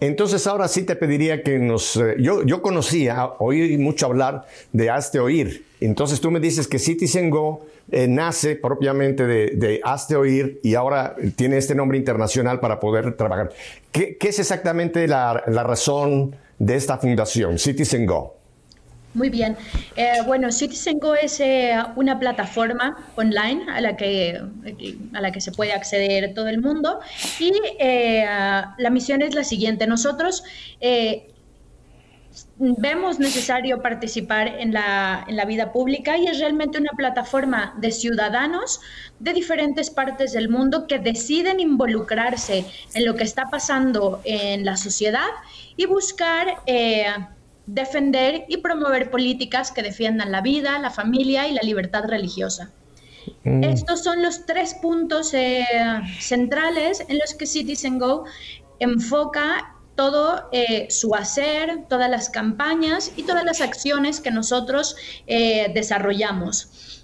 entonces 0.00 0.46
ahora 0.46 0.68
sí 0.68 0.82
te 0.82 0.96
pediría 0.96 1.42
que 1.42 1.58
nos... 1.58 1.96
Eh, 1.96 2.16
yo, 2.18 2.42
yo 2.42 2.60
conocía, 2.60 3.24
oí 3.38 3.78
mucho 3.78 4.04
hablar 4.04 4.46
de 4.70 4.90
Hazte 4.90 5.18
Oír. 5.18 5.64
Entonces 5.80 6.20
tú 6.20 6.30
me 6.30 6.38
dices 6.38 6.68
que 6.68 6.78
Citizen 6.78 7.30
Go 7.30 7.64
eh, 7.90 8.06
nace 8.06 8.56
propiamente 8.56 9.26
de, 9.26 9.52
de, 9.54 9.80
Hazte 9.82 10.14
Oír 10.14 10.60
y 10.62 10.74
ahora 10.74 11.16
tiene 11.36 11.56
este 11.56 11.74
nombre 11.74 11.96
internacional 11.96 12.60
para 12.60 12.80
poder 12.80 13.16
trabajar. 13.16 13.52
¿Qué, 13.92 14.18
es 14.20 14.38
exactamente 14.38 15.08
la, 15.08 15.42
la 15.46 15.62
razón 15.62 16.36
de 16.58 16.76
esta 16.76 16.98
fundación, 16.98 17.58
Citizen 17.58 18.06
Go? 18.06 18.36
Muy 19.16 19.30
bien. 19.30 19.56
Eh, 19.96 20.18
bueno, 20.26 20.52
CitizenGo 20.52 21.14
es 21.14 21.40
eh, 21.40 21.74
una 21.96 22.18
plataforma 22.18 22.98
online 23.14 23.64
a 23.72 23.80
la, 23.80 23.96
que, 23.96 24.38
a 25.14 25.20
la 25.22 25.32
que 25.32 25.40
se 25.40 25.52
puede 25.52 25.72
acceder 25.72 26.34
todo 26.34 26.48
el 26.48 26.60
mundo 26.60 27.00
y 27.40 27.50
eh, 27.78 28.26
la 28.26 28.90
misión 28.90 29.22
es 29.22 29.34
la 29.34 29.42
siguiente. 29.42 29.86
Nosotros 29.86 30.44
vemos 32.58 33.18
necesario 33.18 33.82
participar 33.82 34.48
en 34.48 34.72
la, 34.72 35.24
en 35.26 35.36
la, 35.36 35.44
vida 35.44 35.72
pública 35.72 36.16
y 36.18 36.26
es 36.26 36.38
realmente 36.38 36.78
una 36.78 36.92
plataforma 36.96 37.74
de 37.78 37.92
ciudadanos 37.92 38.80
de 39.20 39.32
diferentes 39.32 39.90
partes 39.90 40.32
del 40.32 40.48
mundo 40.48 40.86
que 40.86 40.98
deciden 40.98 41.60
involucrarse 41.60 42.64
en 42.94 43.04
lo 43.04 43.14
que 43.14 43.24
está 43.24 43.44
pasando 43.50 44.20
en 44.24 44.64
la 44.64 44.76
sociedad 44.76 45.28
y 45.76 45.86
buscar 45.86 46.62
defender 47.66 48.44
y 48.48 48.58
promover 48.58 49.10
políticas 49.10 49.72
que 49.72 49.82
defiendan 49.82 50.30
la 50.32 50.40
vida, 50.40 50.78
la 50.78 50.90
familia 50.90 51.48
y 51.48 51.52
la 51.52 51.62
libertad 51.62 52.04
religiosa. 52.04 52.70
Mm. 53.44 53.64
Estos 53.64 54.04
son 54.04 54.22
los 54.22 54.46
tres 54.46 54.74
puntos 54.74 55.34
eh, 55.34 55.64
centrales 56.20 57.04
en 57.08 57.18
los 57.18 57.34
que 57.34 57.46
Citizen 57.46 57.98
Go 57.98 58.24
enfoca 58.78 59.75
todo 59.96 60.48
eh, 60.52 60.86
su 60.90 61.14
hacer, 61.14 61.84
todas 61.88 62.10
las 62.10 62.30
campañas 62.30 63.12
y 63.16 63.24
todas 63.24 63.44
las 63.44 63.60
acciones 63.60 64.20
que 64.20 64.30
nosotros 64.30 64.96
eh, 65.26 65.70
desarrollamos. 65.74 67.02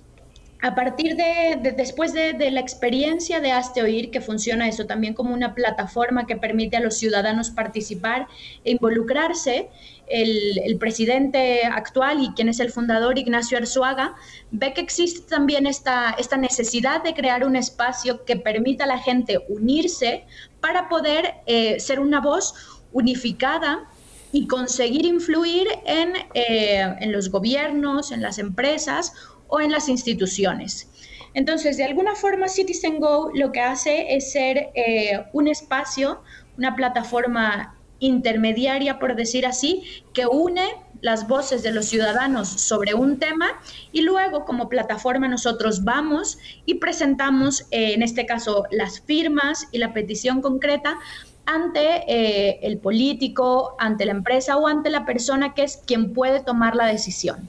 A 0.64 0.76
partir 0.76 1.16
de, 1.16 1.74
después 1.76 2.12
de, 2.12 2.48
la 2.52 2.60
experiencia 2.60 3.40
de 3.40 3.50
Hazte 3.50 3.82
Oír, 3.82 4.12
que 4.12 4.20
funciona 4.20 4.68
eso 4.68 4.86
también 4.86 5.12
como 5.12 5.34
una 5.34 5.56
plataforma 5.56 6.24
que 6.24 6.36
permite 6.36 6.76
a 6.76 6.80
los 6.80 6.96
ciudadanos 6.96 7.50
participar 7.50 8.28
e 8.62 8.70
involucrarse, 8.70 9.70
el, 10.06 10.76
presidente 10.78 11.64
actual 11.64 12.22
y 12.22 12.32
quien 12.34 12.48
es 12.48 12.60
el 12.60 12.70
fundador, 12.70 13.18
Ignacio 13.18 13.58
Arzuaga, 13.58 14.14
ve 14.52 14.72
que 14.72 14.82
existe 14.82 15.28
también 15.28 15.66
esta, 15.66 16.14
esta 16.18 16.36
necesidad 16.36 17.02
de 17.02 17.14
crear 17.14 17.44
un 17.44 17.56
espacio 17.56 18.24
que 18.24 18.36
permita 18.36 18.84
a 18.84 18.86
la 18.86 18.98
gente 18.98 19.38
unirse 19.48 20.24
para 20.60 20.88
poder 20.88 21.34
eh, 21.46 21.80
ser 21.80 21.98
una 21.98 22.20
voz 22.20 22.81
unificada 22.92 23.88
y 24.32 24.46
conseguir 24.46 25.04
influir 25.04 25.68
en, 25.84 26.14
eh, 26.34 26.96
en 27.00 27.12
los 27.12 27.30
gobiernos, 27.30 28.12
en 28.12 28.22
las 28.22 28.38
empresas 28.38 29.12
o 29.48 29.60
en 29.60 29.70
las 29.70 29.88
instituciones. 29.88 30.88
Entonces, 31.34 31.76
de 31.76 31.84
alguna 31.84 32.14
forma, 32.14 32.48
Citizen 32.48 33.00
Go 33.00 33.30
lo 33.34 33.52
que 33.52 33.60
hace 33.60 34.14
es 34.14 34.32
ser 34.32 34.70
eh, 34.74 35.24
un 35.32 35.48
espacio, 35.48 36.22
una 36.56 36.74
plataforma 36.74 37.78
intermediaria, 38.00 38.98
por 38.98 39.14
decir 39.14 39.46
así, 39.46 39.84
que 40.12 40.26
une 40.26 40.66
las 41.00 41.26
voces 41.26 41.62
de 41.62 41.72
los 41.72 41.86
ciudadanos 41.86 42.48
sobre 42.48 42.94
un 42.94 43.18
tema 43.18 43.60
y 43.92 44.02
luego 44.02 44.44
como 44.44 44.68
plataforma 44.68 45.26
nosotros 45.26 45.84
vamos 45.84 46.38
y 46.64 46.74
presentamos, 46.74 47.62
eh, 47.70 47.94
en 47.94 48.02
este 48.02 48.24
caso, 48.24 48.64
las 48.70 49.00
firmas 49.00 49.68
y 49.72 49.78
la 49.78 49.92
petición 49.92 50.42
concreta 50.42 50.98
ante 51.46 52.04
eh, 52.06 52.60
el 52.62 52.78
político, 52.78 53.74
ante 53.78 54.04
la 54.04 54.12
empresa 54.12 54.56
o 54.56 54.66
ante 54.66 54.90
la 54.90 55.04
persona 55.04 55.54
que 55.54 55.64
es 55.64 55.78
quien 55.86 56.12
puede 56.12 56.40
tomar 56.40 56.76
la 56.76 56.86
decisión. 56.86 57.48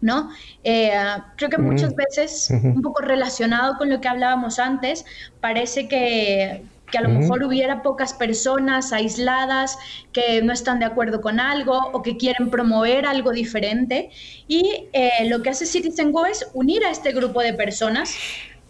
¿no? 0.00 0.30
Eh, 0.64 0.92
creo 1.36 1.50
que 1.50 1.58
muchas 1.58 1.94
veces, 1.94 2.50
un 2.50 2.80
poco 2.82 3.02
relacionado 3.02 3.76
con 3.76 3.90
lo 3.90 4.00
que 4.00 4.08
hablábamos 4.08 4.58
antes, 4.58 5.04
parece 5.40 5.88
que, 5.88 6.62
que 6.90 6.98
a 6.98 7.02
lo 7.02 7.08
mejor 7.08 7.42
hubiera 7.44 7.82
pocas 7.82 8.12
personas 8.12 8.92
aisladas 8.92 9.78
que 10.12 10.42
no 10.42 10.52
están 10.52 10.78
de 10.78 10.86
acuerdo 10.86 11.20
con 11.20 11.40
algo 11.40 11.78
o 11.92 12.02
que 12.02 12.16
quieren 12.16 12.50
promover 12.50 13.06
algo 13.06 13.30
diferente. 13.30 14.10
Y 14.48 14.88
eh, 14.92 15.28
lo 15.28 15.42
que 15.42 15.50
hace 15.50 15.66
Citizen 15.66 16.12
Go 16.12 16.26
es 16.26 16.48
unir 16.54 16.84
a 16.84 16.90
este 16.90 17.12
grupo 17.12 17.40
de 17.40 17.54
personas 17.54 18.14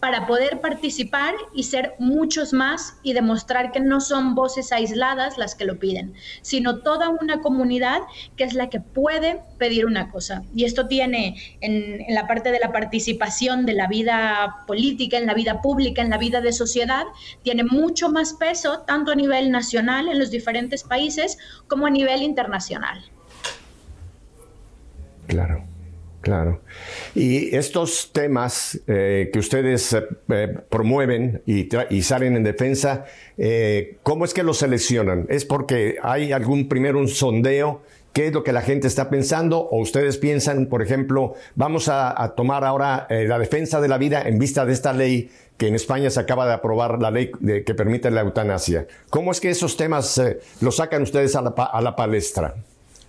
para 0.01 0.25
poder 0.25 0.59
participar 0.61 1.35
y 1.53 1.63
ser 1.63 1.93
muchos 1.99 2.53
más 2.53 2.97
y 3.03 3.13
demostrar 3.13 3.71
que 3.71 3.79
no 3.79 4.01
son 4.01 4.33
voces 4.33 4.71
aisladas 4.71 5.37
las 5.37 5.53
que 5.53 5.63
lo 5.63 5.77
piden, 5.77 6.15
sino 6.41 6.79
toda 6.79 7.09
una 7.09 7.41
comunidad 7.41 8.01
que 8.35 8.43
es 8.43 8.55
la 8.55 8.67
que 8.67 8.79
puede 8.79 9.41
pedir 9.59 9.85
una 9.85 10.09
cosa. 10.09 10.41
Y 10.55 10.65
esto 10.65 10.87
tiene 10.87 11.35
en, 11.61 12.03
la 12.15 12.25
parte 12.25 12.51
de 12.51 12.59
la 12.59 12.71
participación 12.71 13.67
de 13.67 13.73
la 13.73 13.87
vida 13.87 14.63
política, 14.65 15.19
en 15.19 15.27
la 15.27 15.35
vida 15.35 15.61
pública, 15.61 16.01
en 16.01 16.09
la 16.09 16.17
vida 16.17 16.41
de 16.41 16.51
sociedad, 16.51 17.05
tiene 17.43 17.63
mucho 17.63 18.09
más 18.09 18.33
peso 18.33 18.79
tanto 18.87 19.11
a 19.11 19.15
nivel 19.15 19.51
nacional 19.51 20.07
en 20.07 20.17
los 20.17 20.31
diferentes 20.31 20.83
países 20.83 21.37
como 21.67 21.85
a 21.85 21.91
nivel 21.91 22.23
internacional. 22.23 23.03
Claro. 25.27 25.70
Claro. 26.21 26.61
Y 27.15 27.55
estos 27.55 28.11
temas 28.13 28.79
eh, 28.87 29.31
que 29.33 29.39
ustedes 29.39 29.93
eh, 29.93 30.03
eh, 30.29 30.55
promueven 30.69 31.41
y, 31.47 31.67
salen 32.03 32.35
en 32.35 32.43
defensa, 32.43 33.05
¿cómo 34.03 34.25
es 34.25 34.33
que 34.33 34.43
los 34.43 34.57
seleccionan? 34.57 35.25
¿Es 35.29 35.45
porque 35.45 35.97
hay 36.01 36.31
algún 36.31 36.69
primero 36.69 36.99
un 36.99 37.07
sondeo? 37.07 37.81
¿Qué 38.13 38.27
es 38.27 38.33
lo 38.33 38.43
que 38.43 38.51
la 38.51 38.61
gente 38.61 38.87
está 38.87 39.09
pensando? 39.09 39.59
¿O 39.59 39.79
ustedes 39.79 40.17
piensan, 40.17 40.67
por 40.67 40.81
ejemplo, 40.83 41.33
vamos 41.55 41.87
a, 41.87 42.33
tomar 42.35 42.65
ahora 42.65 43.07
la 43.09 43.39
defensa 43.39 43.79
de 43.81 43.87
la 43.87 43.97
vida 43.97 44.21
en 44.21 44.37
vista 44.37 44.65
de 44.65 44.73
esta 44.73 44.93
ley 44.93 45.31
que 45.57 45.67
en 45.67 45.75
España 45.75 46.09
se 46.09 46.19
acaba 46.19 46.45
de 46.45 46.53
aprobar, 46.53 47.01
la 47.01 47.09
ley 47.09 47.31
que 47.65 47.73
permite 47.73 48.11
la 48.11 48.21
eutanasia? 48.21 48.85
¿Cómo 49.09 49.31
es 49.31 49.39
que 49.39 49.49
esos 49.49 49.77
temas 49.77 50.21
los 50.59 50.75
sacan 50.75 51.03
ustedes 51.03 51.35
a 51.35 51.41
la 51.81 51.95
palestra? 51.95 52.55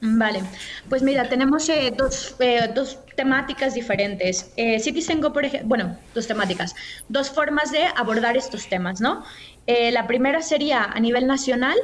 Vale, 0.05 0.43
pues 0.89 1.01
mira, 1.01 1.29
tenemos 1.29 1.69
eh, 1.69 1.93
dos, 1.97 2.35
eh, 2.41 2.69
dos, 2.75 2.99
temáticas 3.15 3.75
diferentes. 3.75 4.53
Eh, 4.57 4.81
Citizen 4.81 5.21
Go, 5.21 5.33
por 5.33 5.45
ejemplo, 5.45 5.69
bueno, 5.69 5.97
dos 6.13 6.27
temáticas, 6.27 6.75
dos 7.09 7.31
formas 7.31 7.71
de 7.71 7.85
abordar 7.95 8.37
estos 8.37 8.69
temas, 8.69 9.01
¿no? 9.01 9.23
Eh, 9.69 9.93
la 9.93 10.09
primera 10.09 10.43
sería 10.43 10.83
a 10.83 10.99
nivel 10.99 11.29
nacional 11.29 11.77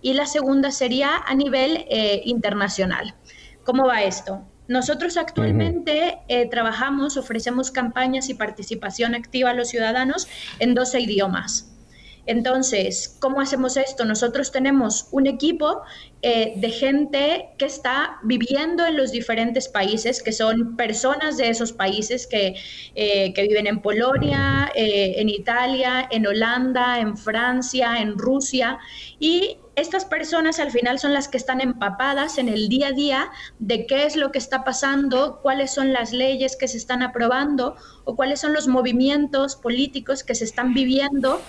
y 0.00 0.12
la 0.12 0.26
segunda 0.26 0.70
sería 0.70 1.16
a 1.26 1.34
nivel 1.34 1.86
internacional. 2.24 3.14
¿Cómo 3.64 3.84
va 3.86 4.04
esto? 4.04 4.42
Nosotros 4.68 5.16
actualmente 5.16 6.18
trabajamos, 6.50 7.16
ofrecemos 7.16 7.70
campañas 7.70 8.28
y 8.30 8.34
participación 8.34 9.14
activa 9.14 9.50
a 9.50 9.54
los 9.54 9.68
ciudadanos 9.68 10.28
en 10.60 10.74
12 10.74 11.00
idiomas. 11.00 11.70
Entonces, 12.26 13.16
¿cómo 13.20 13.40
hacemos 13.40 13.76
esto? 13.76 14.04
Nosotros 14.04 14.52
tenemos 14.52 15.08
un 15.10 15.26
equipo 15.26 15.82
eh, 16.22 16.52
de 16.56 16.70
gente 16.70 17.48
que 17.56 17.64
está 17.64 18.18
viviendo 18.22 18.84
en 18.84 18.96
los 18.96 19.10
diferentes 19.10 19.68
países, 19.68 20.22
que 20.22 20.32
son 20.32 20.76
personas 20.76 21.38
de 21.38 21.48
esos 21.48 21.72
países 21.72 22.26
que, 22.26 22.56
eh, 22.94 23.32
viven 23.36 23.66
en 23.66 23.80
Polonia, 23.80 24.70
eh, 24.74 25.14
en 25.16 25.30
Italia, 25.30 26.06
en 26.10 26.26
Holanda, 26.26 27.00
en 27.00 27.16
Francia, 27.16 28.00
en 28.00 28.18
Rusia, 28.18 28.78
y 29.18 29.56
estas 29.76 30.04
personas 30.04 30.60
al 30.60 30.70
final 30.70 30.98
son 30.98 31.14
las 31.14 31.28
que 31.28 31.38
están 31.38 31.62
empapadas 31.62 32.36
en 32.36 32.50
el 32.50 32.68
día 32.68 32.88
a 32.88 32.92
día 32.92 33.30
de 33.58 33.86
qué 33.86 34.04
es 34.04 34.14
lo 34.14 34.30
que 34.30 34.38
está 34.38 34.62
pasando, 34.62 35.40
cuáles 35.42 35.72
son 35.72 35.94
las 35.94 36.12
leyes 36.12 36.56
que 36.56 36.68
se 36.68 36.76
están 36.76 37.02
aprobando 37.02 37.76
o 38.04 38.14
cuáles 38.14 38.40
son 38.40 38.52
los 38.52 38.68
movimientos 38.68 39.56
políticos 39.56 40.22
que 40.22 40.34
se 40.34 40.44
están 40.44 40.74
viviendo 40.74 41.40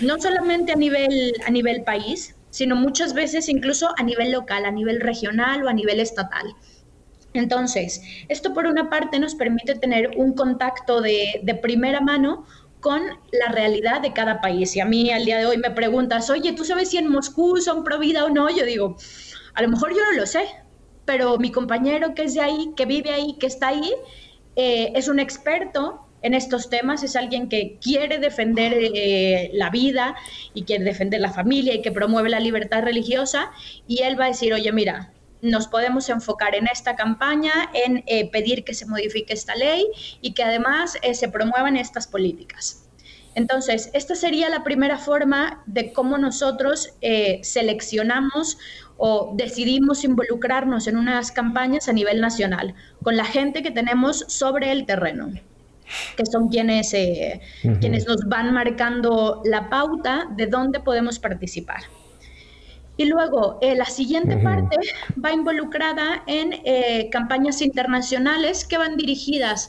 no 0.00 0.20
solamente 0.20 0.72
a 0.72 0.76
nivel, 0.76 1.34
a 1.46 1.50
nivel 1.50 1.82
país, 1.82 2.34
sino 2.50 2.76
muchas 2.76 3.14
veces 3.14 3.48
incluso 3.48 3.88
a 3.98 4.02
nivel 4.02 4.32
local, 4.32 4.64
a 4.64 4.70
nivel 4.70 5.00
regional 5.00 5.62
o 5.64 5.68
a 5.68 5.72
nivel 5.72 6.00
estatal. 6.00 6.46
Entonces, 7.34 8.00
esto 8.28 8.54
por 8.54 8.66
una 8.66 8.88
parte 8.88 9.18
nos 9.18 9.34
permite 9.34 9.74
tener 9.74 10.12
un 10.16 10.32
contacto 10.32 11.02
de, 11.02 11.40
de, 11.42 11.54
primera 11.54 12.00
mano 12.00 12.46
con 12.80 13.02
la 13.32 13.52
realidad 13.52 14.00
de 14.00 14.14
cada 14.14 14.40
país. 14.40 14.74
Y 14.74 14.80
a 14.80 14.86
mí 14.86 15.10
al 15.10 15.26
día 15.26 15.38
de 15.38 15.46
hoy 15.46 15.58
me 15.58 15.70
preguntas, 15.70 16.30
oye, 16.30 16.52
¿tú 16.52 16.64
sabes 16.64 16.90
si 16.90 16.96
en 16.96 17.08
Moscú 17.08 17.58
son 17.58 17.84
pro 17.84 17.98
o 17.98 18.30
no? 18.30 18.48
Yo 18.48 18.64
digo, 18.64 18.96
a 19.52 19.62
lo 19.62 19.68
mejor 19.68 19.90
yo 19.90 20.02
no 20.10 20.12
lo 20.12 20.26
sé, 20.26 20.46
pero 21.04 21.36
mi 21.38 21.50
compañero 21.50 22.14
que 22.14 22.24
es 22.24 22.34
de 22.34 22.40
ahí, 22.40 22.72
que 22.76 22.86
vive 22.86 23.10
ahí, 23.10 23.36
que 23.38 23.46
está 23.46 23.68
ahí, 23.68 23.92
eh, 24.56 24.92
es 24.94 25.08
un 25.08 25.18
experto 25.18 26.05
en 26.22 26.34
estos 26.34 26.70
temas, 26.70 27.02
es 27.02 27.16
alguien 27.16 27.48
que 27.48 27.78
quiere 27.80 28.18
defender 28.18 28.72
eh, 28.76 29.50
la 29.52 29.70
vida 29.70 30.16
y 30.54 30.64
quiere 30.64 30.84
defender 30.84 31.20
la 31.20 31.32
familia 31.32 31.74
y 31.74 31.82
que 31.82 31.92
promueve 31.92 32.30
la 32.30 32.40
libertad 32.40 32.82
religiosa 32.82 33.50
y 33.86 34.02
él 34.02 34.18
va 34.18 34.24
a 34.24 34.28
decir, 34.28 34.52
oye, 34.52 34.72
mira, 34.72 35.12
nos 35.42 35.68
podemos 35.68 36.08
enfocar 36.08 36.54
en 36.54 36.66
esta 36.66 36.96
campaña, 36.96 37.52
en 37.74 38.02
eh, 38.06 38.30
pedir 38.30 38.64
que 38.64 38.74
se 38.74 38.86
modifique 38.86 39.34
esta 39.34 39.54
ley 39.54 39.86
y 40.20 40.32
que 40.32 40.42
además 40.42 40.96
eh, 41.02 41.14
se 41.14 41.28
promuevan 41.28 41.76
estas 41.76 42.06
políticas. 42.06 42.82
Entonces, 43.34 43.90
esta 43.92 44.14
sería 44.14 44.48
la 44.48 44.64
primera 44.64 44.96
forma 44.96 45.62
de 45.66 45.92
cómo 45.92 46.16
nosotros 46.16 46.94
seleccionamos 47.42 48.56
o 48.96 49.34
decidimos 49.36 50.04
involucrarnos 50.04 50.86
en 50.86 50.96
unas 50.96 51.32
campañas 51.32 51.86
a 51.90 51.92
nivel 51.92 52.22
nacional, 52.22 52.74
con 53.02 53.14
la 53.14 53.26
gente 53.26 53.62
que 53.62 53.70
tenemos 53.70 54.24
sobre 54.28 54.72
el 54.72 54.86
terreno 54.86 55.30
que 56.16 56.26
son 56.26 56.48
quienes, 56.48 56.92
eh, 56.94 57.40
quienes 57.80 58.06
nos 58.06 58.26
van 58.28 58.52
marcando 58.52 59.42
la 59.44 59.68
pauta 59.68 60.28
de 60.36 60.46
dónde 60.46 60.80
podemos 60.80 61.18
participar. 61.18 61.82
Y 62.98 63.04
luego, 63.04 63.58
eh, 63.60 63.74
la 63.74 63.84
siguiente 63.84 64.38
parte 64.38 64.76
va 65.22 65.30
involucrada 65.30 66.22
en 66.26 66.54
eh, 66.64 67.10
campañas 67.10 67.60
internacionales 67.60 68.66
que 68.66 68.78
van 68.78 68.96
dirigidas, 68.96 69.68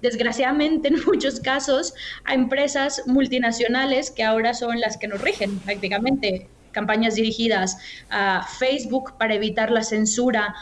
desgraciadamente 0.00 0.88
en 0.88 0.94
muchos 1.06 1.40
casos, 1.40 1.94
a 2.24 2.34
empresas 2.34 3.02
multinacionales 3.06 4.12
que 4.12 4.22
ahora 4.22 4.54
son 4.54 4.78
las 4.78 4.96
que 4.96 5.08
nos 5.08 5.20
rigen 5.20 5.58
prácticamente. 5.58 6.48
Campañas 6.70 7.16
dirigidas 7.16 7.78
a 8.10 8.46
Facebook 8.46 9.14
para 9.18 9.34
evitar 9.34 9.70
la 9.70 9.82
censura 9.82 10.54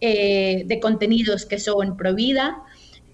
de 0.00 0.80
contenidos 0.82 1.46
que 1.46 1.60
son 1.60 1.96
pro 1.96 2.12
vida, 2.12 2.64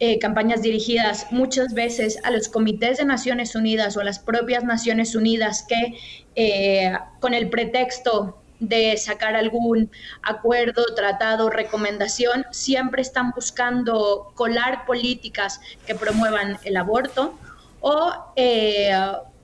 eh, 0.01 0.19
campañas 0.19 0.63
dirigidas 0.63 1.27
muchas 1.33 1.75
veces 1.75 2.19
a 2.23 2.31
los 2.31 2.49
comités 2.49 2.99
de 2.99 3.05
Naciones 3.05 3.55
Unidas 3.55 3.97
o 3.97 4.01
a 4.01 4.05
las 4.05 4.19
propias 4.19 4.63
Naciones 4.63 5.15
Unidas 5.15 5.65
que 5.69 5.99
eh, 6.37 6.93
con 7.21 7.35
el 7.35 7.51
pretexto 7.51 8.39
de 8.61 8.97
sacar 8.97 9.35
algún 9.35 9.91
acuerdo, 10.23 10.85
tratado, 10.95 11.51
recomendación, 11.51 12.47
siempre 12.51 13.03
están 13.03 13.33
buscando 13.33 14.33
colar 14.35 14.87
políticas 14.87 15.61
que 15.87 15.95
promuevan 15.95 16.59
el 16.65 16.77
aborto 16.77 17.39
o 17.81 18.13
eh, 18.37 18.93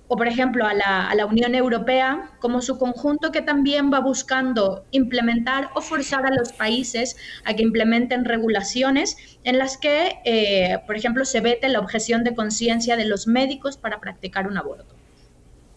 o 0.09 0.17
por 0.17 0.29
ejemplo 0.29 0.67
a 0.67 0.75
la, 0.75 1.27
Unión 1.27 1.55
Europea 1.55 2.31
como 2.39 2.61
su 2.61 2.79
conjunto 2.79 3.33
que 3.33 3.41
también 3.41 3.93
va 3.93 4.01
buscando 4.01 4.85
implementar 4.91 5.71
o 5.75 5.81
forzar 5.81 6.27
a 6.27 6.35
los 6.35 6.53
países 6.53 7.17
a 7.45 7.55
que 7.55 7.63
implementen 7.63 8.25
regulaciones 8.25 9.17
en 9.45 9.59
las 9.59 9.79
que, 9.79 10.19
eh, 10.25 10.79
por 10.87 10.97
ejemplo, 10.97 11.25
se 11.25 11.41
vete 11.41 11.69
la 11.69 11.81
objeción 11.81 12.25
de 12.25 12.35
conciencia 12.35 12.97
de 12.97 13.07
los 13.07 13.27
médicos 13.27 13.79
para 13.79 14.01
practicar 14.01 14.47
un 14.47 14.59
aborto. 14.59 14.95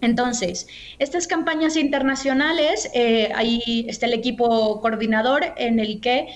Entonces, 0.01 0.67
estas 0.99 1.27
campañas 1.27 1.75
internacionales, 1.75 2.89
eh, 2.93 3.31
ahí 3.33 3.85
está 3.87 4.05
el 4.05 4.13
equipo 4.13 4.79
coordinador 4.81 5.53
en 5.57 5.79
el 5.79 6.01
que 6.01 6.27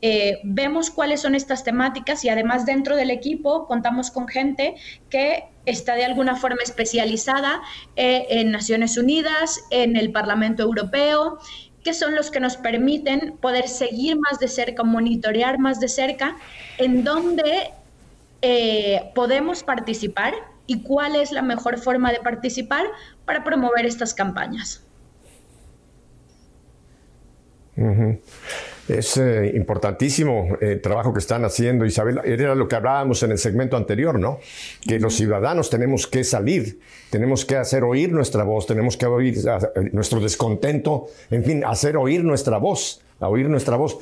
eh, 0.00 0.38
vemos 0.44 0.90
cuáles 0.90 1.20
son 1.20 1.34
estas 1.34 1.64
temáticas 1.64 2.24
y 2.24 2.28
además 2.28 2.64
dentro 2.66 2.94
del 2.94 3.10
equipo 3.10 3.66
contamos 3.66 4.10
con 4.10 4.28
gente 4.28 4.76
que 5.10 5.44
está 5.66 5.94
de 5.94 6.04
alguna 6.04 6.36
forma 6.36 6.62
especializada 6.62 7.62
eh, 7.96 8.26
en 8.30 8.52
Naciones 8.52 8.96
Unidas, 8.96 9.60
en 9.70 9.96
el 9.96 10.12
Parlamento 10.12 10.62
Europeo, 10.62 11.38
que 11.82 11.94
son 11.94 12.14
los 12.14 12.30
que 12.30 12.38
nos 12.38 12.56
permiten 12.56 13.36
poder 13.40 13.68
seguir 13.68 14.16
más 14.18 14.38
de 14.38 14.48
cerca, 14.48 14.84
monitorear 14.84 15.58
más 15.58 15.80
de 15.80 15.88
cerca 15.88 16.36
en 16.78 17.02
dónde 17.02 17.70
eh, 18.42 19.10
podemos 19.14 19.64
participar 19.64 20.34
y 20.66 20.82
cuál 20.82 21.16
es 21.16 21.32
la 21.32 21.42
mejor 21.42 21.78
forma 21.78 22.12
de 22.12 22.20
participar 22.20 22.84
para 23.24 23.42
promover 23.42 23.86
estas 23.86 24.14
campañas. 24.14 24.84
Es 28.88 29.18
eh, 29.18 29.52
importantísimo 29.54 30.56
el 30.62 30.68
eh, 30.68 30.76
trabajo 30.76 31.12
que 31.12 31.18
están 31.18 31.44
haciendo, 31.44 31.84
Isabel. 31.84 32.20
Era 32.24 32.54
lo 32.54 32.66
que 32.66 32.76
hablábamos 32.76 33.22
en 33.22 33.32
el 33.32 33.38
segmento 33.38 33.76
anterior, 33.76 34.18
¿no? 34.18 34.40
Que 34.86 34.98
los 34.98 35.14
ciudadanos 35.14 35.68
tenemos 35.68 36.06
que 36.06 36.24
salir, 36.24 36.80
tenemos 37.10 37.44
que 37.44 37.56
hacer 37.56 37.84
oír 37.84 38.10
nuestra 38.10 38.44
voz, 38.44 38.66
tenemos 38.66 38.96
que 38.96 39.04
oír 39.04 39.36
eh, 39.36 39.90
nuestro 39.92 40.20
descontento, 40.20 41.06
en 41.30 41.44
fin, 41.44 41.64
hacer 41.66 41.98
oír 41.98 42.24
nuestra 42.24 42.56
voz, 42.56 43.02
a 43.20 43.28
oír 43.28 43.48
nuestra 43.48 43.76
voz. 43.76 43.98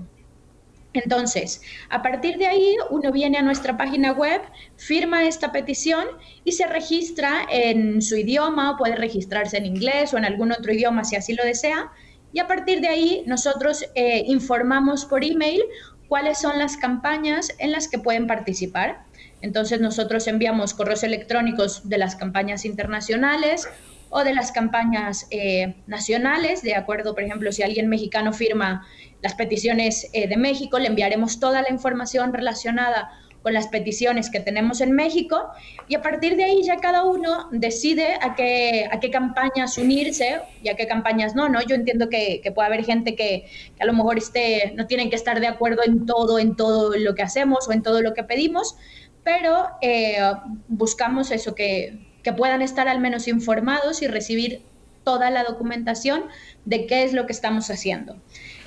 Entonces, 0.96 1.62
a 1.90 2.02
partir 2.02 2.38
de 2.38 2.48
ahí, 2.48 2.76
uno 2.90 3.12
viene 3.12 3.38
a 3.38 3.42
nuestra 3.42 3.78
página 3.78 4.14
web, 4.14 4.42
firma 4.78 5.26
esta 5.26 5.52
petición 5.52 6.06
y 6.44 6.54
se 6.54 6.66
registra 6.68 7.46
en 7.52 8.02
su 8.02 8.16
idioma, 8.16 8.72
o 8.72 8.78
puede 8.78 8.96
registrarse 8.96 9.58
en 9.58 9.66
inglés 9.66 10.14
o 10.14 10.18
en 10.18 10.26
algún 10.26 10.52
otro 10.52 10.74
idioma 10.74 11.04
si 11.04 11.16
así 11.16 11.34
lo 11.34 11.44
desea. 11.44 11.92
Y 12.32 12.40
a 12.40 12.48
partir 12.48 12.82
de 12.82 12.88
ahí, 12.88 13.24
nosotros 13.28 13.86
eh, 13.96 14.24
informamos 14.28 15.06
por 15.06 15.24
email 15.24 15.62
cuáles 16.08 16.40
son 16.40 16.60
las 16.60 16.78
campañas 16.78 17.50
en 17.60 17.72
las 17.72 17.88
que 17.88 18.00
pueden 18.00 18.28
participar. 18.28 19.06
Entonces, 19.42 19.82
nosotros 19.82 20.28
enviamos 20.28 20.74
correos 20.74 21.04
electrónicos 21.04 21.88
de 21.90 21.98
las 21.98 22.16
campañas 22.16 22.66
internacionales 22.66 23.68
o 24.10 24.24
de 24.24 24.34
las 24.34 24.52
campañas 24.52 25.28
eh, 25.32 25.76
nacionales, 25.88 26.62
de 26.62 26.76
acuerdo, 26.76 27.14
por 27.14 27.24
ejemplo, 27.24 27.52
si 27.52 27.64
alguien 27.64 27.90
mexicano 27.90 28.34
firma 28.34 28.88
las 29.26 29.34
peticiones 29.34 30.08
eh, 30.14 30.28
de 30.28 30.38
México, 30.38 30.78
le 30.78 30.86
enviaremos 30.86 31.40
toda 31.40 31.64
la 31.64 31.72
información 31.72 32.32
relacionada 32.32 33.10
con 33.42 33.54
las 33.54 33.68
peticiones 33.70 34.30
que 34.30 34.40
tenemos 34.40 34.82
en 34.82 34.92
México 34.92 35.50
y 35.88 35.96
a 35.96 36.04
partir 36.04 36.36
de 36.36 36.44
ahí 36.44 36.62
ya 36.62 36.78
cada 36.78 37.04
uno 37.06 37.50
decide 37.52 38.20
a 38.22 38.36
qué, 38.36 38.88
a 38.92 39.00
qué 39.00 39.10
campañas 39.10 39.80
unirse 39.80 40.42
y 40.62 40.70
a 40.70 40.76
qué 40.76 40.86
campañas 40.86 41.34
no, 41.34 41.50
¿no? 41.50 41.60
Yo 41.64 41.74
entiendo 41.74 42.08
que, 42.08 42.40
que 42.44 42.52
puede 42.52 42.68
haber 42.68 42.86
gente 42.86 43.16
que, 43.16 43.48
a 43.80 43.86
lo 43.86 43.94
mejor 43.94 44.20
esté, 44.20 44.74
no 44.76 44.86
tienen 44.86 45.10
que 45.10 45.16
estar 45.16 45.40
de 45.40 45.48
acuerdo 45.48 45.82
en 45.84 46.06
todo, 46.06 46.38
en 46.38 46.56
todo 46.56 46.96
lo 46.96 47.16
que 47.16 47.24
hacemos 47.24 47.68
o 47.68 47.72
en 47.72 47.82
todo 47.82 48.04
lo 48.04 48.14
que 48.14 48.24
pedimos, 48.24 48.78
pero 49.24 49.70
eh, 49.82 50.20
buscamos 50.68 51.32
eso, 51.32 51.56
que, 51.56 51.98
que 52.22 52.32
puedan 52.32 52.62
estar 52.62 52.88
al 52.88 53.00
menos 53.00 53.28
informados 53.28 54.04
y 54.04 54.08
recibir 54.08 54.62
toda 55.04 55.32
la 55.32 55.46
documentación 55.46 56.26
de 56.66 56.86
qué 56.86 57.06
es 57.06 57.14
lo 57.14 57.26
que 57.26 57.32
estamos 57.32 57.72
haciendo. 57.72 58.18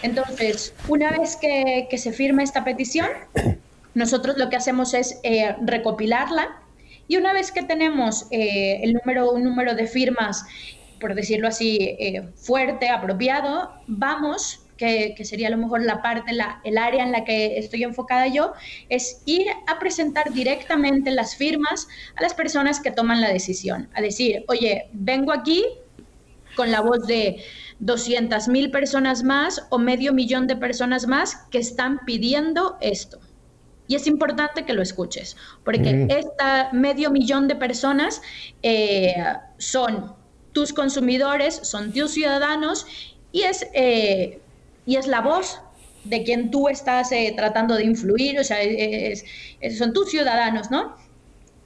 Entonces, 0.03 0.75
una 0.89 1.11
vez 1.11 1.37
que, 1.37 1.89
se 1.99 2.13
firma 2.13 2.43
esta 2.43 2.65
petición, 2.65 3.09
nosotros 3.95 4.39
lo 4.39 4.49
que 4.49 4.57
hacemos 4.57 4.95
es 4.95 5.19
eh, 5.23 5.57
recopilarla 5.63 6.49
y 7.09 7.17
una 7.17 7.33
vez 7.33 7.51
que 7.51 7.63
tenemos 7.63 8.27
eh, 8.31 8.81
el 8.83 8.93
número, 8.93 9.33
un 9.33 9.43
número 9.43 9.75
de 9.75 9.87
firmas, 9.87 10.45
por 11.01 11.15
decirlo 11.15 11.49
así, 11.49 11.79
eh, 11.99 12.29
fuerte, 12.37 12.91
apropiado, 12.91 13.73
vamos, 13.87 14.61
que, 14.77 15.17
sería 15.25 15.49
a 15.49 15.51
lo 15.51 15.57
mejor 15.57 15.83
la 15.83 16.03
parte, 16.03 16.33
la, 16.33 16.61
el 16.65 16.79
área 16.79 17.03
en 17.03 17.11
la 17.11 17.25
que 17.25 17.59
estoy 17.59 17.83
enfocada 17.83 18.29
yo, 18.29 18.53
es 18.89 19.23
ir 19.27 19.47
a 19.67 19.79
presentar 19.81 20.33
directamente 20.33 21.11
las 21.11 21.35
firmas 21.35 21.89
a 22.15 22.23
las 22.23 22.35
personas 22.35 22.79
que 22.79 22.93
toman 22.93 23.21
la 23.21 23.33
decisión. 23.33 23.89
A 23.95 24.01
decir, 24.01 24.45
oye, 24.47 24.89
vengo 24.93 25.33
aquí 25.33 25.65
con 26.55 26.71
la 26.71 26.81
voz 26.81 27.07
de 27.07 27.43
200 27.81 28.49
mil 28.49 28.71
personas 28.71 29.23
más 29.23 29.67
o 29.71 29.79
medio 29.79 30.13
millón 30.13 30.47
de 30.47 30.57
personas 30.57 31.07
más 31.07 31.37
que 31.51 31.59
están 31.59 32.01
pidiendo 32.05 32.77
esto. 32.81 33.21
Y 33.87 33.95
es 33.95 34.07
importante 34.07 34.65
que 34.65 34.75
lo 34.75 34.83
escuches, 34.83 35.37
porque 35.65 36.07
esta 36.11 36.71
medio 36.73 37.11
millón 37.11 37.49
de 37.49 37.57
personas 37.57 38.21
eh, 38.63 39.15
son 39.57 40.13
tus 40.53 40.75
consumidores, 40.75 41.55
son 41.63 41.93
tus 41.93 42.13
ciudadanos 42.13 42.87
y 43.33 43.43
es, 43.43 43.67
eh, 43.73 44.41
y 44.85 44.97
es 44.97 45.07
la 45.07 45.23
voz 45.23 45.61
de 46.05 46.23
quien 46.23 46.51
tú 46.51 46.69
estás 46.69 47.13
eh, 47.13 47.33
tratando 47.35 47.77
de 47.77 47.85
influir, 47.85 48.39
o 48.39 48.45
sea, 48.45 48.59
son 49.77 49.93
tus 49.95 50.11
ciudadanos, 50.11 50.71
¿no? 50.71 50.97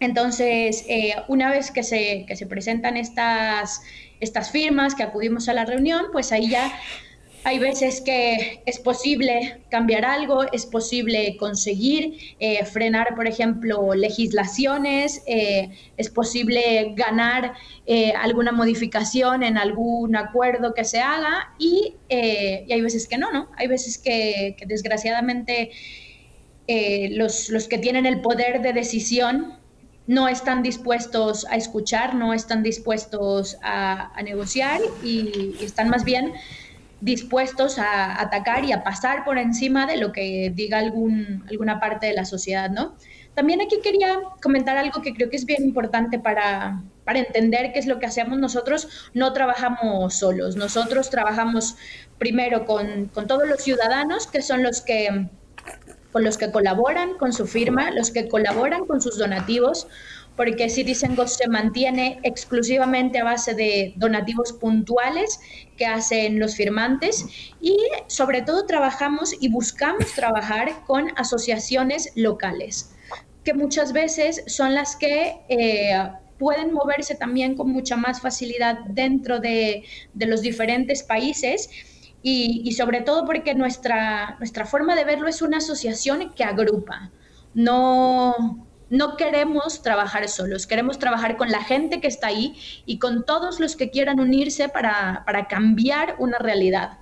Entonces, 0.05 0.85
una 1.29 1.51
vez 1.51 1.71
que 1.71 1.83
se, 1.83 2.25
que 2.27 2.37
se 2.37 2.47
presentan 2.47 2.97
estas, 2.97 3.83
estas 4.21 4.51
firmas, 4.51 4.95
que 4.95 5.03
acudimos 5.03 5.49
a 5.49 5.55
la 5.55 5.65
reunión, 5.65 6.07
pues 6.13 6.33
ahí 6.33 6.49
ya 6.51 6.73
hay 7.45 7.59
veces 7.59 8.01
que 8.01 8.63
es 8.67 8.79
posible 8.79 9.63
cambiar 9.69 10.05
algo, 10.05 10.45
es 10.53 10.65
posible 10.65 11.37
conseguir 11.39 12.37
eh, 12.39 12.65
frenar, 12.65 13.15
por 13.17 13.27
ejemplo, 13.27 13.95
legislaciones, 13.95 15.23
eh, 15.27 15.71
es 15.97 16.09
posible 16.09 16.93
ganar 16.95 17.55
eh, 17.87 18.13
alguna 18.13 18.53
modificación 18.53 19.43
en 19.43 19.59
algún 19.59 20.15
acuerdo 20.15 20.73
que 20.75 20.85
se 20.85 21.01
haga 21.01 21.53
y, 21.59 21.97
hay 22.11 22.81
veces 22.81 23.09
que 23.09 23.19
no, 23.19 23.33
¿no? 23.33 23.49
Hay 23.57 23.67
veces 23.67 23.99
que, 23.99 24.57
desgraciadamente 24.67 25.71
los, 27.11 27.49
los 27.49 27.69
que 27.69 27.79
tienen 27.79 28.07
el 28.07 28.21
poder 28.21 28.63
de 28.63 28.73
decisión 28.73 29.62
no 30.07 30.29
están 30.29 30.63
dispuestos 30.63 31.47
a 31.47 31.57
escuchar, 31.57 32.15
no 32.15 32.35
están 32.35 32.63
dispuestos 32.63 33.59
a, 33.63 34.13
negociar 34.23 34.81
y, 35.03 35.57
están 35.61 35.89
más 35.89 36.05
bien 36.05 36.33
dispuestos 37.01 37.79
a 37.79 38.21
atacar 38.21 38.65
y 38.65 38.73
a 38.73 38.85
pasar 38.85 39.25
por 39.25 39.39
encima 39.39 39.87
de 39.87 39.97
lo 39.97 40.13
que 40.13 40.53
diga 40.55 40.79
algún, 40.79 41.45
alguna 41.49 41.81
parte 41.81 42.07
de 42.07 42.13
la 42.13 42.25
sociedad, 42.25 42.71
¿no? 42.71 42.97
También 43.35 43.61
aquí 43.61 43.81
quería 43.83 44.21
comentar 44.43 44.77
algo 44.77 45.01
que 45.01 45.15
creo 45.15 45.31
que 45.31 45.37
es 45.37 45.47
bien 45.47 45.65
importante 45.65 46.19
para, 46.19 46.83
para 47.05 47.19
entender 47.19 47.73
qué 47.73 47.79
es 47.79 47.87
lo 47.87 47.99
que 47.99 48.07
hacemos 48.07 48.39
nosotros. 48.39 49.11
No 49.15 49.33
trabajamos 49.33 50.15
solos, 50.15 50.55
nosotros 50.55 51.11
trabajamos 51.11 51.77
primero 52.19 52.67
con, 52.67 53.07
con 53.07 53.27
todos 53.27 53.49
los 53.49 53.63
ciudadanos, 53.63 54.27
que 54.27 54.43
son 54.43 54.63
los 54.63 54.83
que 54.83 55.29
con 56.13 56.25
los 56.25 56.37
que 56.37 56.51
colaboran 56.51 57.17
con 57.19 57.33
su 57.33 57.47
firma, 57.47 57.91
los 57.91 58.11
que 58.11 58.29
colaboran 58.29 58.87
con 58.87 59.01
sus 59.01 59.19
donativos, 59.19 59.89
porque 60.37 60.69
Citizen 60.69 61.17
Ghost 61.17 61.39
se 61.39 61.49
mantiene 61.49 62.21
exclusivamente 62.23 63.19
a 63.19 63.25
base 63.25 63.55
de 63.55 63.95
donativos 63.97 64.53
puntuales 64.53 65.41
que 65.77 65.87
hacen 65.87 66.39
los 66.39 66.57
firmantes. 66.57 67.27
Y 67.61 67.77
sobre 68.07 68.43
todo 68.43 68.67
trabajamos 68.67 69.35
y 69.41 69.49
buscamos 69.49 70.13
trabajar 70.15 70.85
con 70.87 71.09
asociaciones 71.17 72.13
locales, 72.15 72.95
que 73.45 73.55
muchas 73.55 73.93
veces 73.93 74.43
son 74.47 74.75
las 74.75 74.97
que 74.97 75.41
eh, 75.49 75.93
pueden 76.39 76.73
moverse 76.73 77.15
también 77.15 77.57
con 77.57 77.71
mucha 77.71 77.97
más 77.97 78.21
facilidad 78.21 78.79
dentro 78.89 79.39
de, 79.39 79.85
de 80.15 80.27
los 80.27 80.43
diferentes 80.43 81.03
países 81.03 81.71
y, 82.23 82.71
sobre 82.73 83.01
todo 83.01 83.25
porque 83.25 83.55
nuestra, 83.55 84.37
nuestra 84.39 84.65
forma 84.65 84.95
de 84.95 85.05
verlo 85.05 85.29
es 85.29 85.43
una 85.43 85.59
asociación 85.59 86.33
que 86.35 86.45
agrupa. 86.45 87.11
No, 87.55 88.65
no 88.91 89.17
queremos 89.17 89.83
trabajar 89.83 90.29
solos, 90.29 90.67
queremos 90.67 90.99
trabajar 90.99 91.37
con 91.37 91.51
la 91.51 91.65
gente 91.65 92.01
que 92.01 92.07
está 92.07 92.29
ahí 92.29 92.55
y 92.87 92.99
con 92.99 93.25
todos 93.25 93.59
los 93.59 93.75
que 93.75 93.91
quieran 93.91 94.21
unirse 94.21 94.69
para, 94.69 95.25
cambiar 95.49 96.17
una 96.19 96.39
realidad. 96.39 96.99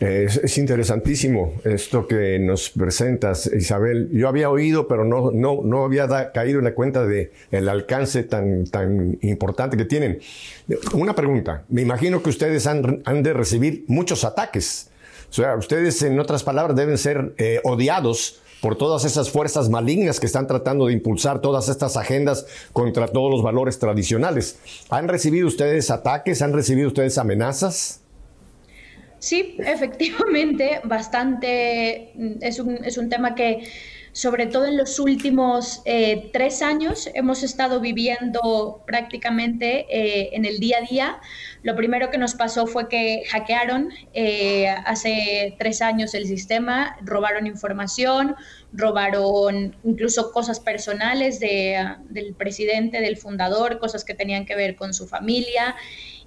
Es, 0.00 0.58
interesantísimo 0.58 1.54
esto 1.64 2.06
que 2.06 2.38
nos 2.38 2.70
presentas, 2.70 3.46
Isabel. 3.46 4.10
Yo 4.12 4.28
había 4.28 4.50
oído, 4.50 4.88
pero 4.88 5.04
no, 5.04 5.30
no, 5.30 5.60
no 5.62 5.84
había 5.84 6.32
caído 6.32 6.58
en 6.58 6.64
la 6.64 6.74
cuenta 6.74 7.06
de 7.06 7.32
el 7.50 7.68
alcance 7.68 8.24
tan, 8.24 8.64
tan 8.64 9.18
importante 9.22 9.76
que 9.76 9.84
tienen. 9.84 10.18
Una 10.92 11.14
pregunta. 11.14 11.64
Me 11.68 11.82
imagino 11.82 12.22
que 12.22 12.30
ustedes 12.30 12.66
han, 12.66 13.02
han 13.04 13.22
de 13.22 13.32
recibir 13.32 13.84
muchos 13.86 14.24
ataques. 14.24 14.90
O 15.30 15.32
sea, 15.32 15.56
ustedes, 15.56 16.02
en 16.02 16.18
otras 16.20 16.42
palabras, 16.42 16.76
deben 16.76 16.98
ser 16.98 17.34
eh, 17.38 17.60
odiados 17.64 18.40
por 18.60 18.76
todas 18.76 19.04
esas 19.04 19.30
fuerzas 19.30 19.68
malignas 19.68 20.20
que 20.20 20.26
están 20.26 20.46
tratando 20.46 20.86
de 20.86 20.92
impulsar 20.92 21.40
todas 21.40 21.68
estas 21.68 21.96
agendas 21.96 22.46
contra 22.72 23.08
todos 23.08 23.30
los 23.30 23.42
valores 23.42 23.78
tradicionales. 23.78 24.58
¿Han 24.90 25.06
recibido 25.06 25.46
ustedes 25.46 25.90
ataques? 25.90 26.40
¿Han 26.40 26.52
recibido 26.52 26.88
ustedes 26.88 27.18
amenazas? 27.18 28.03
Sí, 29.24 29.56
efectivamente, 29.58 30.82
bastante. 30.84 32.12
Mm, 32.14 32.32
es 32.42 32.58
un, 32.58 32.84
es 32.84 32.98
un 32.98 33.08
tema 33.08 33.34
que, 33.34 33.66
sobre 34.12 34.46
todo 34.46 34.66
en 34.66 34.76
los 34.76 34.98
últimos 34.98 35.80
eh, 35.86 36.28
tres 36.30 36.60
años, 36.60 37.08
hemos 37.14 37.42
estado 37.42 37.80
viviendo 37.80 38.82
prácticamente 38.86 39.86
eh, 39.88 40.28
en 40.34 40.44
el 40.44 40.58
día 40.58 40.76
a 40.76 40.82
día. 40.82 41.20
Lo 41.62 41.74
primero 41.74 42.10
que 42.10 42.18
nos 42.18 42.34
pasó 42.34 42.66
fue 42.66 42.86
que 42.90 43.22
hackearon 43.30 43.88
eh, 44.12 44.68
hace 44.84 45.56
tres 45.58 45.80
años 45.80 46.12
el 46.12 46.26
sistema, 46.26 46.94
robaron 47.00 47.46
información, 47.46 48.36
robaron 48.74 49.74
incluso 49.84 50.32
cosas 50.32 50.60
personales 50.60 51.40
de, 51.40 51.82
del 52.10 52.34
presidente, 52.34 53.00
del 53.00 53.16
fundador, 53.16 53.78
cosas 53.78 54.04
que 54.04 54.12
tenían 54.12 54.44
que 54.44 54.54
ver 54.54 54.76
con 54.76 54.92
su 54.92 55.06
familia 55.08 55.76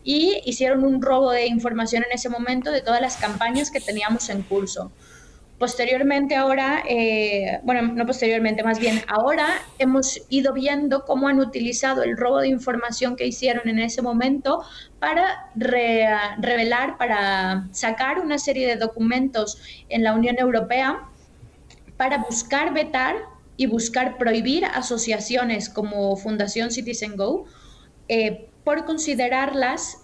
y 0.07 0.39
hicieron 0.45 0.85
un 0.85 1.01
robo 1.01 1.31
de 1.31 1.47
información 1.47 2.05
en 2.05 2.13
ese 2.13 2.29
momento 2.29 2.71
de 2.71 2.81
todas 2.81 3.01
las 3.01 3.17
campañas 3.17 3.69
que 3.69 3.81
teníamos 3.81 4.29
en 4.29 4.41
curso. 4.41 4.89
Posteriormente 5.59 6.37
ahora, 6.37 6.81
eh, 6.87 7.59
bueno, 7.63 7.81
no 7.81 8.05
posteriormente, 8.05 8.63
más 8.63 8.79
bien 8.79 9.01
ahora 9.09 9.47
hemos 9.79 10.21
ido 10.29 10.53
viendo 10.53 11.03
cómo 11.03 11.27
han 11.27 11.41
utilizado 11.41 12.03
el 12.03 12.15
robo 12.15 12.39
de 12.39 12.47
información 12.47 13.17
que 13.17 13.27
hicieron 13.27 13.67
en 13.67 13.79
ese 13.79 14.01
momento 14.01 14.63
para 14.99 15.51
revelar, 15.55 16.97
para 16.97 17.67
sacar 17.73 18.19
una 18.19 18.37
serie 18.37 18.65
de 18.65 18.77
documentos 18.77 19.57
en 19.89 20.03
la 20.03 20.13
Unión 20.13 20.37
Europea 20.39 21.01
para 21.97 22.19
buscar 22.19 22.73
vetar 22.73 23.17
y 23.57 23.65
buscar 23.65 24.17
prohibir 24.17 24.63
asociaciones 24.63 25.67
como 25.67 26.15
Fundación 26.15 26.71
Citizen 26.71 27.17
Go 27.17 27.43
eh, 28.07 28.47
por 28.68 28.84
considerarlas 28.84 29.99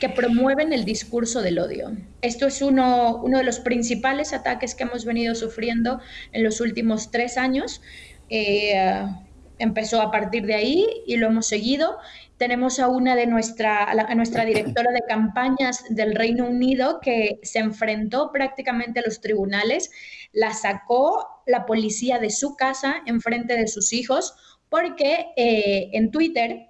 que 0.00 0.08
promueven 0.08 0.72
el 0.72 0.84
discurso 0.84 1.42
del 1.42 1.60
odio. 1.60 1.96
Esto 2.22 2.48
es 2.48 2.60
uno, 2.60 3.22
uno 3.22 3.38
de 3.38 3.44
los 3.44 3.60
principales 3.60 4.32
ataques 4.32 4.74
que 4.74 4.82
hemos 4.82 5.04
venido 5.04 5.36
sufriendo 5.36 6.00
en 6.32 6.42
los 6.42 6.60
últimos 6.60 7.12
tres 7.12 7.38
años. 7.38 7.80
Eh, 8.30 8.74
empezó 9.60 10.02
a 10.02 10.10
partir 10.10 10.44
de 10.44 10.56
ahí 10.56 10.88
y 11.06 11.18
lo 11.18 11.28
hemos 11.28 11.46
seguido. 11.46 11.98
Tenemos 12.36 12.80
a 12.80 12.88
una 12.88 13.14
de 13.14 13.28
nuestra, 13.28 13.84
a 13.84 14.14
nuestra 14.16 14.44
directora 14.44 14.90
de 14.90 15.02
campañas 15.06 15.84
del 15.88 16.16
Reino 16.16 16.48
Unido 16.48 16.98
que 17.00 17.38
se 17.44 17.60
enfrentó 17.60 18.32
prácticamente 18.32 18.98
a 18.98 19.02
los 19.04 19.20
tribunales, 19.20 19.92
la 20.32 20.52
sacó 20.52 21.28
la 21.46 21.64
policía 21.64 22.18
de 22.18 22.30
su 22.30 22.56
casa 22.56 22.96
en 23.06 23.20
frente 23.20 23.56
de 23.56 23.68
sus 23.68 23.92
hijos 23.92 24.34
porque 24.68 25.28
eh, 25.36 25.90
en 25.92 26.10
Twitter 26.10 26.67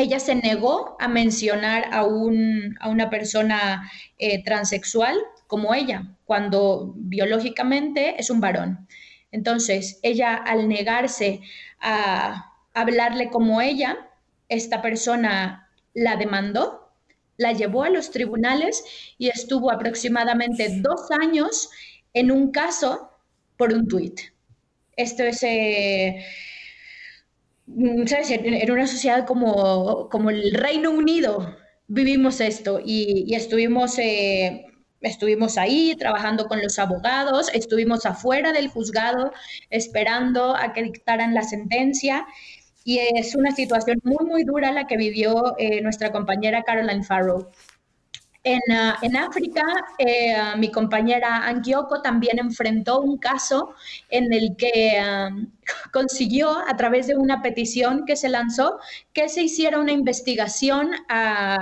ella 0.00 0.20
se 0.20 0.34
negó 0.34 0.96
a 0.98 1.08
mencionar 1.08 1.88
a, 1.92 2.04
un, 2.04 2.76
a 2.80 2.88
una 2.88 3.10
persona 3.10 3.90
eh, 4.18 4.42
transexual 4.44 5.16
como 5.46 5.74
ella, 5.74 6.16
cuando 6.24 6.92
biológicamente 6.96 8.20
es 8.20 8.30
un 8.30 8.40
varón. 8.40 8.86
Entonces, 9.32 9.98
ella 10.02 10.34
al 10.34 10.68
negarse 10.68 11.40
a 11.80 12.52
hablarle 12.74 13.30
como 13.30 13.60
ella, 13.60 14.08
esta 14.48 14.82
persona 14.82 15.68
la 15.94 16.16
demandó, 16.16 16.92
la 17.36 17.52
llevó 17.52 17.84
a 17.84 17.90
los 17.90 18.10
tribunales 18.10 18.84
y 19.18 19.28
estuvo 19.28 19.70
aproximadamente 19.70 20.80
dos 20.80 21.10
años 21.20 21.70
en 22.12 22.30
un 22.30 22.50
caso 22.50 23.10
por 23.56 23.72
un 23.72 23.88
tuit. 23.88 24.20
Esto 24.96 25.24
es... 25.24 25.42
Eh, 25.42 26.24
¿sabes? 28.06 28.30
En, 28.30 28.70
una 28.70 28.86
sociedad 28.86 29.26
como, 29.26 30.08
como, 30.08 30.30
el 30.30 30.52
Reino 30.54 30.90
Unido 30.90 31.56
vivimos 31.88 32.40
esto 32.40 32.80
y, 32.84 33.34
estuvimos, 33.34 33.98
eh, 33.98 34.66
estuvimos 35.00 35.58
ahí 35.58 35.94
trabajando 35.98 36.46
con 36.46 36.62
los 36.62 36.78
abogados, 36.78 37.50
estuvimos 37.52 38.06
afuera 38.06 38.52
del 38.52 38.68
juzgado 38.68 39.32
esperando 39.70 40.56
a 40.56 40.72
que 40.72 40.82
dictaran 40.82 41.34
la 41.34 41.42
sentencia 41.42 42.26
y 42.84 42.98
es 42.98 43.34
una 43.34 43.52
situación 43.52 44.00
muy, 44.04 44.24
muy 44.26 44.44
dura 44.44 44.72
la 44.72 44.86
que 44.86 44.96
vivió 44.96 45.54
eh, 45.58 45.80
nuestra 45.82 46.12
compañera 46.12 46.62
Caroline 46.62 47.04
Farrow. 47.04 47.50
En, 48.42 48.60
ah, 48.72 48.98
en 49.02 49.16
África, 49.16 49.62
eh, 49.98 50.34
mi 50.56 50.70
compañera 50.70 51.46
Angioko 51.46 52.00
también 52.00 52.38
enfrentó 52.38 53.00
un 53.00 53.18
caso 53.18 53.74
en 54.08 54.32
el 54.32 54.56
que 54.56 54.98
consiguió, 55.92 56.56
a 56.66 56.74
través 56.76 57.06
de 57.06 57.16
una 57.16 57.42
petición 57.42 58.04
que 58.06 58.16
se 58.16 58.30
lanzó, 58.30 58.78
que 59.12 59.28
se 59.28 59.42
hiciera 59.42 59.78
una 59.78 59.92
investigación 59.92 60.90
a, 61.08 61.58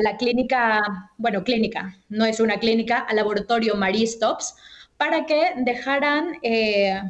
la 0.00 0.16
clínica, 0.16 1.10
bueno, 1.18 1.44
clínica, 1.44 1.96
no 2.08 2.24
es 2.24 2.40
una 2.40 2.58
clínica, 2.58 2.98
al 3.00 3.16
laboratorio 3.16 3.76
Marie 3.76 4.06
Stops, 4.06 4.56
para 4.96 5.26
que 5.26 5.52
dejaran 5.58 6.38
eh, 6.42 7.00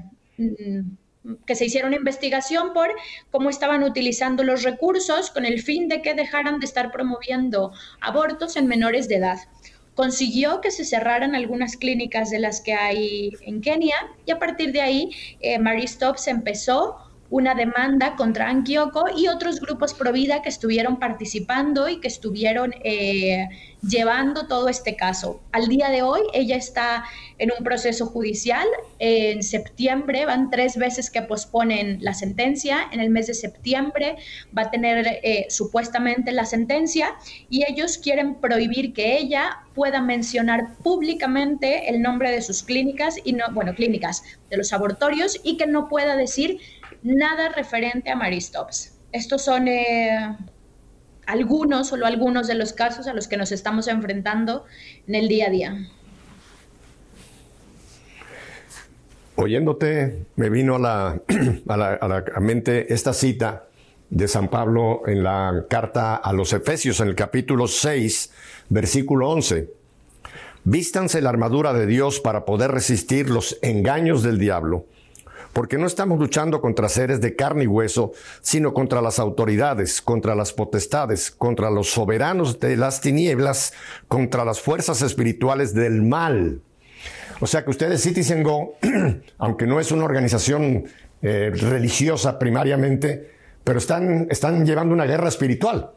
que 1.47 1.55
se 1.55 1.67
hiciera 1.67 1.87
una 1.87 1.97
investigación 1.97 2.73
por 2.73 2.89
cómo 3.31 3.51
estaban 3.51 3.83
utilizando 3.83 4.45
los 4.45 4.63
recursos 4.63 5.31
con 5.31 5.45
el 5.45 5.63
fin 5.63 5.89
de 5.89 6.03
que 6.03 6.15
dejaran 6.15 6.61
de 6.61 6.67
estar 6.67 6.93
promoviendo 6.93 7.73
abortos 8.01 8.57
en 8.57 8.67
menores 8.67 9.09
de 9.09 9.17
edad. 9.17 9.39
Consiguió 9.95 10.61
que 10.61 10.71
se 10.71 10.85
cerraran 10.85 11.35
algunas 11.35 11.77
clínicas 11.77 12.31
de 12.31 12.41
las 12.41 12.61
que 12.61 12.75
hay 12.75 13.31
en 13.43 13.61
Kenia 13.61 13.97
y 14.27 14.33
a 14.33 14.39
partir 14.39 14.73
de 14.73 14.81
ahí 14.81 15.11
eh, 15.41 15.59
Marie 15.59 15.87
Stops 15.87 16.27
empezó 16.27 16.97
una 17.31 17.55
demanda 17.55 18.17
contra 18.17 18.49
Ankioko 18.49 19.07
y 19.17 19.29
otros 19.29 19.61
grupos 19.61 19.95
pro 19.95 20.13
vida 20.13 20.43
que 20.43 20.49
estuvieron 20.49 20.99
participando 20.99 21.89
y 21.89 22.01
que 22.01 22.09
estuvieron 22.09 22.75
eh, 22.85 23.49
llevando 23.89 24.47
todo 24.47 24.69
este 24.69 24.97
caso. 24.97 25.43
Al 25.53 25.69
día 25.69 25.91
de 25.91 26.03
hoy, 26.03 26.21
ella 26.33 26.57
está 26.57 27.05
en 27.39 27.51
un 27.57 27.65
proceso 27.65 28.07
judicial. 28.07 28.67
En 28.99 29.43
septiembre 29.43 30.27
van 30.27 30.51
tres 30.51 30.77
veces 30.77 31.11
que 31.11 31.23
posponen 31.23 31.99
la 32.01 32.15
sentencia. 32.15 32.89
En 32.93 33.01
el 33.01 33.11
mes 33.11 33.27
de 33.27 33.35
septiembre 33.35 34.17
va 34.57 34.63
a 34.63 34.71
tener 34.71 35.21
eh, 35.23 35.47
supuestamente 35.49 36.33
la 36.33 36.45
sentencia 36.45 37.15
y 37.49 37.65
ellos 37.65 37.99
quieren 37.99 38.37
prohibir 38.37 38.93
que 38.93 39.19
ella 39.19 39.65
pueda 39.75 40.01
mencionar 40.01 40.77
públicamente 40.83 41.89
el 41.91 42.01
nombre 42.01 42.31
de 42.31 42.43
sus 42.43 42.63
clínicas 42.63 43.17
y 43.25 43.33
no, 43.33 43.45
bueno, 43.53 43.75
clínicas 43.75 44.23
de 44.51 44.57
los 44.57 44.73
abortorios 44.73 45.41
y 45.43 45.57
que 45.57 45.67
no 45.67 45.89
pueda 45.89 46.17
decir 46.17 46.61
nada 47.03 47.49
referente 47.51 48.11
a 48.11 48.17
Maristops. 48.17 48.95
Estos 49.13 49.45
son 49.45 49.69
eh, 49.69 50.37
algunos, 51.27 51.89
solo 51.89 52.07
algunos 52.07 52.47
de 52.47 52.55
los 52.55 52.73
casos 52.73 53.07
a 53.07 53.15
los 53.15 53.29
que 53.29 53.37
nos 53.37 53.53
estamos 53.53 53.89
enfrentando 53.89 54.65
en 55.07 55.15
el 55.15 55.29
día 55.29 55.47
a 55.47 55.51
día. 55.51 55.89
Oyéndote, 59.37 60.27
me 60.37 60.49
vino 60.49 60.77
a 60.77 60.79
la, 60.79 61.21
a 61.69 61.77
la, 61.77 61.95
a 61.95 62.09
la 62.09 62.25
mente 62.41 62.93
esta 62.93 63.13
cita 63.13 63.65
de 64.11 64.29
San 64.29 64.49
Pablo 64.49 65.03
en 65.07 65.25
la 65.25 65.65
carta 65.69 66.17
a 66.17 66.33
los 66.33 66.53
Efesios, 66.53 67.01
en 67.01 67.09
el 67.09 67.15
capítulo 67.15 67.67
6, 67.67 68.33
versículo 68.69 69.31
11. 69.31 69.73
Vístanse 70.65 71.21
la 71.21 71.31
armadura 71.31 71.73
de 71.73 71.87
Dios 71.87 72.21
para 72.21 72.45
poder 72.45 72.71
resistir 72.71 73.29
los 73.29 73.59
engaños 73.61 74.23
del 74.23 74.39
diablo 74.39 74.87
porque 75.55 75.79
no 75.79 75.87
estamos 75.87 76.19
luchando 76.19 76.61
contra 76.61 76.89
seres 76.91 77.21
de 77.21 77.37
carne 77.37 77.65
y 77.65 77.67
hueso, 77.69 78.13
sino 78.43 78.75
contra 78.75 79.01
las 79.01 79.19
autoridades, 79.19 80.03
contra 80.03 80.35
las 80.35 80.53
potestades, 80.53 81.31
contra 81.31 81.71
los 81.71 81.91
soberanos 81.91 82.61
de 82.61 82.77
las 82.77 83.01
tinieblas, 83.01 83.73
contra 84.09 84.45
las 84.45 84.61
fuerzas 84.61 85.01
espirituales 85.01 85.73
del 85.73 86.03
mal. 86.03 86.61
O 87.41 87.47
sea 87.47 87.65
que 87.65 87.71
ustedes 87.71 88.03
Citizen 88.03 88.43
Go, 88.43 88.75
aunque 89.39 89.67
no 89.67 89.81
es 89.81 89.93
una 89.93 90.05
organización 90.05 90.85
eh, 91.23 91.51
religiosa 91.55 92.39
primariamente, 92.39 93.31
pero 93.63 93.79
están, 93.79 94.27
están 94.31 94.67
llevando 94.67 94.93
una 94.93 95.07
guerra 95.07 95.29
espiritual. 95.29 95.93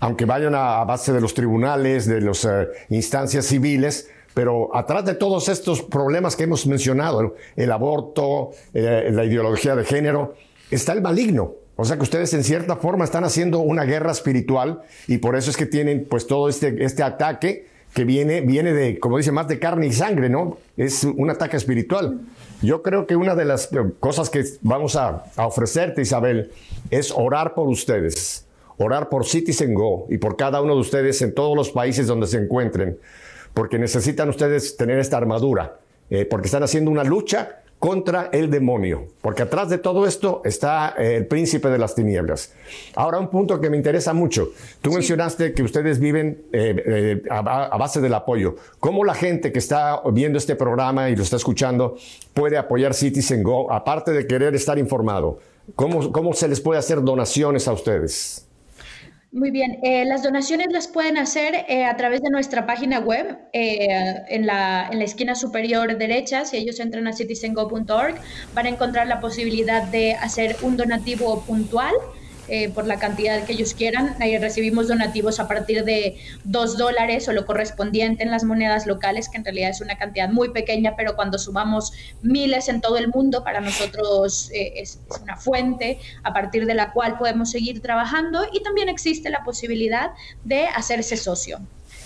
Aunque 0.00 0.26
vayan 0.26 0.54
a, 0.54 0.84
base 0.84 1.12
de 1.12 1.20
los 1.20 1.34
tribunales, 1.34 2.06
de 2.06 2.20
las 2.20 2.44
eh, 2.44 2.68
instancias 2.90 3.46
civiles, 3.46 4.08
pero 4.38 4.70
atrás 4.72 5.04
de 5.04 5.14
todos 5.14 5.48
estos 5.48 5.82
problemas 5.82 6.36
que 6.36 6.44
hemos 6.44 6.64
mencionado, 6.64 7.34
el 7.56 7.72
aborto, 7.72 8.50
eh, 8.72 9.10
la 9.12 9.24
ideología 9.24 9.74
de 9.74 9.84
género, 9.84 10.36
está 10.70 10.92
el 10.92 11.02
maligno. 11.02 11.54
O 11.74 11.84
sea 11.84 11.96
que 11.96 12.04
ustedes 12.04 12.32
en 12.34 12.44
cierta 12.44 12.76
forma 12.76 13.04
están 13.04 13.24
haciendo 13.24 13.58
una 13.58 13.82
guerra 13.82 14.12
espiritual 14.12 14.82
y 15.08 15.18
por 15.18 15.34
eso 15.34 15.50
es 15.50 15.56
que 15.56 15.66
tienen 15.66 16.06
pues 16.08 16.28
todo 16.28 16.48
este, 16.48 16.84
este 16.84 17.02
ataque 17.02 17.66
que 17.92 18.04
viene, 18.04 18.40
viene 18.42 18.72
de, 18.72 19.00
como 19.00 19.16
dice, 19.16 19.32
más 19.32 19.48
de 19.48 19.58
carne 19.58 19.88
y 19.88 19.92
sangre, 19.92 20.28
¿no? 20.28 20.58
Es 20.76 21.02
un 21.02 21.30
ataque 21.30 21.56
espiritual. 21.56 22.20
Yo 22.62 22.84
creo 22.84 23.08
que 23.08 23.16
una 23.16 23.34
de 23.34 23.44
las 23.44 23.68
cosas 23.98 24.30
que 24.30 24.44
vamos 24.60 24.94
a, 24.94 25.24
a 25.34 25.48
ofrecerte, 25.48 26.02
Isabel, 26.02 26.52
es 26.92 27.10
orar 27.10 27.54
por 27.54 27.66
ustedes, 27.66 28.46
orar 28.76 29.08
por 29.08 29.26
Citizen 29.26 29.74
Go 29.74 30.06
y 30.08 30.18
por 30.18 30.36
cada 30.36 30.62
uno 30.62 30.76
de 30.76 30.80
ustedes 30.80 31.22
en 31.22 31.34
todos 31.34 31.56
los 31.56 31.70
países 31.70 32.06
donde 32.06 32.28
se 32.28 32.38
encuentren, 32.38 32.98
porque 33.58 33.76
necesitan 33.76 34.28
ustedes 34.28 34.76
tener 34.76 35.00
esta 35.00 35.16
armadura, 35.16 35.80
eh, 36.10 36.24
porque 36.26 36.46
están 36.46 36.62
haciendo 36.62 36.92
una 36.92 37.02
lucha 37.02 37.56
contra 37.80 38.30
el 38.32 38.50
demonio, 38.50 39.08
porque 39.20 39.42
atrás 39.42 39.68
de 39.68 39.78
todo 39.78 40.06
esto 40.06 40.42
está 40.44 40.94
eh, 40.96 41.16
el 41.16 41.26
príncipe 41.26 41.68
de 41.68 41.76
las 41.76 41.96
tinieblas. 41.96 42.52
Ahora, 42.94 43.18
un 43.18 43.26
punto 43.26 43.60
que 43.60 43.68
me 43.68 43.76
interesa 43.76 44.12
mucho. 44.12 44.50
Tú 44.80 44.92
mencionaste 44.92 45.54
que 45.54 45.64
ustedes 45.64 45.98
viven 45.98 46.40
eh, 46.52 47.20
a, 47.30 47.76
base 47.76 48.00
del 48.00 48.14
apoyo. 48.14 48.54
¿Cómo 48.78 49.04
la 49.04 49.14
gente 49.14 49.50
que 49.50 49.58
está 49.58 50.02
viendo 50.12 50.38
este 50.38 50.54
programa 50.54 51.10
y 51.10 51.16
lo 51.16 51.24
está 51.24 51.34
escuchando 51.34 51.96
puede 52.34 52.58
apoyar 52.58 52.94
Citizen 52.94 53.42
Go, 53.42 53.72
aparte 53.72 54.12
de 54.12 54.24
querer 54.28 54.54
estar 54.54 54.78
informado? 54.78 55.40
¿Cómo, 55.74 56.12
cómo 56.12 56.32
se 56.32 56.46
les 56.46 56.60
puede 56.60 56.78
hacer 56.78 57.02
donaciones 57.02 57.66
a 57.66 57.72
ustedes? 57.72 58.47
Muy 59.30 59.50
bien, 59.50 59.78
eh, 59.82 60.06
las 60.06 60.22
donaciones 60.22 60.68
las 60.70 60.88
pueden 60.88 61.18
hacer 61.18 61.66
eh, 61.68 61.84
a 61.84 61.94
través 61.98 62.22
de 62.22 62.30
nuestra 62.30 62.64
página 62.64 62.98
web 62.98 63.38
eh, 63.52 63.86
en, 64.28 64.46
la, 64.46 64.88
en, 64.90 64.98
la, 64.98 65.04
esquina 65.04 65.34
superior 65.34 65.98
derecha. 65.98 66.46
Si 66.46 66.56
ellos 66.56 66.80
entran 66.80 67.06
a 67.06 67.12
citizengo.org, 67.12 68.14
van 68.54 68.66
a 68.66 68.68
encontrar 68.70 69.06
la 69.06 69.20
posibilidad 69.20 69.82
de 69.82 70.14
hacer 70.14 70.56
un 70.62 70.78
donativo 70.78 71.42
puntual 71.42 71.92
eh, 72.48 72.68
por 72.70 72.86
la 72.86 72.98
cantidad 72.98 73.44
que 73.44 73.52
ellos 73.52 73.74
quieran. 73.74 74.16
Ahí 74.20 74.36
recibimos 74.38 74.88
donativos 74.88 75.40
a 75.40 75.48
partir 75.48 75.84
de 75.84 76.16
dos 76.44 76.78
dólares 76.78 77.28
o 77.28 77.32
lo 77.32 77.46
correspondiente 77.46 78.22
en 78.22 78.30
las 78.30 78.44
monedas 78.44 78.86
locales, 78.86 79.28
que 79.28 79.38
en 79.38 79.44
realidad 79.44 79.70
es 79.70 79.80
una 79.80 79.96
cantidad 79.96 80.28
muy 80.28 80.50
pequeña, 80.50 80.94
pero 80.96 81.14
cuando 81.14 81.38
sumamos 81.38 81.92
miles 82.22 82.68
en 82.68 82.80
todo 82.80 82.96
el 82.96 83.08
mundo, 83.08 83.44
para 83.44 83.60
nosotros 83.60 84.50
eh, 84.52 84.72
es, 84.76 84.98
una 85.22 85.36
fuente 85.36 85.98
a 86.22 86.32
partir 86.32 86.66
de 86.66 86.74
la 86.74 86.92
cual 86.92 87.18
podemos 87.18 87.50
seguir 87.50 87.82
trabajando 87.82 88.46
y 88.52 88.62
también 88.62 88.88
existe 88.88 89.30
la 89.30 89.44
posibilidad 89.44 90.10
de 90.44 90.66
hacerse 90.66 91.16
socio. 91.16 91.60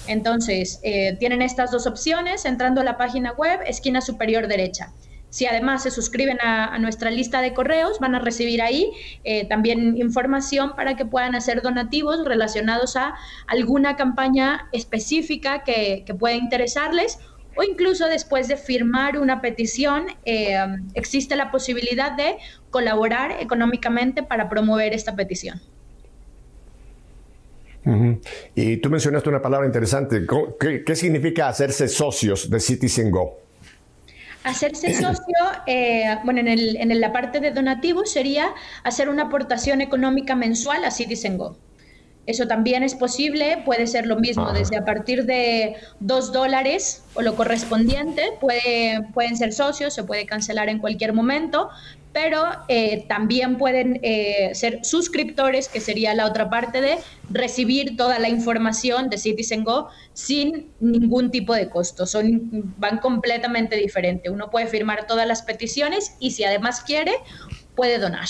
Entonces, 0.09 0.81
eh, 0.83 1.17
tienen 1.19 1.43
estas 1.43 1.71
dos 1.71 1.87
opciones 1.87 2.45
entrando 2.45 2.81
a 2.81 2.85
la 2.85 2.97
página 2.97 3.33
web, 3.33 3.61
esquina 3.67 4.01
superior 4.01 4.49
derecha. 4.49 4.93
Si 5.33 5.47
además 5.47 5.83
se 5.83 5.91
suscriben 5.91 6.37
a, 6.43 6.79
nuestra 6.79 7.11
lista 7.11 7.41
de 7.41 7.55
correos, 7.55 7.99
van 8.01 8.15
a 8.15 8.19
recibir 8.19 8.61
ahí 8.61 8.93
eh, 9.25 9.49
también 9.49 9.97
información 9.97 10.77
para 10.77 10.95
que 10.95 11.07
puedan 11.07 11.35
hacer 11.35 11.63
donativos 11.63 12.23
relacionados 12.27 12.97
a 12.97 13.15
alguna 13.47 13.97
campaña 13.97 14.69
específica 14.73 15.65
que, 15.65 16.05
pueda 16.19 16.35
interesarles 16.35 17.19
o 17.57 17.63
incluso 17.63 18.09
después 18.09 18.47
de 18.47 18.59
firmar 18.59 19.17
una 19.17 19.41
petición, 19.41 20.05
eh, 20.27 20.55
existe 20.93 21.35
la 21.35 21.51
posibilidad 21.51 22.13
de 22.13 22.37
colaborar 22.69 23.39
económicamente 23.41 24.23
para 24.23 24.51
promover 24.51 24.93
esta 24.93 25.17
petición. 25.17 25.63
Y 28.55 28.77
tú 28.77 28.91
mencionaste 28.91 29.31
una 29.31 29.41
palabra 29.41 29.67
interesante. 29.67 30.27
¿Qué, 30.61 30.85
¿Qué, 30.85 30.95
significa 30.95 31.49
hacerse 31.49 31.89
socios 31.89 32.51
de 32.51 32.61
Citizen 32.61 33.11
Go? 33.11 33.42
Hacerse 34.45 34.93
socio, 34.95 35.37
eh, 35.67 36.19
bueno, 36.25 36.41
en, 36.41 36.49
el, 36.49 36.77
en 36.77 37.01
la 37.01 37.13
parte 37.13 37.41
de 37.41 37.53
donativo 37.53 38.05
sería 38.07 38.55
hacer 38.83 39.09
una 39.09 39.25
aportación 39.25 39.81
económica 39.81 40.35
mensual 40.35 40.85
a 40.85 40.91
Citizen 40.91 41.39
Go. 41.39 41.57
Eso 42.25 42.47
también 42.47 42.85
es 42.85 42.95
posible, 42.95 43.63
puede 43.65 43.89
ser 43.89 44.07
lo 44.07 44.17
mismo, 44.17 44.53
desde 44.53 44.77
a 44.77 44.85
partir 44.85 45.25
de 45.25 45.75
dos 45.99 46.33
dólares 46.33 47.03
o 47.15 47.23
lo 47.23 47.35
correspondiente, 47.35 48.23
puede, 48.41 49.03
pueden 49.13 49.37
ser 49.37 49.53
socios, 49.53 49.93
se 49.93 50.05
puede 50.05 50.25
cancelar 50.25 50.69
en 50.69 50.79
cualquier 50.79 51.15
momento, 51.15 51.69
pero 52.13 52.45
eh, 52.69 53.05
también 53.09 53.57
pueden 53.57 53.99
eh, 54.03 54.51
ser 54.55 54.85
suscriptores, 54.85 55.69
que 55.69 55.81
sería 55.81 56.15
la 56.15 56.27
otra 56.27 56.51
parte 56.51 56.81
de 56.81 56.99
recibir 57.31 57.97
toda 57.97 58.19
la 58.19 58.29
información 58.29 59.09
de 59.09 59.19
Citizen 59.19 59.65
Go 59.65 59.89
sin 60.13 60.73
ningún 60.81 61.31
tipo 61.31 61.55
de 61.55 61.71
costo. 61.71 62.07
Son, 62.07 62.75
van 62.79 62.99
completamente 62.99 63.77
diferentes. 63.77 64.31
Uno 64.31 64.51
puede 64.51 64.67
firmar 64.67 65.07
todas 65.07 65.27
las 65.27 65.43
peticiones 65.43 66.17
y 66.21 66.33
si 66.33 66.45
además 66.45 66.83
quiere, 66.83 67.13
puede 67.75 67.99
donar. 67.99 68.29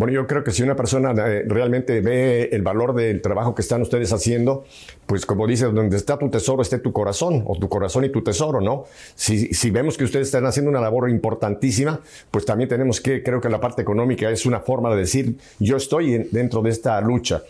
Bueno, 0.00 0.14
yo 0.14 0.26
creo 0.26 0.42
que 0.42 0.50
si 0.50 0.62
una 0.62 0.76
persona 0.76 1.10
eh, 1.10 1.44
realmente 1.46 2.00
ve 2.00 2.48
el 2.52 2.62
valor 2.62 2.94
del 2.94 3.20
trabajo 3.20 3.54
que 3.54 3.60
están 3.60 3.82
ustedes 3.82 4.14
haciendo, 4.14 4.64
pues 5.04 5.26
como 5.26 5.46
dice, 5.46 5.66
donde 5.66 5.94
está 5.94 6.18
tu 6.18 6.30
tesoro, 6.30 6.62
esté 6.62 6.78
tu 6.78 6.90
corazón, 6.90 7.44
o 7.46 7.58
tu 7.58 7.68
corazón 7.68 8.06
y 8.06 8.08
tu 8.08 8.24
tesoro, 8.24 8.62
¿no? 8.62 8.84
Si, 9.14 9.70
vemos 9.70 9.98
que 9.98 10.04
ustedes 10.04 10.28
están 10.28 10.46
haciendo 10.46 10.70
una 10.70 10.80
labor 10.80 11.10
importantísima, 11.10 12.00
pues 12.30 12.46
también 12.46 12.70
tenemos 12.70 12.98
que, 12.98 13.22
creo 13.22 13.42
que 13.42 13.50
la 13.50 13.60
parte 13.60 13.82
económica 13.82 14.30
es 14.30 14.46
una 14.46 14.60
forma 14.60 14.88
de 14.88 14.96
decir, 14.96 15.36
yo 15.58 15.76
estoy 15.76 16.28
dentro 16.32 16.62
de 16.62 16.70
esta 16.70 16.98
lucha. 17.02 17.42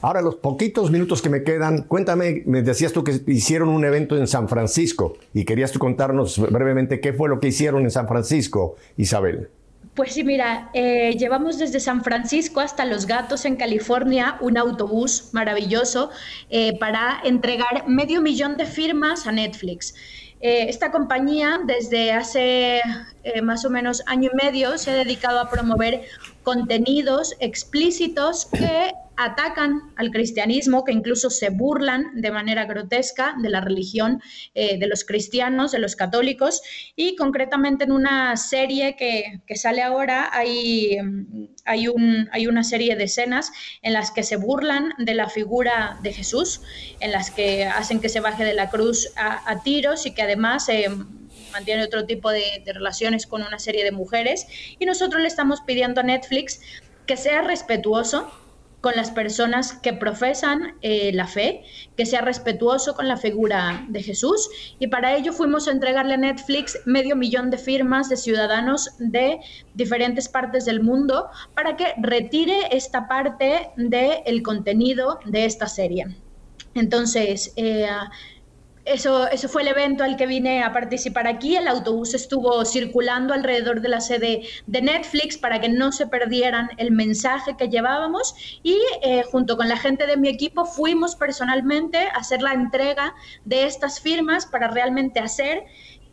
Ahora, 0.00 0.22
los 0.22 0.36
poquitos 0.36 0.92
minutos 0.92 1.20
que 1.20 1.28
me 1.28 1.42
quedan, 1.42 1.82
cuéntame, 1.88 2.44
me 2.46 2.62
decías 2.62 2.92
tú 2.92 3.02
que 3.02 3.20
hicieron 3.26 3.68
un 3.68 3.84
evento 3.84 4.16
en 4.16 4.28
San 4.28 4.48
Francisco 4.48 5.14
y 5.34 5.44
querías 5.44 5.72
tú 5.72 5.80
contarnos 5.80 6.38
brevemente 6.52 7.00
qué 7.00 7.12
fue 7.12 7.28
lo 7.28 7.40
que 7.40 7.48
hicieron 7.48 7.82
en 7.82 7.90
San 7.90 8.06
Francisco, 8.06 8.76
Isabel. 8.96 9.48
Pues 9.96 10.12
sí, 10.12 10.24
mira, 10.24 10.68
eh, 10.74 11.16
llevamos 11.18 11.56
desde 11.58 11.80
San 11.80 12.04
Francisco 12.04 12.60
hasta 12.60 12.84
Los 12.84 13.06
Gatos 13.06 13.46
en 13.46 13.56
California 13.56 14.36
un 14.42 14.58
autobús 14.58 15.30
maravilloso 15.32 16.10
eh, 16.50 16.78
para 16.78 17.18
entregar 17.24 17.88
medio 17.88 18.20
millón 18.20 18.58
de 18.58 18.66
firmas 18.66 19.26
a 19.26 19.32
Netflix. 19.32 19.94
Eh, 20.42 20.66
esta 20.68 20.90
compañía 20.90 21.60
desde 21.64 22.12
hace 22.12 22.82
más 23.42 23.64
o 23.64 23.70
menos 23.70 24.02
año 24.06 24.28
y 24.34 24.36
medio 24.36 24.76
se 24.76 24.90
ha 24.90 24.94
dedicado 24.94 25.40
a 25.40 25.48
promover 25.48 26.02
contenidos 26.46 27.34
explícitos 27.40 28.46
que 28.46 28.92
atacan 29.16 29.92
al 29.96 30.12
cristianismo, 30.12 30.84
que 30.84 30.92
incluso 30.92 31.28
se 31.28 31.50
burlan 31.50 32.12
de 32.14 32.30
manera 32.30 32.66
grotesca 32.66 33.34
de 33.42 33.50
la 33.50 33.60
religión 33.60 34.22
eh, 34.54 34.78
de 34.78 34.86
los 34.86 35.04
cristianos, 35.04 35.72
de 35.72 35.80
los 35.80 35.96
católicos, 35.96 36.62
y 36.94 37.16
concretamente 37.16 37.82
en 37.82 37.90
una 37.90 38.36
serie 38.36 38.94
que, 38.94 39.56
sale 39.56 39.82
ahora 39.82 40.30
hay, 40.32 40.98
hay, 41.64 41.88
un, 41.88 42.28
hay, 42.30 42.46
una 42.46 42.62
serie 42.62 42.94
de 42.94 43.04
escenas 43.04 43.50
en 43.82 43.92
las 43.92 44.12
que 44.12 44.22
se 44.22 44.36
burlan 44.36 44.92
de 44.98 45.14
la 45.14 45.28
figura 45.28 45.98
de 46.04 46.12
Jesús, 46.12 46.60
en 47.00 47.10
las 47.10 47.32
que 47.32 47.64
hacen 47.64 47.98
que 47.98 48.08
se 48.08 48.20
baje 48.20 48.44
de 48.44 48.54
la 48.54 48.70
cruz 48.70 49.08
a, 49.16 49.64
tiros 49.64 50.06
y 50.06 50.14
que 50.14 50.22
además... 50.22 50.68
Eh, 50.68 50.86
mantiene 51.56 51.84
otro 51.84 52.04
tipo 52.04 52.30
de, 52.30 52.62
relaciones 52.66 53.26
con 53.26 53.42
una 53.42 53.58
serie 53.58 53.82
de 53.82 53.92
mujeres 53.92 54.46
y 54.78 54.84
nosotros 54.84 55.22
le 55.22 55.28
estamos 55.28 55.62
pidiendo 55.62 56.00
a 56.02 56.04
Netflix 56.04 56.60
que 57.06 57.16
sea 57.16 57.40
respetuoso 57.40 58.30
con 58.82 58.94
las 58.94 59.10
personas 59.10 59.72
que 59.72 59.94
profesan 59.94 60.76
eh, 60.82 61.10
la 61.14 61.26
fe, 61.26 61.64
que 61.96 62.04
sea 62.04 62.20
respetuoso 62.20 62.94
con 62.94 63.08
la 63.08 63.16
figura 63.16 63.84
de 63.88 64.02
Jesús. 64.02 64.50
Y 64.78 64.88
para 64.88 65.16
ello 65.16 65.32
fuimos 65.32 65.66
a 65.66 65.72
entregarle 65.72 66.14
a 66.14 66.18
Netflix 66.18 66.78
medio 66.84 67.16
millón 67.16 67.50
de 67.50 67.58
firmas 67.58 68.10
de 68.10 68.16
ciudadanos 68.16 68.90
de 68.98 69.40
diferentes 69.74 70.28
partes 70.28 70.66
del 70.66 70.82
mundo 70.82 71.28
para 71.54 71.76
que 71.76 71.94
retire 71.96 72.68
esta 72.70 73.08
parte 73.08 73.70
del 73.76 74.42
contenido 74.42 75.18
de 75.24 75.46
esta 75.46 75.66
serie. 75.66 76.06
Entonces, 76.74 77.54
eh, 77.56 77.88
eso, 78.86 79.28
eso 79.28 79.48
fue 79.48 79.62
el 79.62 79.68
evento 79.68 80.04
al 80.04 80.16
que 80.16 80.26
vine 80.26 80.62
a 80.62 80.72
participar 80.72 81.26
aquí. 81.26 81.56
El 81.56 81.66
autobús 81.66 82.14
estuvo 82.14 82.64
circulando 82.64 83.34
alrededor 83.34 83.80
de 83.80 83.88
la 83.88 84.00
sede 84.00 84.42
de 84.66 84.82
Netflix 84.82 85.36
para 85.36 85.60
que 85.60 85.68
no 85.68 85.90
se 85.92 86.06
perdieran 86.06 86.70
el 86.78 86.92
mensaje 86.92 87.56
que 87.56 87.68
llevábamos 87.68 88.34
y 88.62 88.78
eh, 89.02 89.22
junto 89.24 89.56
con 89.56 89.68
la 89.68 89.76
gente 89.76 90.06
de 90.06 90.16
mi 90.16 90.28
equipo 90.28 90.64
fuimos 90.64 91.16
personalmente 91.16 91.98
a 91.98 92.18
hacer 92.18 92.42
la 92.42 92.52
entrega 92.52 93.14
de 93.44 93.66
estas 93.66 94.00
firmas 94.00 94.46
para 94.46 94.68
realmente 94.68 95.18
hacer 95.18 95.64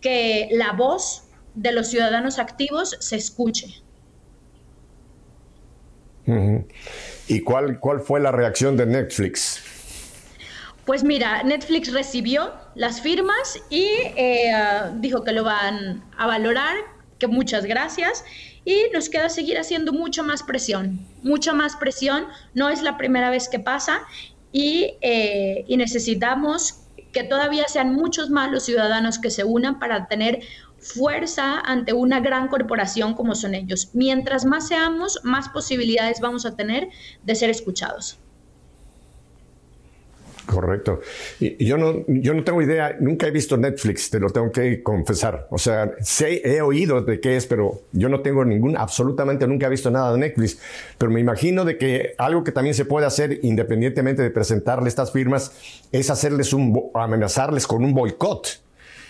que 0.01 0.49
la 0.51 0.71
voz 0.71 1.25
de 1.53 1.71
los 1.71 1.87
ciudadanos 1.87 2.39
activos 2.39 2.97
se 2.99 3.15
escuche. 3.15 3.83
¿Y 7.27 7.41
cuál, 7.41 7.79
cuál 7.79 7.99
fue 7.99 8.19
la 8.19 8.31
reacción 8.31 8.77
de 8.77 8.85
Netflix? 8.85 9.72
Pues 10.85 11.03
mira, 11.03 11.43
Netflix 11.43 11.93
recibió 11.93 12.53
las 12.75 12.99
firmas 12.99 13.57
y 13.69 13.85
eh, 14.17 14.51
dijo 14.95 15.23
que 15.23 15.31
lo 15.31 15.45
van 15.45 16.03
a 16.17 16.27
valorar, 16.27 16.75
que 17.19 17.27
muchas 17.27 17.65
gracias. 17.65 18.25
Y 18.65 18.75
nos 18.93 19.09
queda 19.09 19.29
seguir 19.29 19.57
haciendo 19.57 19.93
mucho 19.93 20.23
más 20.23 20.43
presión, 20.43 21.05
mucha 21.21 21.53
más 21.53 21.77
presión. 21.77 22.27
No 22.53 22.69
es 22.69 22.81
la 22.81 22.97
primera 22.97 23.29
vez 23.29 23.47
que 23.47 23.59
pasa 23.59 24.01
y, 24.51 24.95
eh, 25.01 25.63
y 25.67 25.77
necesitamos 25.77 26.81
que 27.13 27.23
todavía 27.23 27.67
sean 27.67 27.93
muchos 27.93 28.29
más 28.29 28.51
los 28.51 28.63
ciudadanos 28.63 29.19
que 29.19 29.29
se 29.29 29.45
unan 29.45 29.79
para 29.79 30.07
tener 30.07 30.41
fuerza 30.79 31.59
ante 31.61 31.93
una 31.93 32.19
gran 32.19 32.49
corporación 32.49 33.13
como 33.13 33.35
son 33.35 33.55
ellos. 33.55 33.89
Mientras 33.93 34.43
más 34.43 34.67
seamos, 34.67 35.21
más 35.23 35.47
posibilidades 35.47 36.19
vamos 36.19 36.45
a 36.45 36.57
tener 36.57 36.89
de 37.23 37.35
ser 37.35 37.49
escuchados. 37.49 38.19
Correcto. 40.45 40.99
Y 41.39 41.65
yo 41.65 41.77
no, 41.77 42.03
yo 42.07 42.33
no 42.33 42.43
tengo 42.43 42.61
idea, 42.61 42.97
nunca 42.99 43.27
he 43.27 43.31
visto 43.31 43.55
Netflix, 43.55 44.09
te 44.09 44.19
lo 44.19 44.29
tengo 44.29 44.51
que 44.51 44.83
confesar. 44.83 45.47
O 45.49 45.57
sea, 45.57 45.93
sé, 46.01 46.41
he 46.43 46.61
oído 46.61 47.01
de 47.01 47.19
qué 47.19 47.37
es, 47.37 47.45
pero 47.45 47.81
yo 47.93 48.09
no 48.09 48.19
tengo 48.19 48.43
ningún, 48.43 48.75
absolutamente 48.75 49.47
nunca 49.47 49.67
he 49.67 49.69
visto 49.69 49.89
nada 49.89 50.11
de 50.11 50.19
Netflix. 50.19 50.59
Pero 50.97 51.11
me 51.11 51.21
imagino 51.21 51.63
de 51.63 51.77
que 51.77 52.13
algo 52.17 52.43
que 52.43 52.51
también 52.51 52.75
se 52.75 52.83
puede 52.83 53.05
hacer 53.05 53.39
independientemente 53.43 54.21
de 54.21 54.29
presentarle 54.31 54.89
estas 54.89 55.11
firmas 55.11 55.51
es 55.91 56.09
hacerles 56.09 56.51
un, 56.51 56.91
amenazarles 56.93 57.65
con 57.65 57.83
un 57.83 57.93
boicot. 57.93 58.61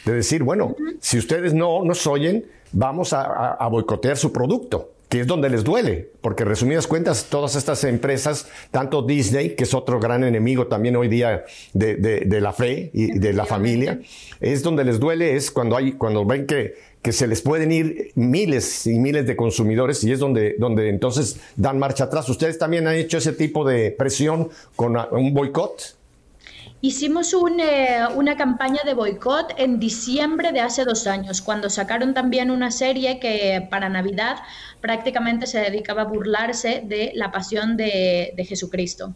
De 0.06 0.14
decir, 0.14 0.44
bueno, 0.44 0.76
si 1.00 1.18
ustedes 1.18 1.54
no 1.54 1.84
nos 1.86 2.06
oyen, 2.08 2.46
vamos 2.74 3.14
a 3.14 3.68
boicotear 3.72 4.18
su 4.18 4.34
producto 4.34 4.93
que 5.14 5.20
es 5.20 5.28
donde 5.28 5.48
les 5.48 5.64
duele, 5.64 6.10
porque 6.22 6.44
resumidas 6.44 6.88
cuentas, 6.88 7.28
todas 7.30 7.56
estas 7.56 7.84
empresas, 7.84 8.48
tanto 8.72 9.04
Disney, 9.04 9.52
que 9.52 9.66
es 9.66 9.76
otro 9.76 10.00
gran 10.00 10.24
enemigo 10.24 10.66
también 10.66 10.96
hoy 10.96 11.08
día 11.08 11.46
de, 11.72 12.40
la 12.42 12.52
fe 12.52 12.90
y 12.96 13.20
de 13.20 13.32
la 13.32 13.46
familia, 13.46 14.00
es 14.42 14.64
donde 14.64 14.84
les 14.84 15.00
duele, 15.00 15.36
es 15.36 15.52
cuando, 15.52 15.78
hay, 15.78 15.92
cuando 15.92 16.26
ven 16.26 16.48
que, 16.48 16.74
que 17.04 17.12
se 17.12 17.28
les 17.28 17.44
pueden 17.44 17.72
ir 17.72 18.12
miles 18.16 18.88
y 18.88 18.98
miles 18.98 19.28
de 19.28 19.36
consumidores 19.36 20.04
y 20.04 20.12
es 20.12 20.18
donde, 20.18 20.56
donde 20.58 20.90
entonces 20.90 21.40
dan 21.58 21.78
marcha 21.78 22.06
atrás. 22.06 22.28
¿Ustedes 22.28 22.58
también 22.58 22.88
han 22.88 22.96
hecho 22.96 23.20
ese 23.20 23.34
tipo 23.34 23.64
de 23.64 23.92
presión 23.92 24.50
con 24.76 24.98
un 25.12 25.32
boicot? 25.36 25.96
Hicimos 26.86 27.34
eh, 27.34 28.00
una 28.14 28.36
campaña 28.36 28.82
de 28.84 28.94
boicot 28.94 29.54
en 29.56 29.80
diciembre 29.80 30.52
de 30.52 30.60
hace 30.60 30.84
dos 30.84 31.08
años, 31.08 31.42
cuando 31.42 31.70
sacaron 31.70 32.14
también 32.14 32.52
una 32.52 32.72
serie 32.72 33.22
que 33.22 33.66
para 33.72 33.88
Navidad 33.88 34.40
prácticamente 34.82 35.48
se 35.48 35.60
dedicaba 35.60 36.02
a 36.02 36.06
burlarse 36.06 36.84
de 36.86 37.14
la 37.16 37.32
pasión 37.32 37.78
de, 37.78 38.34
Jesucristo, 38.50 39.16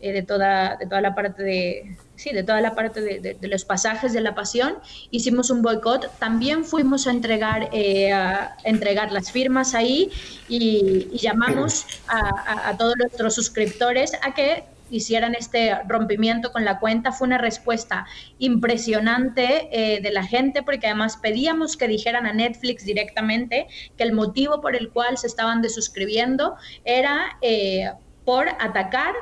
eh, 0.00 0.12
de, 0.12 0.22
toda, 0.22 0.76
de 0.76 0.86
toda 0.86 1.00
la 1.00 1.16
parte 1.16 1.42
de, 1.42 1.96
sí, 2.14 2.30
de 2.30 2.44
toda 2.44 2.60
la 2.60 2.76
parte 2.76 3.00
de, 3.00 3.48
los 3.48 3.64
pasajes 3.64 4.12
de 4.12 4.20
la 4.20 4.36
pasión. 4.36 4.78
Hicimos 5.10 5.50
un 5.50 5.62
boicot, 5.62 6.16
también 6.20 6.64
fuimos 6.64 7.08
a 7.08 7.10
entregar, 7.10 7.70
eh, 7.72 8.12
a 8.12 8.56
entregar 8.62 9.10
las 9.10 9.32
firmas 9.32 9.74
ahí 9.74 10.12
y, 10.48 11.08
llamamos 11.18 11.86
a 12.06 12.76
todos 12.78 12.94
nuestros 12.98 13.34
suscriptores 13.34 14.12
a 14.22 14.32
que 14.32 14.62
hicieran 14.90 15.34
este 15.34 15.74
rompimiento 15.86 16.52
con 16.52 16.64
la 16.64 16.78
cuenta. 16.78 17.12
Fue 17.12 17.26
una 17.26 17.38
respuesta 17.38 18.06
impresionante 18.38 19.68
eh, 19.72 20.00
de 20.00 20.10
la 20.10 20.24
gente 20.24 20.62
porque 20.62 20.86
además 20.86 21.16
pedíamos 21.16 21.76
que 21.76 21.88
dijeran 21.88 22.26
a 22.26 22.32
Netflix 22.32 22.84
directamente 22.84 23.66
que 23.96 24.02
el 24.02 24.12
motivo 24.12 24.60
por 24.60 24.76
el 24.76 24.90
cual 24.90 25.18
se 25.18 25.26
estaban 25.26 25.62
desuscribiendo 25.62 26.56
era 26.84 27.38
eh, 27.42 27.90
por 28.24 28.48
atacar 28.48 29.14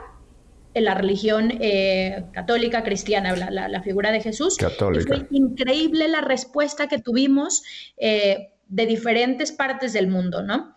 la 0.75 0.95
religión 0.95 1.53
eh, 1.61 2.25
católica 2.33 2.85
cristiana, 2.85 3.35
la, 3.35 3.83
figura 3.83 4.12
de 4.12 4.21
Jesús. 4.21 4.57
fue 4.59 5.27
increíble 5.31 6.07
la 6.07 6.21
respuesta 6.21 6.87
que 6.87 7.01
tuvimos 7.01 7.64
de 7.97 8.87
diferentes 8.87 9.51
partes 9.51 9.93
del 9.93 10.07
mundo, 10.07 10.43
¿no? 10.43 10.75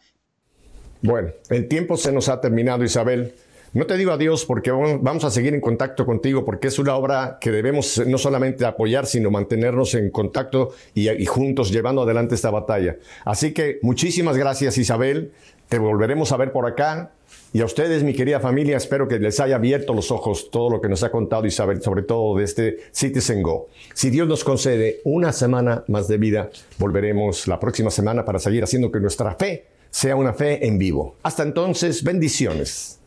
Bueno, 1.01 1.29
el 1.49 1.67
tiempo 1.67 1.97
se 1.97 2.11
nos 2.11 2.29
ha 2.29 2.39
terminado, 2.41 2.83
Isabel. 2.83 3.33
No 3.73 3.85
te 3.85 3.95
digo 3.95 4.11
adiós 4.11 4.43
porque 4.43 4.69
vamos 4.69 5.23
a 5.23 5.31
seguir 5.31 5.53
en 5.53 5.61
contacto 5.61 6.05
contigo 6.05 6.43
porque 6.43 6.67
es 6.67 6.77
una 6.77 6.93
obra 6.93 7.37
que 7.39 7.51
debemos 7.51 8.05
no 8.05 8.17
solamente 8.17 8.65
apoyar, 8.65 9.05
sino 9.05 9.31
mantenernos 9.31 9.93
en 9.95 10.09
contacto 10.09 10.73
y, 10.93 11.25
juntos 11.25 11.71
llevando 11.71 12.01
adelante 12.01 12.35
esta 12.35 12.49
batalla. 12.49 12.97
Así 13.23 13.53
que 13.53 13.79
muchísimas 13.81 14.35
gracias 14.35 14.77
Isabel, 14.77 15.31
te 15.69 15.79
volveremos 15.79 16.33
a 16.33 16.37
ver 16.37 16.51
por 16.51 16.65
acá. 16.65 17.13
Y 17.53 17.61
a 17.61 17.65
ustedes, 17.65 18.03
mi 18.03 18.13
querida 18.13 18.41
familia, 18.41 18.75
espero 18.75 19.07
que 19.07 19.19
les 19.19 19.39
haya 19.39 19.55
abierto 19.55 19.93
los 19.93 20.11
ojos 20.11 20.51
todo 20.51 20.69
lo 20.69 20.81
que 20.81 20.89
nos 20.89 21.03
ha 21.03 21.11
contado 21.11 21.45
Isabel, 21.45 21.81
sobre 21.81 22.03
todo 22.03 22.37
de 22.37 22.43
este 22.43 22.77
Citizen 22.91 23.41
Go. 23.41 23.69
Si 23.93 24.09
Dios 24.09 24.27
nos 24.27 24.43
concede 24.43 24.99
una 25.05 25.31
semana 25.31 25.85
más 25.87 26.09
de 26.09 26.17
vida, 26.17 26.49
volveremos 26.77 27.47
la 27.47 27.57
próxima 27.59 27.89
semana 27.89 28.25
para 28.25 28.39
seguir 28.39 28.65
haciendo 28.65 28.91
que 28.91 28.99
nuestra 28.99 29.35
fe 29.35 29.65
sea 29.89 30.17
una 30.17 30.33
fe 30.33 30.65
en 30.65 30.77
vivo. 30.77 31.15
Hasta 31.23 31.43
entonces, 31.43 32.03
bendiciones. 32.03 33.00